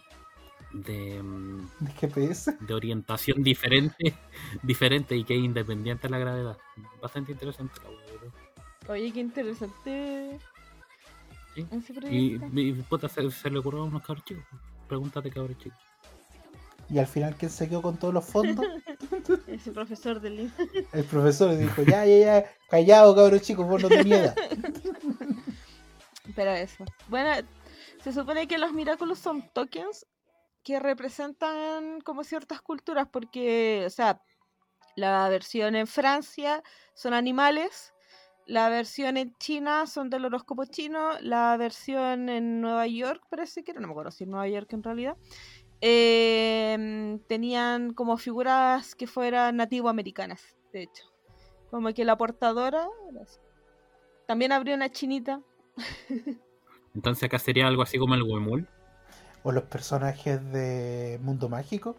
[0.74, 2.58] de mm, ¿De GPS?
[2.60, 4.14] de orientación diferente,
[4.64, 6.58] diferente y que es independiente de la gravedad.
[7.02, 8.92] Bastante interesante la.
[8.92, 10.40] Oye, qué interesante.
[11.54, 11.66] Sí.
[11.72, 14.44] ese Y, y puta, se, se le ocurrió a unos cabros chicos.
[14.88, 15.80] Pregúntate, cabros chicos.
[16.92, 18.66] Y al final, ¿quién se quedó con todos los fondos?
[19.48, 20.52] Ese profesor del INE.
[20.92, 24.36] El profesor dijo, ya, ya, ya, callado, cabros chicos, vos no tenías edad.
[26.36, 26.86] Pero eso.
[27.08, 27.48] Bueno,
[28.04, 30.06] se supone que los Miraculous son tokens
[30.64, 34.22] que representan como ciertas culturas, porque, o sea,
[34.96, 36.64] la versión en Francia
[36.94, 37.94] son animales,
[38.46, 43.72] la versión en China son del horóscopo chino, la versión en Nueva York parece que
[43.72, 45.18] era, no me acuerdo si en Nueva York en realidad,
[45.80, 51.12] eh, tenían como figuras que fueran nativoamericanas, de hecho.
[51.72, 52.88] Como que la portadora
[54.28, 55.42] también abrió una chinita.
[56.96, 58.68] Entonces acá sería algo así como el Wemul.
[59.44, 61.96] O los personajes de Mundo Mágico.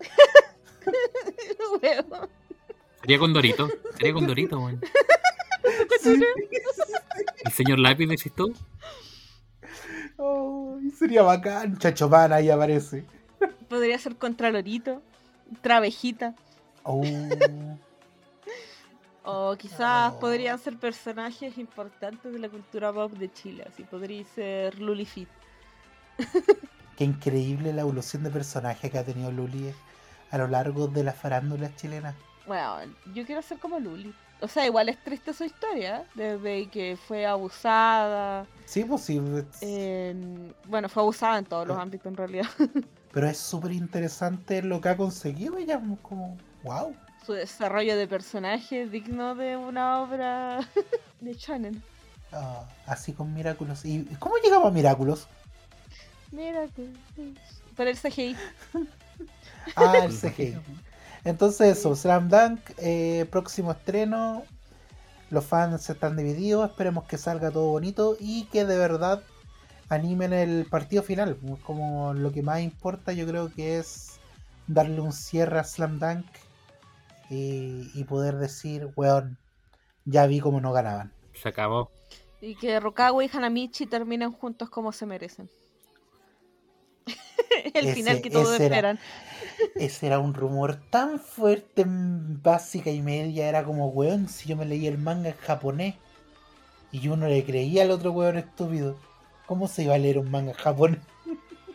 [3.00, 3.68] Sería con Dorito.
[3.96, 4.80] Sería con Dorito, weón.
[6.00, 6.20] Sí.
[7.44, 8.52] El señor Lápiz, decís tú.
[10.16, 11.78] Oh, sería bacán.
[11.78, 13.04] Chacho Man ahí aparece.
[13.68, 15.02] Podría ser Contralorito,
[15.60, 16.34] Travejita.
[16.84, 17.04] Oh,
[19.26, 20.18] O quizás Oh.
[20.20, 23.64] podrían ser personajes importantes de la cultura pop de Chile.
[23.68, 25.28] Así podría ser Lulifit.
[26.96, 29.72] qué increíble la evolución de personaje que ha tenido Luli
[30.30, 32.14] a lo largo de las farándulas chilenas.
[32.46, 32.78] Bueno,
[33.14, 34.14] yo quiero ser como Luli.
[34.40, 36.04] O sea, igual es triste su historia.
[36.14, 38.46] Desde que fue abusada.
[38.66, 39.20] Sí, pues sí.
[39.62, 42.46] en- Bueno, fue abusada en todos los ámbitos en realidad.
[43.12, 45.80] Pero es súper interesante lo que ha conseguido ella.
[46.02, 46.94] Como, wow.
[47.26, 50.60] Su desarrollo de personaje digno de una obra
[51.20, 51.82] de Shonen.
[52.30, 53.84] Ah, así con Miraculous.
[53.84, 55.26] ¿Y cómo llegamos a Miraculous?
[56.30, 56.88] Mira que.
[57.76, 58.36] Por el CGI.
[59.74, 60.56] Ah, el CGI.
[61.24, 64.44] Entonces eso, Slam Dunk, eh, próximo estreno.
[65.28, 69.24] Los fans están divididos, esperemos que salga todo bonito y que de verdad
[69.88, 71.36] animen el partido final.
[71.64, 74.20] Como lo que más importa yo creo que es
[74.68, 76.26] darle un cierre a Slam Dunk
[77.30, 79.38] y, y poder decir, weón,
[80.04, 81.12] ya vi cómo no ganaban.
[81.34, 81.90] Se acabó.
[82.40, 85.48] Y que Rokawa y Hanamichi terminen juntos como se merecen.
[87.74, 88.98] el Ese- final que todos ese era- esperan.
[89.74, 94.56] Ese era un rumor tan fuerte en básica y media, era como, weón, si yo
[94.56, 95.94] me leí el manga en japonés
[96.92, 98.96] y yo no le creía al otro weón estúpido,
[99.46, 101.00] ¿cómo se iba a leer un manga en japonés?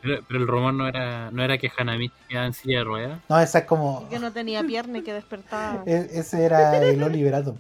[0.01, 3.19] Pero, pero el rumor no era, no era que Hanamichi quedaba en silla de ruedas.
[3.29, 4.03] No, esa es como...
[4.07, 5.83] Y que no tenía pierna y que despertaba.
[5.85, 7.57] e- ese era el Oliver Atom.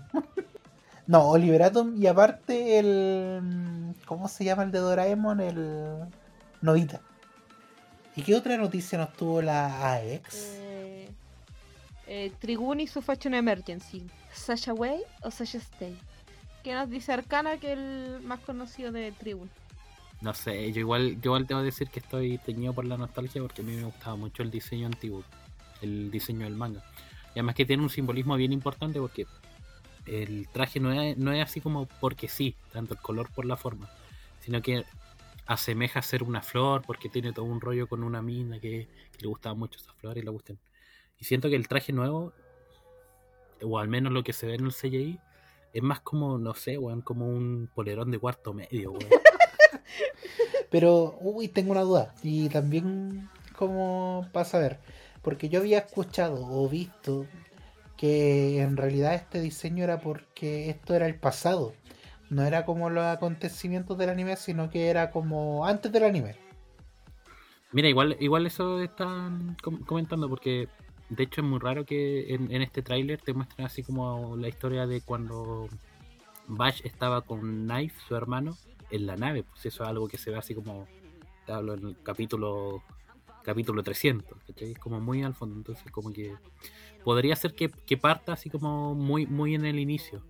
[1.07, 3.93] No, Oliver Atom y aparte el...
[4.05, 5.39] ¿Cómo se llama el de Doraemon?
[5.39, 5.97] El...
[6.61, 7.01] Novita.
[8.15, 10.35] ¿Y qué otra noticia nos tuvo la AX?
[10.35, 11.09] Eh,
[12.07, 14.05] eh, Trigun y su Fashion Emergency.
[14.33, 15.97] ¿Sasha Way o Sasha Stay?
[16.63, 19.49] ¿Qué nos dice Arcana que el más conocido de Trigun?
[20.21, 23.63] No sé, yo igual, yo igual que decir que estoy teñido por la nostalgia porque
[23.63, 25.23] a mí me gustaba mucho el diseño antiguo,
[25.81, 26.83] el diseño del manga.
[27.29, 29.25] Y además que tiene un simbolismo bien importante porque
[30.05, 33.57] el traje no es, no es así como porque sí, tanto el color por la
[33.57, 33.89] forma,
[34.41, 34.83] sino que
[35.47, 39.27] asemeja ser una flor porque tiene todo un rollo con una mina que, que le
[39.27, 40.59] gustaba mucho esa flor y la gustan.
[41.17, 42.33] Y siento que el traje nuevo,
[43.63, 45.19] o al menos lo que se ve en el CGI,
[45.73, 49.09] es más como, no sé, weón, como un polerón de cuarto medio, weón.
[50.69, 52.13] Pero, uy, tengo una duda.
[52.23, 54.79] Y también, como pasa a ver,
[55.21, 57.25] porque yo había escuchado o visto
[57.97, 61.73] que en realidad este diseño era porque esto era el pasado.
[62.29, 66.35] No era como los acontecimientos del anime, sino que era como antes del anime.
[67.73, 70.67] Mira, igual, igual eso están com- comentando porque
[71.09, 74.47] de hecho es muy raro que en, en este tráiler te muestren así como la
[74.47, 75.67] historia de cuando
[76.47, 78.57] Bash estaba con Knife, su hermano,
[78.91, 79.43] en la nave.
[79.43, 80.87] Pues eso es algo que se ve así como,
[81.47, 82.83] hablo en el capítulo
[83.43, 84.71] capítulo 300, ¿cachai?
[84.71, 86.35] Es como muy al fondo, entonces como que
[87.03, 90.23] podría ser que, que parta así como muy, muy en el inicio.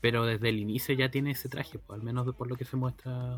[0.00, 2.76] Pero desde el inicio ya tiene ese traje, pues, al menos por lo que se
[2.76, 3.36] muestra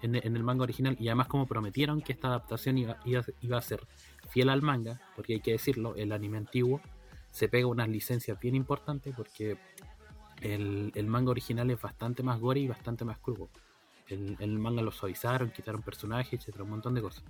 [0.00, 3.58] en, en el manga original y además como prometieron que esta adaptación iba, iba, iba
[3.58, 3.86] a ser
[4.30, 6.80] fiel al manga, porque hay que decirlo, el anime antiguo
[7.30, 9.58] se pega unas licencias bien importantes porque
[10.40, 13.48] el, el manga original es bastante más gore y bastante más crudo.
[14.08, 17.24] El, el manga lo suavizaron, quitaron personajes, etcétera, un montón de cosas.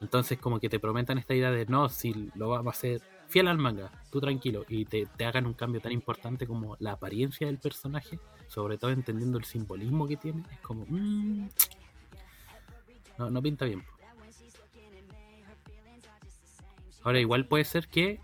[0.00, 3.48] Entonces como que te prometan esta idea de no, si lo vamos a hacer fiel
[3.48, 7.46] al manga, tú tranquilo, y te, te hagan un cambio tan importante como la apariencia
[7.46, 8.18] del personaje,
[8.48, 10.84] sobre todo entendiendo el simbolismo que tiene, es como...
[10.86, 11.48] mm,
[13.18, 13.82] no, no pinta bien.
[17.02, 18.20] Ahora igual puede ser que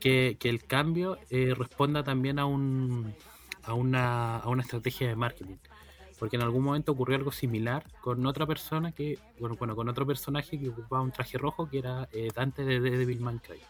[0.00, 3.14] que, el cambio eh, responda también a un
[3.66, 5.56] a una, a una estrategia de marketing.
[6.18, 10.06] Porque en algún momento ocurrió algo similar con otra persona que, bueno, bueno con otro
[10.06, 13.60] personaje que ocupaba un traje rojo que era eh, Dante de, de Devilman Cry.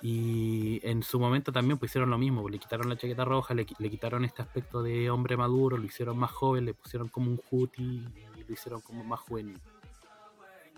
[0.00, 3.54] Y en su momento también pues, hicieron lo mismo, pues, le quitaron la chaqueta roja,
[3.54, 7.30] le, le quitaron este aspecto de hombre maduro, lo hicieron más joven, le pusieron como
[7.30, 8.02] un hoodie
[8.36, 9.58] y lo hicieron como más juvenil.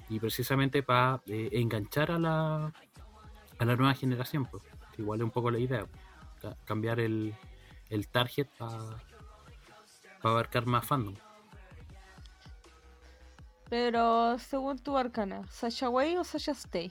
[0.09, 2.73] Y precisamente para enganchar a la,
[3.59, 4.63] a la nueva generación, pues.
[4.99, 5.87] Igual es un poco la idea,
[6.41, 7.35] ca- cambiar el,
[7.91, 8.79] el target para
[10.23, 11.15] abarcar más fandom.
[13.69, 16.91] Pero según tu Arcana, ¿Sasha Way o Sasha Stay?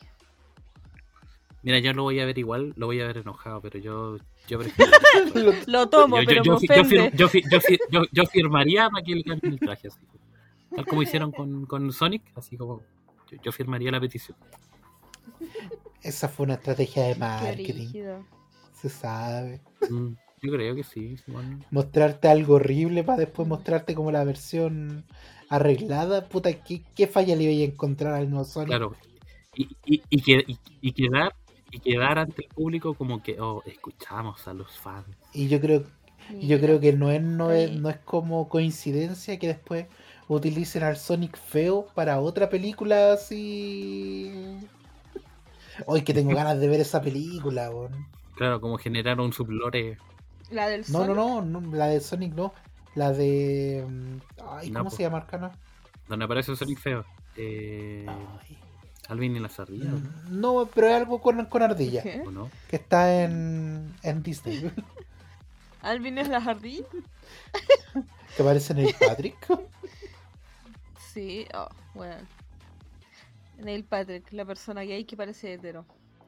[1.64, 4.18] Mira, yo lo voy a ver igual, lo voy a ver enojado, pero yo,
[4.48, 4.92] yo prefiero.
[5.68, 7.12] Lo tomo, yo, pero yo me ofende.
[7.16, 10.00] yo yo fi- yo- yo firmaría para que le cambien el traje así.
[10.76, 12.84] Tal como hicieron con, con Sonic, así como
[13.42, 14.38] yo firmaría la petición.
[16.06, 17.88] Esa fue una estrategia de marketing.
[18.74, 19.60] Se sabe.
[19.90, 21.16] Mm, yo creo que sí.
[21.28, 21.60] bueno.
[21.72, 25.04] Mostrarte algo horrible para después mostrarte como la versión
[25.50, 26.28] arreglada.
[26.30, 28.70] Puta, ¿qué, qué falla le voy a encontrar al nuevo Sonic?
[28.70, 28.96] Claro.
[29.56, 31.34] Y, y, y, que- y- y quedar,
[31.72, 35.08] y quedar ante el público como que, oh, escuchamos a los fans.
[35.34, 35.84] Y yo creo,
[36.40, 39.88] y yo creo que no es, no, es, no es como coincidencia que después
[40.28, 44.32] utilicen al Sonic feo para otra película así.
[45.86, 48.08] Hoy que tengo ganas de ver esa película, weón.
[48.36, 49.98] Claro, como generar un sublore.
[50.52, 51.16] La del No, no, Sonic.
[51.16, 52.54] no, no, la de Sonic no.
[52.96, 53.86] La de.
[53.88, 55.52] mm, Ay, ¿cómo se llama Arcana?
[56.08, 57.06] Donde aparece Sonic feo.
[57.36, 58.58] Eh, Ay.
[59.08, 60.00] Alvin y la ardillas, ¿o
[60.30, 60.64] ¿no?
[60.64, 62.02] No, pero es algo con, con ardilla.
[62.02, 62.24] ¿Qué?
[62.26, 62.50] ¿O no?
[62.70, 64.72] Que está en, en Disney.
[65.82, 66.84] Alvin es la jardín.
[68.36, 69.38] que aparece en el Patrick.
[71.14, 72.16] Sí, oh, bueno.
[73.58, 75.86] Neil Patrick, la persona gay que parece hetero.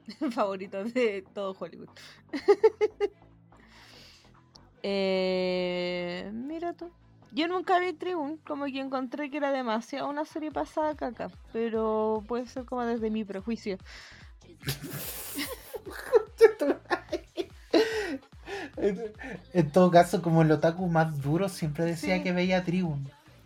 [0.31, 1.89] Favorito de todo Hollywood.
[4.83, 6.89] eh, mira tú.
[7.33, 12.23] Yo nunca vi Tribune, como que encontré que era demasiado una serie pasada caca, pero
[12.27, 13.77] puede ser como desde mi prejuicio.
[19.53, 22.23] en todo caso, como el otaku más duro, siempre decía Sí.
[22.23, 23.03] que veía Tribune.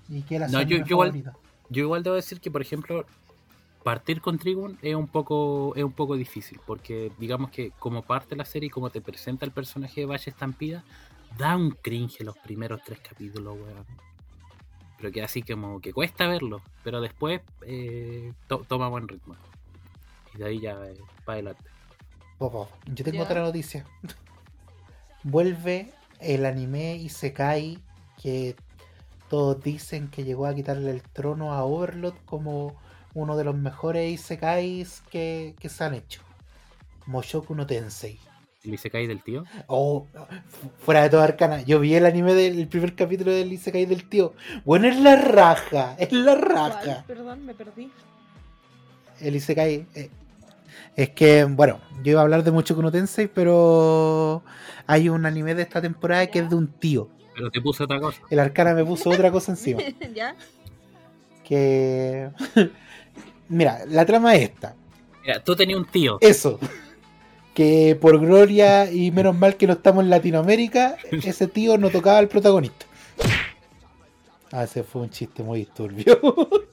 [0.09, 1.33] Y que era su No, yo- yo igual-.
[1.69, 3.05] Yo igual debo decir que, por ejemplo,
[3.83, 8.31] partir con Trigun es un poco es un poco difícil, porque digamos que como parte
[8.31, 10.83] de la serie y como te presenta el personaje de Valle Estampida,
[11.37, 13.85] da un cringe los primeros tres capítulos, weón.
[14.97, 19.35] Pero que así como que cuesta verlo, pero después eh, to- toma buen ritmo.
[20.35, 21.63] Y de ahí ya eh, para adelante.
[22.37, 23.85] Popo, yo tengo otra noticia.
[25.23, 27.79] Vuelve el anime Isekai
[28.21, 28.55] que
[29.29, 32.75] todos dicen que llegó a quitarle el trono a Overlord como
[33.13, 36.21] uno de los mejores Isekais que, que se han hecho.
[37.05, 38.19] Moshoku no Tensei.
[38.63, 39.43] ¿El Isekai del tío?
[39.67, 40.05] Oh,
[40.47, 41.61] fu- fuera de toda arcana.
[41.63, 44.33] Yo vi el anime del el primer capítulo del Isekai del tío.
[44.65, 45.95] Bueno, es la raja.
[45.97, 46.79] Es la raja.
[46.83, 47.03] ¿Cuál?
[47.07, 47.91] Perdón, me perdí.
[49.19, 49.87] El Isekai.
[49.95, 50.09] eh,
[50.95, 54.43] es que, bueno, yo iba a hablar de mucho no Tensei, pero
[54.87, 57.09] hay un anime de esta temporada que es de un tío.
[57.33, 58.21] Pero te puse otra cosa.
[58.29, 59.81] El Arcana me puso otra cosa encima.
[60.13, 60.35] ¿Ya?
[61.43, 62.29] Que.
[63.51, 64.75] Mira, la trama es esta.
[65.21, 66.17] Mira, tú tenías un tío.
[66.21, 66.59] Eso.
[67.53, 72.17] Que por gloria y menos mal que no estamos en Latinoamérica, ese tío no tocaba
[72.17, 72.85] al protagonista.
[74.53, 76.17] Ah, ese fue un chiste muy turbio.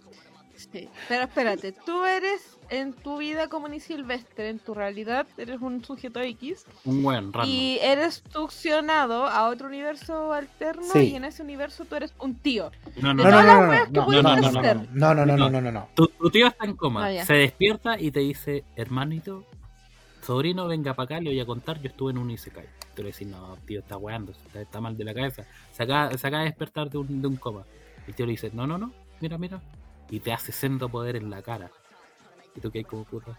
[0.59, 0.89] Sí.
[1.09, 5.85] Pero espérate, tú eres en tu vida como ni silvestre, en tu realidad eres un
[5.85, 7.49] sujeto X Un buen random.
[7.49, 11.11] y eres succionado a otro universo alterno Sí.
[11.13, 12.71] y en ese universo tú eres un tío.
[13.01, 14.77] No, no, No, no, no, no, no, no, no, no, no, hacer.
[14.93, 15.89] no, no, no, no, no, no, no.
[15.95, 19.45] Tu, tu tío está en coma, Ah, se despierta y te dice, hermanito,
[20.23, 22.67] sobrino, venga para acá, le voy a contar, yo estuve en un Isekai.
[22.95, 25.45] Tú le decís, no, tío, está weando, está, está mal de la cabeza.
[25.73, 27.63] Se acaba, se acaba de despertar de un, de un coma.
[28.07, 29.61] El tío le dice, no, no, no, mira, mira.
[30.11, 31.71] Y te hace sendo poder en la cara.
[32.55, 33.39] Y tú que hay como puta.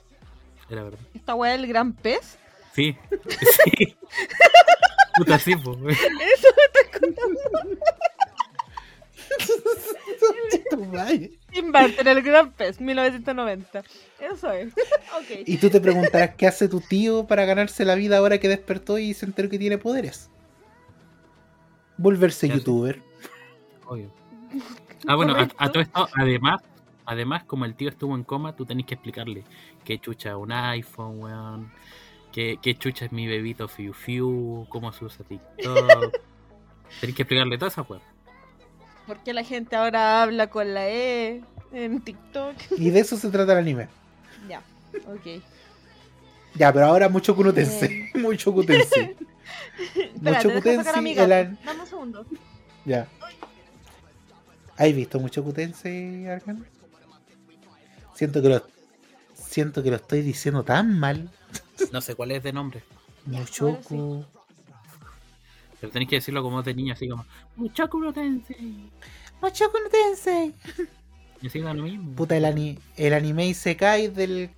[0.69, 0.99] Era verdad.
[1.13, 2.37] Esta weá del gran pez.
[2.73, 2.95] Sí,
[3.29, 3.97] sí.
[5.17, 5.71] Puta, sí, po.
[5.89, 7.39] Eso me estás contando.
[11.71, 13.83] Burton, el gran pez, 1990.
[14.19, 14.73] Eso es.
[15.45, 18.97] Y tú te preguntarás qué hace tu tío para ganarse la vida ahora que despertó
[18.97, 20.29] y se enteró que tiene poderes.
[21.97, 23.01] Volverse youtuber.
[23.85, 24.11] Obvio.
[25.07, 26.61] Ah, bueno, a, todo esto, además,
[27.05, 29.43] además, como el tío estuvo en coma, tú tenés que explicarle
[29.84, 31.71] qué chucha es un iPhone, weón.
[32.31, 36.13] Qué, qué chucha es mi bebito Fiu Fiu, cómo se usa TikTok.
[37.01, 38.03] tenés que explicarle todas esas weón.
[39.07, 42.55] ¿Por qué la gente ahora habla con la E en TikTok?
[42.77, 43.88] Y de eso se trata el anime.
[44.47, 44.61] Ya,
[45.07, 45.41] ok.
[46.55, 48.11] Ya, pero ahora mucho Kunotense.
[48.15, 48.51] mucho.
[48.61, 49.17] Espérate,
[50.21, 52.26] Mucho an- Dame un segundo.
[52.85, 53.07] Ya.
[54.80, 56.65] ¿Has visto mucho Kutense, Arkan?
[58.15, 58.64] Siento que lo
[59.35, 61.30] siento que lo estoy diciendo tan mal.
[61.93, 62.84] No sé cuál es de nombre,
[63.26, 64.26] Ya, Mushoku.
[65.80, 67.26] pero tenés que decirlo como de niño, así como,
[67.56, 68.89] Muchaku no Tensei.
[69.41, 70.53] Mushoku no Tensei.
[71.41, 72.11] Y así lo mismo.
[72.15, 74.49] Puta, el, ani- el anime Isekai del,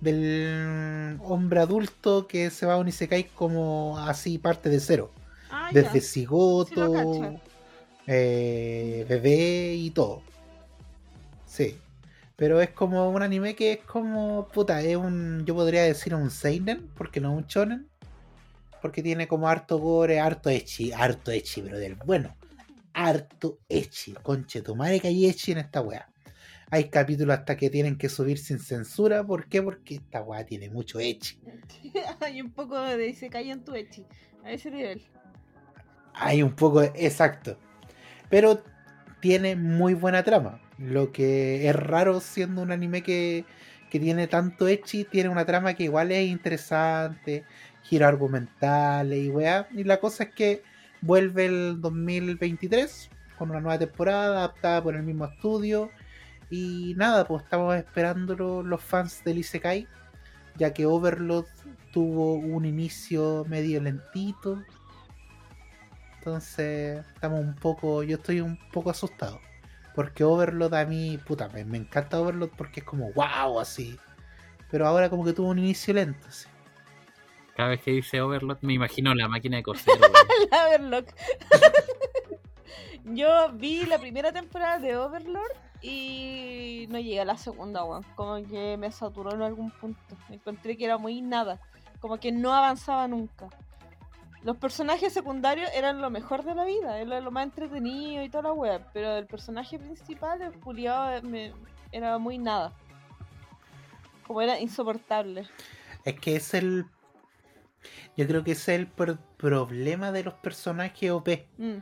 [0.00, 5.10] del hombre adulto que se va a un Isekai como así parte de cero.
[5.50, 5.70] Ah.
[5.72, 7.40] Desde cigoto.
[8.06, 10.22] Eh, bebé y todo.
[11.46, 11.78] Sí.
[12.36, 16.30] Pero es como un anime que es como, puta, es un, yo podría decir un
[16.30, 17.88] seinen, porque no un shonen.
[18.80, 22.34] Porque tiene como harto gore, harto echi, harto echi, pero del bueno.
[22.94, 24.12] harto echi.
[24.22, 26.08] Conche tu madre que hay echi en esta weá.
[26.70, 29.22] Hay capítulos hasta que tienen que subir sin censura.
[29.24, 29.62] ¿Por qué?
[29.62, 31.38] Porque esta weá tiene mucho echi.
[32.20, 34.04] Hay un poco de se cae en tu echi.
[34.42, 35.02] A ese nivel.
[36.14, 37.58] Hay un poco, de- exacto.
[38.32, 38.62] Pero
[39.20, 40.58] tiene muy buena trama.
[40.78, 43.44] Lo que es raro siendo un anime que,
[43.90, 47.44] que tiene tanto echi, tiene una trama que igual es interesante,
[47.82, 49.68] giros argumentales y weá.
[49.74, 50.62] Y la cosa es que
[51.02, 55.90] vuelve el 2023 con una nueva temporada adaptada por el mismo estudio.
[56.48, 59.86] Y nada, pues estamos esperando los fans del Isekai,
[60.56, 61.48] ya que Overlord
[61.92, 64.62] tuvo un inicio medio lentito.
[66.24, 68.04] Entonces, estamos un poco.
[68.04, 69.40] Yo estoy un poco asustado.
[69.92, 73.98] Porque Overlord a mí, puta, me, me encanta Overlord porque es como wow, así.
[74.70, 76.46] Pero ahora como que tuvo un inicio lento, así.
[77.56, 79.94] Cada vez que dice Overlord me imagino la máquina de coser.
[80.52, 81.08] La Overlock.
[83.04, 88.04] Yo vi la primera temporada de Overlord y no llegué a la segunda, weón.
[88.14, 90.16] Como que me saturó en algún punto.
[90.30, 91.58] Encontré que era muy nada.
[91.98, 93.48] Como que no avanzaba nunca.
[94.44, 98.42] Los personajes secundarios eran lo mejor de la vida, era lo más entretenido y toda
[98.44, 101.52] la web, pero el personaje principal, el culiado, me-
[101.92, 102.72] era muy nada.
[104.26, 105.46] Como era insoportable.
[106.04, 106.86] Es que es el.
[108.16, 111.46] Yo creo que es el pr- problema de los personajes OP.
[111.58, 111.78] Mm.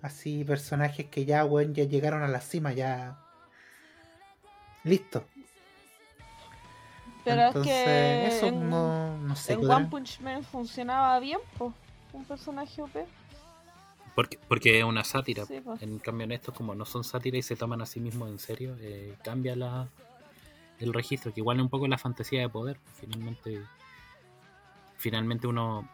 [0.00, 3.18] Así, personajes que ya, weón, ya llegaron a la cima, ya.
[4.84, 5.24] Listo.
[7.24, 9.52] Pero Entonces, es que eso en- no, no sé.
[9.52, 11.72] en One Punch Man funcionaba bien, pues.
[12.12, 13.06] Un personaje OP.
[14.14, 15.46] Porque, porque es una sátira.
[15.46, 15.80] Sí, pues.
[15.82, 18.38] En cambio, en estos, como no son sátiras y se toman a sí mismos en
[18.38, 19.88] serio, eh, cambia la,
[20.78, 22.78] el registro, que igual es un poco la fantasía de poder.
[23.00, 23.62] Finalmente,
[24.98, 25.88] finalmente uno,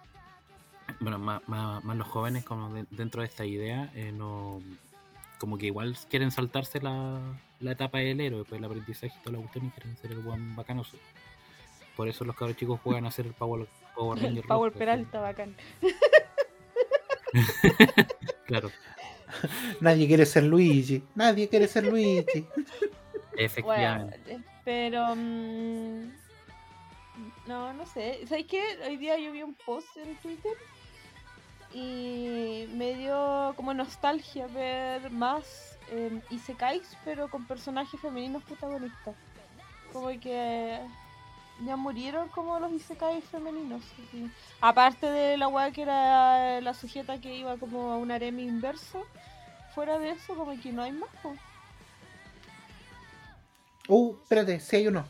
[1.00, 4.60] bueno, más, más, más los jóvenes como de- dentro de esta idea, eh, no,
[5.38, 7.20] como que igual quieren saltarse la,
[7.60, 10.18] la etapa del héroe, pues el aprendizaje y toda la cuestión y quieren ser el
[10.20, 10.96] buen bacanoso.
[11.96, 13.68] Por eso los cabros chicos juegan a ser el Power,
[13.98, 14.44] Power Ranger.
[14.46, 15.56] Power rojo, Peralta, bacán.
[18.46, 18.70] Claro,
[19.80, 21.02] Nadie quiere ser Luigi.
[21.14, 22.46] Nadie quiere ser Luigi.
[23.36, 24.18] efectivamente.
[24.24, 25.14] Bueno, pero.
[25.14, 26.10] mm,
[27.46, 28.26] no, no sé.
[28.26, 28.62] ¿Sabes qué?
[28.86, 30.52] Hoy día yo vi un post en Twitter
[31.74, 39.14] y me dio como nostalgia ver más eh, Isekais, pero con personajes femeninos protagonistas.
[39.92, 40.78] Como que
[41.58, 43.84] ya murieron como los Isekais femeninos.
[43.92, 44.32] así.
[44.60, 49.08] Aparte de la weá que era la sujeta que iba como a un harem inverso,
[49.74, 51.10] fuera de eso, como que no hay más.
[53.88, 55.06] Uh, espérate, si hay uno.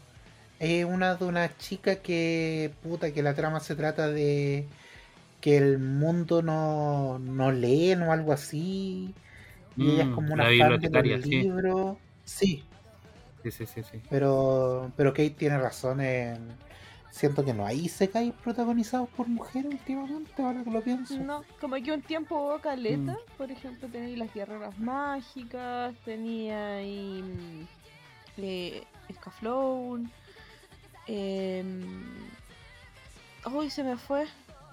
[0.58, 2.76] Es una de una chica que.
[2.82, 4.70] Puta, que la trama se trata de.
[5.40, 9.16] Que el mundo no, no leen o algo así.
[9.76, 11.30] Y ella es Mm, como una fan de los sí.
[11.40, 11.98] libros.
[12.24, 12.67] Sí,
[13.42, 14.00] Sí, sí, sí, sí.
[14.10, 14.90] pero.
[14.96, 16.38] Pero Kate tiene razón en.
[17.10, 21.16] Siento que no hay Isekai protagonizados por mujeres últimamente, ahora que lo pienso.
[21.18, 23.36] No, como que un tiempo hubo caleta, Mm.
[23.38, 27.66] por ejemplo, tenía las guerreras mágicas, tenía ahí mm,
[28.42, 28.84] eh,
[29.14, 30.10] Scaflown,
[31.06, 32.04] em,
[33.52, 34.26] uy, se me fue,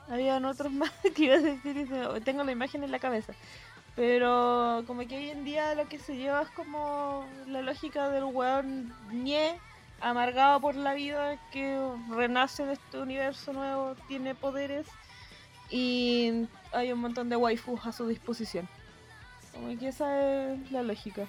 [0.09, 2.99] habían otros más que iba a decir y se me- tengo la imagen en la
[2.99, 3.33] cabeza.
[3.95, 8.25] Pero como que hoy en día lo que se lleva es como la lógica del
[8.25, 9.57] weón ñe,
[10.01, 14.85] amargado por la vida, que renace en este universo nuevo, tiene poderes
[15.69, 18.67] y hay un montón de waifus a su disposición.
[19.53, 21.25] Como que esa es la lógica.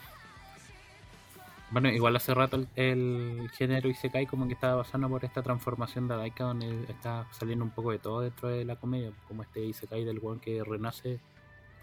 [1.70, 6.06] Bueno, igual hace rato el, el género Isekai como que estaba pasando por esta transformación
[6.08, 9.64] de Daika donde está saliendo un poco de todo dentro de la comedia, como este
[9.64, 11.20] Isekai del weón que renace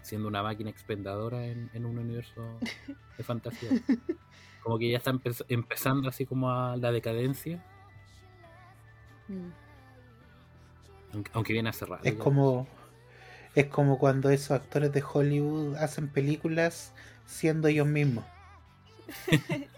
[0.04, 2.58] siendo una máquina expendedora en, en un universo
[3.18, 3.70] de fantasía.
[4.62, 7.64] Como que ya está empe- empezando así como a la decadencia,
[11.12, 12.04] aunque, aunque viene hace rato.
[12.04, 12.66] Es como.
[13.54, 16.92] Es como cuando esos actores de Hollywood hacen películas
[17.24, 18.24] siendo ellos mismos.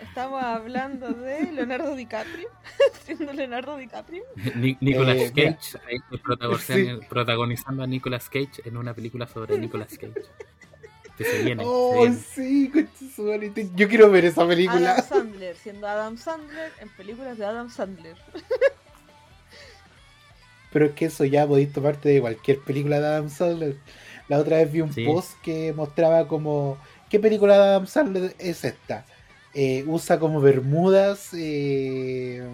[0.00, 2.48] Estamos hablando de Leonardo DiCaprio,
[3.04, 4.22] siendo Leonardo DiCaprio.
[4.54, 5.32] Ni- Nicolas Eh.
[5.34, 10.22] Cage ahí protagonizando, protagonizando a Nicolas Cage en una película sobre Nicolas Cage.
[11.16, 11.64] Que se viene.
[11.64, 12.14] se Oh, viene.
[12.16, 12.70] sí,
[13.74, 14.92] Yo quiero ver esa película.
[14.92, 18.16] Adam Sandler, siendo Adam Sandler en películas de Adam Sandler.
[20.72, 23.76] Pero es que eso ya podéis tomarte de cualquier película de Adam Sandler.
[24.28, 25.04] La otra vez vi un Sí.
[25.06, 26.76] post que mostraba como.
[27.08, 29.06] ¿Qué película de Adam Sandler es esta?
[29.60, 31.30] Eh, usa como bermudas.
[31.34, 32.48] eh,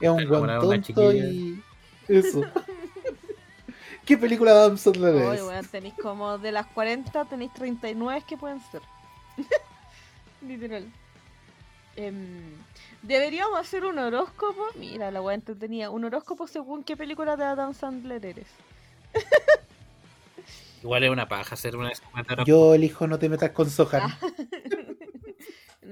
[0.00, 1.28] es un Para enamorar a una guan tonto chiquilla.
[1.28, 1.62] y.
[2.08, 2.40] Eso.
[4.06, 5.42] ¿Qué película de Adam Sandler es?
[5.42, 8.80] weón, tenéis como de las 40, tenéis 39 que pueden ser.
[10.48, 10.90] Literal.
[11.96, 12.54] Em,
[13.02, 14.68] Deberíamos hacer un horóscopo.
[14.76, 18.46] Mira, la weá tenía un horóscopo según qué película de Adam Sandler eres.
[20.82, 21.92] Igual es una paja hacer una.
[22.46, 24.02] Yo elijo no te metas con Sohan.
[24.04, 24.18] Ah.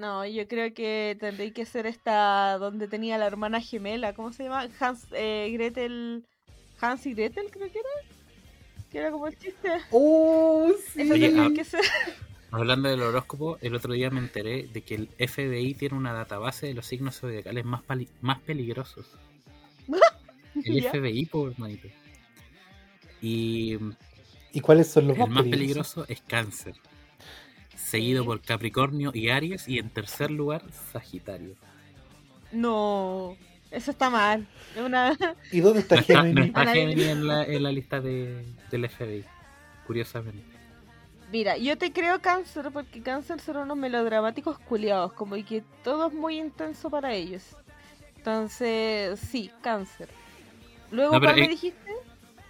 [0.00, 4.44] No, yo creo que tendréis que ser esta donde tenía la hermana gemela, ¿cómo se
[4.44, 4.66] llama?
[4.80, 6.24] Hans, eh, Gretel,
[6.80, 7.88] Hans y Gretel creo que era.
[8.90, 9.68] Que era como el chiste.
[9.90, 11.02] ¡Oh, sí!
[11.02, 11.84] Oye, tendría ah, que ser.
[12.50, 16.66] Hablando del horóscopo, el otro día me enteré de que el FBI tiene una database
[16.68, 17.82] de los signos zodiacales más,
[18.22, 19.06] más peligrosos.
[20.64, 20.90] El Ya.
[20.90, 21.88] FBI, por manito.
[23.20, 23.78] Y
[24.52, 26.04] ¿Y cuáles son los el más peligrosos?
[26.04, 26.74] peligroso es Cáncer.
[27.84, 29.68] Seguido por Capricornio y Aries.
[29.68, 30.62] Y en tercer lugar,
[30.92, 31.56] Sagitario.
[32.52, 33.36] No,
[33.70, 34.46] eso está mal.
[34.74, 35.16] Es Una...
[35.50, 36.46] ¿Y dónde está No está, no Gemini?
[36.46, 39.24] está Gemini en la, en la lista de, del FBI.
[39.86, 40.60] Curiosamente.
[41.32, 46.08] Mira, yo te creo cáncer porque cáncer son unos melodramáticos culiados, como y que todo
[46.08, 47.56] es muy intenso para ellos.
[48.16, 50.08] Entonces, sí, cáncer.
[50.90, 51.92] Luego, No, ¿cuál me eh, dijiste?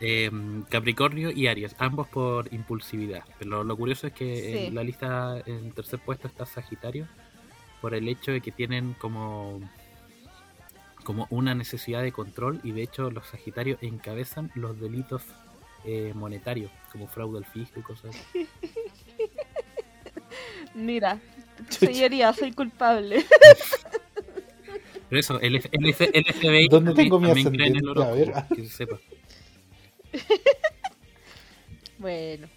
[0.01, 0.31] Eh,
[0.71, 3.23] Capricornio y Aries, ambos por impulsividad.
[3.39, 4.67] Pero lo curioso es que Sí.
[4.69, 7.07] en la lista, en tercer puesto está Sagitario,
[7.81, 9.61] por el hecho de que tienen como,
[11.05, 15.23] como una necesidad de control y de hecho los Sagitarios encabezan los delitos
[15.85, 18.47] eh, monetarios, como fraude al fisco y cosas así.
[20.75, 21.19] Mira,
[21.69, 23.25] señoría, soy culpable.
[25.09, 27.77] Pero eso, el, F- el, F- el FBI ¿Dónde también, tengo mi también cree en
[27.77, 28.03] el ascendente?
[28.03, 28.29] A ver.
[28.31, 28.99] horóscopo, que se sepa.
[31.99, 32.49] bueno,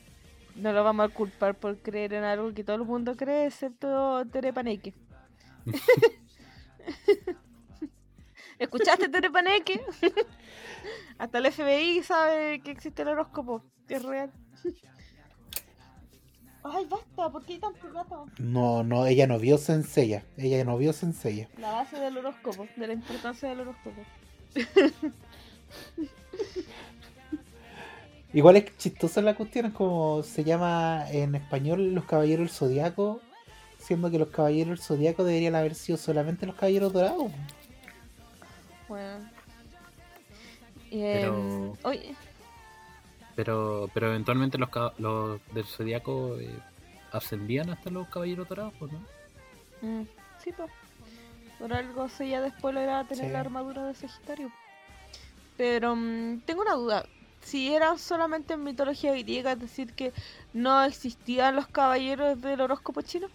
[0.56, 4.26] no lo vamos a culpar por creer en algo que todo el mundo cree, excepto
[4.32, 4.94] Terepaneque.
[8.60, 9.82] ¿Escuchaste Terepaneque?
[11.18, 14.32] Hasta el FBI sabe que existe el horóscopo, que es real.
[16.66, 18.26] Ay, basta, ¿por qué hay tanto gato?
[18.38, 20.24] No, no, ella no vio Senseiya.
[20.38, 21.50] Ella no vio Senseiya.
[21.58, 24.02] La base del horóscopo, de la importancia del horóscopo.
[28.34, 33.22] Igual es chistosa la cuestión, es como se llama en español los caballeros del zodiaco,
[33.78, 37.32] siendo que los caballeros del zodiaco deberían haber sido solamente los caballeros dorados.
[38.88, 39.30] Bueno.
[40.90, 42.16] Pero- oye,
[43.36, 44.70] Pero, pero eventualmente los,
[45.00, 46.50] los del zodiaco eh,
[47.12, 49.00] ascendían hasta los caballeros dorados, pues, ¿no?
[49.82, 50.06] mm,
[50.44, 50.70] sí, pues.
[51.60, 53.32] Por algo se ya después lograba tener Sí.
[53.32, 54.52] la armadura de Sagitario.
[55.58, 57.06] Pero mm, tengo una duda.
[57.44, 60.12] Si era solamente en mitología griega, es decir, que
[60.54, 63.28] no existían los caballeros del horóscopo chino.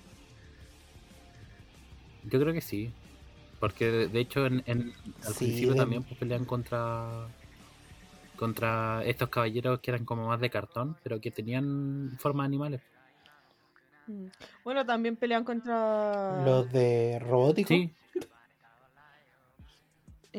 [2.25, 2.91] Yo creo que sí.
[3.61, 4.93] Porque de, hecho en, en-
[5.27, 7.29] al Sí, principio de- también pues, pelean contra
[8.37, 12.81] contra estos caballeros que eran como más de cartón, pero que tenían forma de animales.
[14.07, 14.27] Mm.
[14.63, 16.45] Bueno, también pelean contra.
[16.45, 17.69] Los de robótico.
[17.69, 17.93] Sí,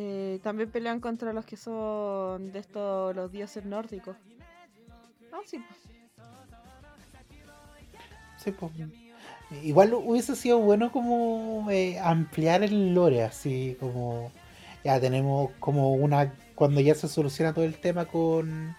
[0.02, 4.16] eh, también pelean contra los que son de estos, los dioses nórdicos.
[5.34, 5.62] Ah, sí.
[8.38, 8.72] Sí, pues.
[9.62, 14.32] Igual hubiese sido bueno como eh, ampliar el lore, así como
[14.86, 18.76] ya tenemos como una cuando ya se soluciona todo el tema con,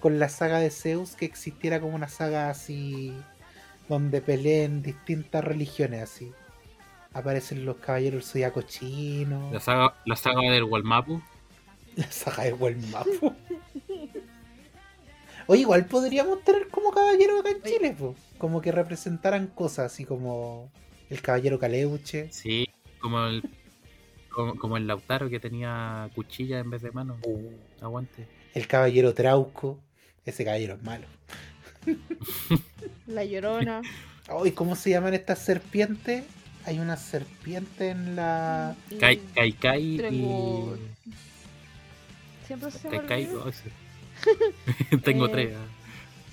[0.00, 3.16] con la saga de Zeus, que existiera como una saga así
[3.88, 6.32] donde peleen distintas religiones así.
[7.12, 11.22] Aparecen los caballeros del zodiaco chinos, la saga, la saga del Walmapu.
[11.96, 13.34] la saga de Walmapu.
[15.46, 17.62] Oye, igual podríamos tener como caballeros acá en.
[17.62, 18.14] Chile, po.
[18.36, 20.70] como que representaran cosas así como
[21.08, 22.28] el caballero Caleuche.
[22.30, 22.68] Sí,
[23.00, 23.42] como el
[24.28, 27.18] como, como el Lautaro que tenía cuchilla en vez de mano.
[27.24, 28.28] Uh, Aguante.
[28.54, 29.80] el caballero Trauco.
[30.24, 31.06] Ese caballero es malo.
[33.06, 33.80] La llorona.
[34.28, 36.24] Ay, ¿cómo se llaman estas serpientes?
[36.68, 38.76] Hay una serpiente en la.
[39.00, 39.82] Kai Kai, Kai
[40.12, 40.68] y.
[42.46, 44.96] Siempre se Kai Kai, oh, sí.
[45.02, 45.54] Tengo Eh, tres.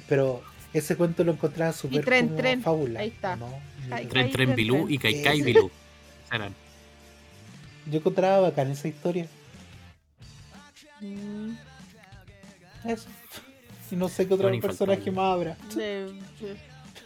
[0.09, 0.43] Pero
[0.73, 2.61] ese cuento lo encontraba súper Tren, como Tren.
[2.61, 2.99] fábula.
[2.99, 3.37] Ahí está.
[3.37, 3.47] ¿no?
[3.89, 5.41] Kai- Yo- Tren Kai Tren Tren Bilú y Kai Kai.
[5.41, 5.71] Bilú.
[6.29, 6.53] Eran.
[7.89, 9.27] Yo encontraba bacán esa historia.
[10.99, 11.51] Mm,
[12.89, 13.07] Eso.
[13.89, 15.57] Y no sé qué otro Son personaje más habrá.
[15.75, 16.11] de-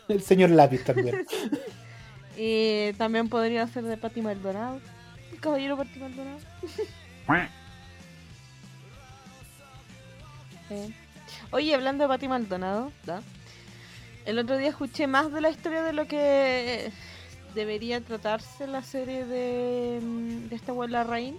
[0.07, 1.25] El señor Lápiz también.
[2.41, 4.79] Y también podría ser de Pati Maldonado.
[5.33, 6.39] El caballero Pati Maldonado.
[10.71, 10.89] Eh.
[11.51, 13.21] Oye, hablando de Pati Maldonado, ¿da?
[14.25, 16.91] el otro día escuché más de la historia de lo que
[17.55, 21.37] debería tratarse la serie de, mm, de esta buen Larraín.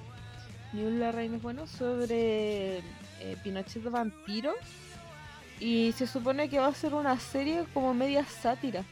[0.73, 4.53] Ni un Larraín es bueno, sobre eh, Pinochet vampiro.
[5.61, 8.85] Y se supone que va a ser una serie como media sátira.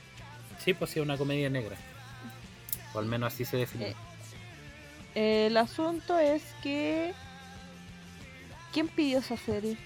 [0.64, 1.76] Sí, pues sí, una comedia negra.
[2.98, 3.94] O al menos así se define.
[5.14, 7.14] Eh, El asunto es que.
[8.72, 9.76] ¿Quién pidió esa serie?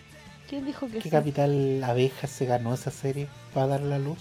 [0.48, 1.10] ¿Quién dijo que ¿Qué sí?
[1.10, 4.18] capital abeja se ganó esa serie para dar la luz?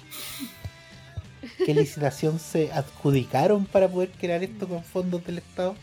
[1.66, 5.76] ¿Qué licitación se adjudicaron para poder crear esto con fondos del Estado?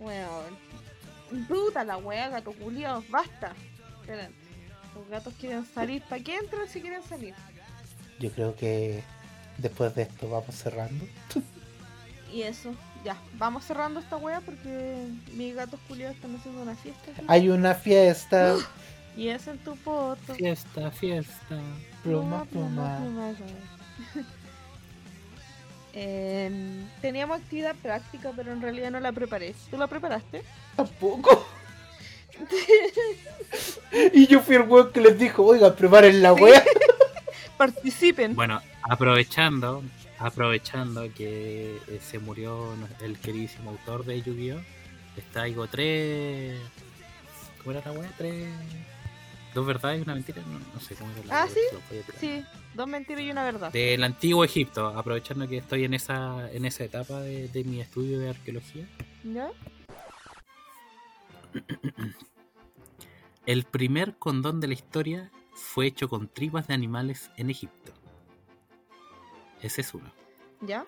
[0.00, 0.56] Weón.
[1.46, 3.52] Puta la wea, gato culiao, basta.
[4.00, 4.32] Esperen.
[4.94, 6.02] Los gatos quieren salir.
[6.02, 7.34] ¿Para qué entran si quieren salir?
[8.18, 9.04] Yo creo que
[9.58, 11.04] después de esto vamos cerrando.
[12.32, 12.74] Y eso,
[13.04, 13.16] ya.
[13.34, 17.10] Vamos cerrando esta wea porque mis gatos culiados están haciendo una fiesta.
[17.12, 17.24] aquí.
[17.26, 18.56] Hay una fiesta.
[19.16, 20.32] Y es en tu poto.
[20.36, 21.58] Fiesta, fiesta.
[22.04, 22.98] Pluma, pluma.
[22.98, 24.22] pluma, ya.
[25.92, 29.56] Em, teníamos actividad práctica, pero en realidad no la preparé.
[29.68, 30.44] ¿Tú la preparaste?
[30.76, 31.44] Tampoco.
[34.12, 36.62] y yo fui el weón que les dijo, oiga, preparen la wea.
[37.56, 38.36] Participen.
[38.36, 39.82] Bueno, aprovechando,
[40.18, 44.60] aprovechando que eh, se murió el queridísimo autor de Yu-Gi-Oh!
[45.16, 46.58] Les traigo tres.
[47.62, 48.12] ¿Cómo era la wea?
[48.16, 48.48] Tres.
[49.54, 50.42] Dos verdades y una mentira.
[50.42, 52.12] No, no sé cómo era la Ah, wea, ¿sí?
[52.20, 53.72] Sí, dos mentiras y una verdad.
[53.72, 58.18] Del antiguo Egipto, aprovechando que estoy en esa, en esa etapa de, de mi estudio
[58.20, 58.86] de arqueología.
[59.24, 59.50] ¿Ya?
[63.46, 67.92] El primer condón de la historia fue hecho con tripas de animales en Egipto.
[69.60, 70.12] Ese es uno.
[70.60, 70.86] ¿Ya?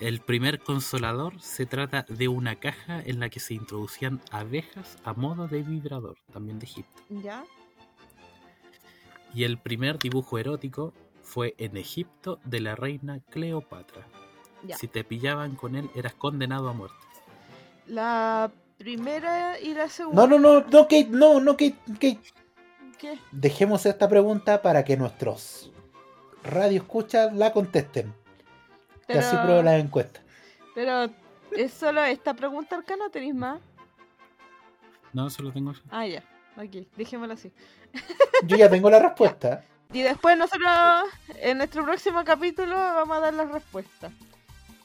[0.00, 5.12] El primer consolador se trata de una caja en la que se introducían abejas a
[5.12, 7.02] modo de vibrador, también de Egipto.
[7.08, 7.44] ¿Ya?
[9.34, 10.92] Y el primer dibujo erótico
[11.22, 14.06] fue en Egipto de la reina Cleopatra.
[14.62, 14.76] Ya.
[14.76, 16.96] Si te pillaban con él eras condenado a muerte.
[17.86, 20.26] La primera y la segunda.
[20.26, 22.20] No, no, no, no, Kate, no, no, Kate, Kate.
[22.98, 23.18] ¿Qué?
[23.32, 25.72] Dejemos esta pregunta para que nuestros
[26.44, 28.12] radio escuchas la contesten.
[29.06, 30.22] Que Pero, así pruebo las encuestas.
[30.74, 31.08] pero
[31.56, 33.60] es solo esta pregunta arcana, ¿o ¿tenéis más?
[35.12, 35.80] No, solo tengo eso.
[35.90, 36.22] Ah, ya.
[36.56, 37.52] Ok, dejémoslo así.
[38.44, 39.64] Yo ya tengo la respuesta.
[39.92, 40.68] Y después nosotros,
[41.40, 44.12] en nuestro próximo capítulo, vamos a dar las respuestas.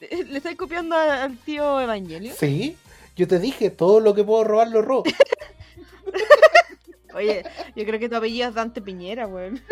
[0.00, 2.32] ¿Le estáis copiando al tío Evangelio?
[2.34, 2.76] Sí,
[3.16, 5.04] yo te dije, todo lo que puedo robar lo robo.
[7.14, 7.44] Oye,
[7.76, 9.62] yo creo que tu apellido es Dante Piñera, weón.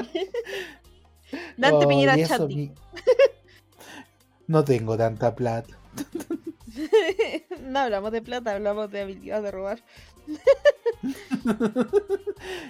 [1.56, 2.54] Dante Oh, Piñera Chati.
[2.56, 2.72] mi-
[4.46, 5.76] No tengo tanta plata.
[7.62, 9.82] no hablamos de plata, hablamos de habilidad de robar.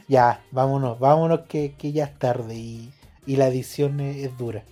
[0.08, 2.92] Ya, vámonos, vámonos que, que ya es tarde y,
[3.26, 4.64] y la edición es, es dura.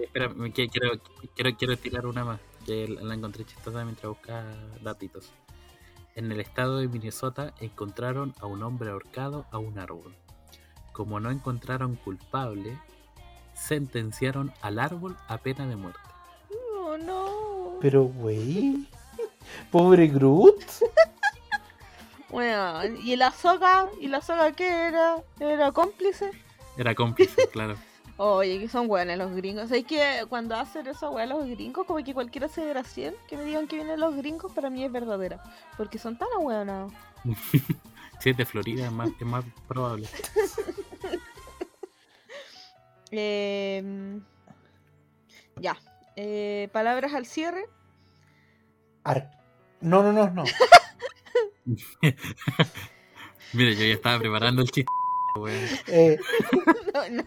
[0.00, 1.00] Espera, que- quiero,
[1.34, 4.44] quiero, quiero tirar una más, que la la encontré chistosa mientras buscaba
[4.82, 5.32] datitos.
[6.16, 10.14] En el estado de Minnesota encontraron a un hombre ahorcado a un árbol.
[11.00, 12.78] Como no encontraron culpable,
[13.54, 15.98] sentenciaron al árbol a pena de muerte.
[16.76, 17.78] Oh, no.
[17.80, 18.86] Pero, güey,
[19.70, 20.62] pobre Groot.
[22.28, 23.88] Bueno, ¿y la soga?
[23.98, 25.22] ¿Y la soga qué era?
[25.38, 26.32] ¿Era cómplice?
[26.76, 27.76] Era cómplice, claro.
[28.18, 29.70] Oye, que son buenos los gringos.
[29.70, 33.66] Es que cuando hacen esa weá los gringos, como que cualquier aseveración que me digan
[33.68, 35.42] que vienen los gringos, para mí es verdadera.
[35.78, 36.92] Porque son tan ahueonados.
[38.20, 40.06] Si es de Florida, es más, es más probable.
[43.12, 44.20] Eh,
[45.56, 45.76] ya.
[46.16, 47.64] Eh, palabras al cierre.
[49.04, 49.30] Ar-
[49.80, 50.44] No, no, no, no.
[53.52, 54.90] Mira, yo ya estaba preparando el chiste.
[55.88, 56.18] Eh,
[56.94, 57.24] No, no.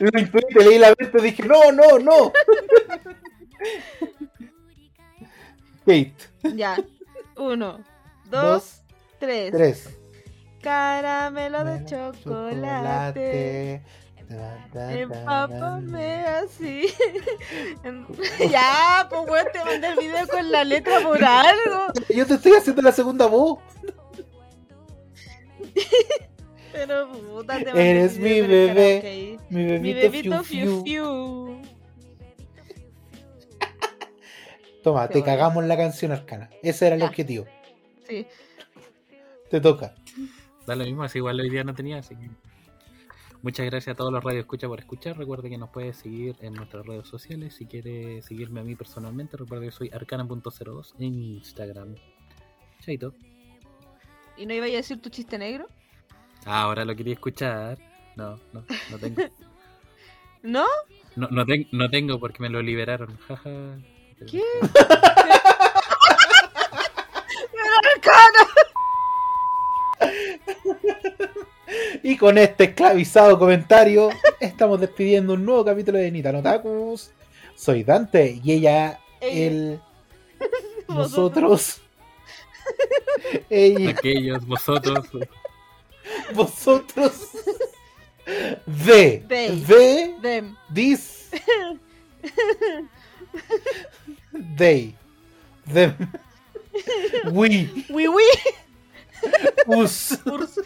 [0.12, 2.32] lo intuí, te leí la mente dije, no, no, no.
[5.86, 6.14] Kate,
[6.54, 6.76] Ya.
[7.36, 7.82] Uno,
[8.26, 8.82] dos, dos,
[9.18, 9.50] tres.
[9.52, 9.98] tres.
[10.62, 13.82] Caramelo de chocolate.
[14.74, 16.86] Empápame así.
[18.50, 21.86] ya, pues weón, te mandé el video con la letra por algo.
[22.14, 23.58] Yo te estoy haciendo la segunda voz.
[26.72, 29.40] Pero puta, te mandé Eres el mi video bebé, karaoke ahí.
[29.48, 30.84] Mi Mi bebito, bebito fiu, fiu fiu.
[30.84, 31.62] fiu.
[34.82, 35.24] Toma, Qué te bueno.
[35.24, 36.48] cagamos la canción arcana.
[36.62, 37.08] Ese era el Ya.
[37.08, 37.46] objetivo.
[38.08, 38.26] Sí.
[39.50, 39.94] Te toca.
[40.66, 42.30] Da lo mismo, así igual hoy día no tenía, así que.
[43.42, 45.16] Muchas gracias a todos los Radio Escucha por escuchar.
[45.16, 47.54] Recuerde que nos puede seguir en nuestras redes sociales.
[47.54, 51.94] Si quiere seguirme a mí personalmente, recuerde que soy arcana.02 en Instagram.
[52.80, 53.14] Chaito.
[54.36, 55.66] ¿Y no iba a decir tu chiste negro?
[56.44, 57.78] Ah, ahora lo quería escuchar.
[58.16, 59.22] No, no, no tengo.
[60.42, 60.66] ¿No?
[61.16, 63.16] No, no, ten- no tengo porque me lo liberaron.
[63.26, 63.78] Jaja.
[64.30, 64.42] ¿Qué?
[72.02, 74.10] Y con este esclavizado comentario,
[74.40, 77.10] estamos despidiendo un nuevo capítulo de Nita Notakus.
[77.54, 79.78] Soy Dante y ella, él,
[80.88, 81.80] nosotros,
[83.50, 85.06] ella, Aquellos, vosotros.
[86.34, 87.28] vosotros,
[88.66, 89.60] de, They.
[89.60, 90.56] de, Dem.
[90.74, 91.30] this,
[94.56, 94.96] they,
[95.66, 95.94] them,
[97.30, 98.24] we, Oui, oui.
[99.67, 100.17] us.
[100.25, 100.59] Urs.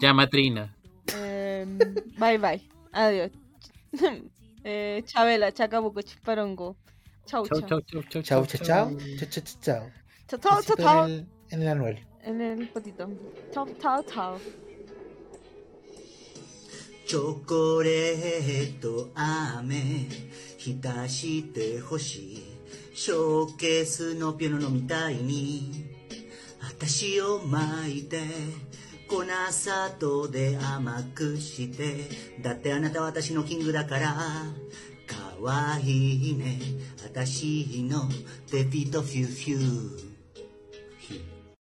[0.00, 0.68] Llamatrina.
[1.14, 1.78] Em,
[2.18, 2.60] bye bye.
[2.92, 3.30] Adiós.
[4.66, 6.76] Eh, Chabela, Chacabuco, Chisparongo.
[7.26, 7.80] Chau, Chau, chau.
[7.82, 9.90] chau, chau, Chao, chau, chao, chao, chao, chao, chao.
[10.26, 11.04] Chau, chau, chau, Besito chau.
[11.04, 11.98] En el, en el anuel.
[12.24, 13.08] En el potito.
[13.52, 14.40] Chau, chau, chau.
[17.06, 19.76] チョコレート飴
[20.56, 22.42] 浸してほしい
[22.94, 25.84] ショーケースのピアノのみたいに
[26.81, 28.21] 私を巻いて
[29.09, 32.09] 粉砂糖で甘くして
[32.41, 34.15] だってあなたは私のキングだから
[35.05, 36.57] かわいいね。
[37.03, 38.07] 私の
[38.49, 40.08] ペピとフューフュー。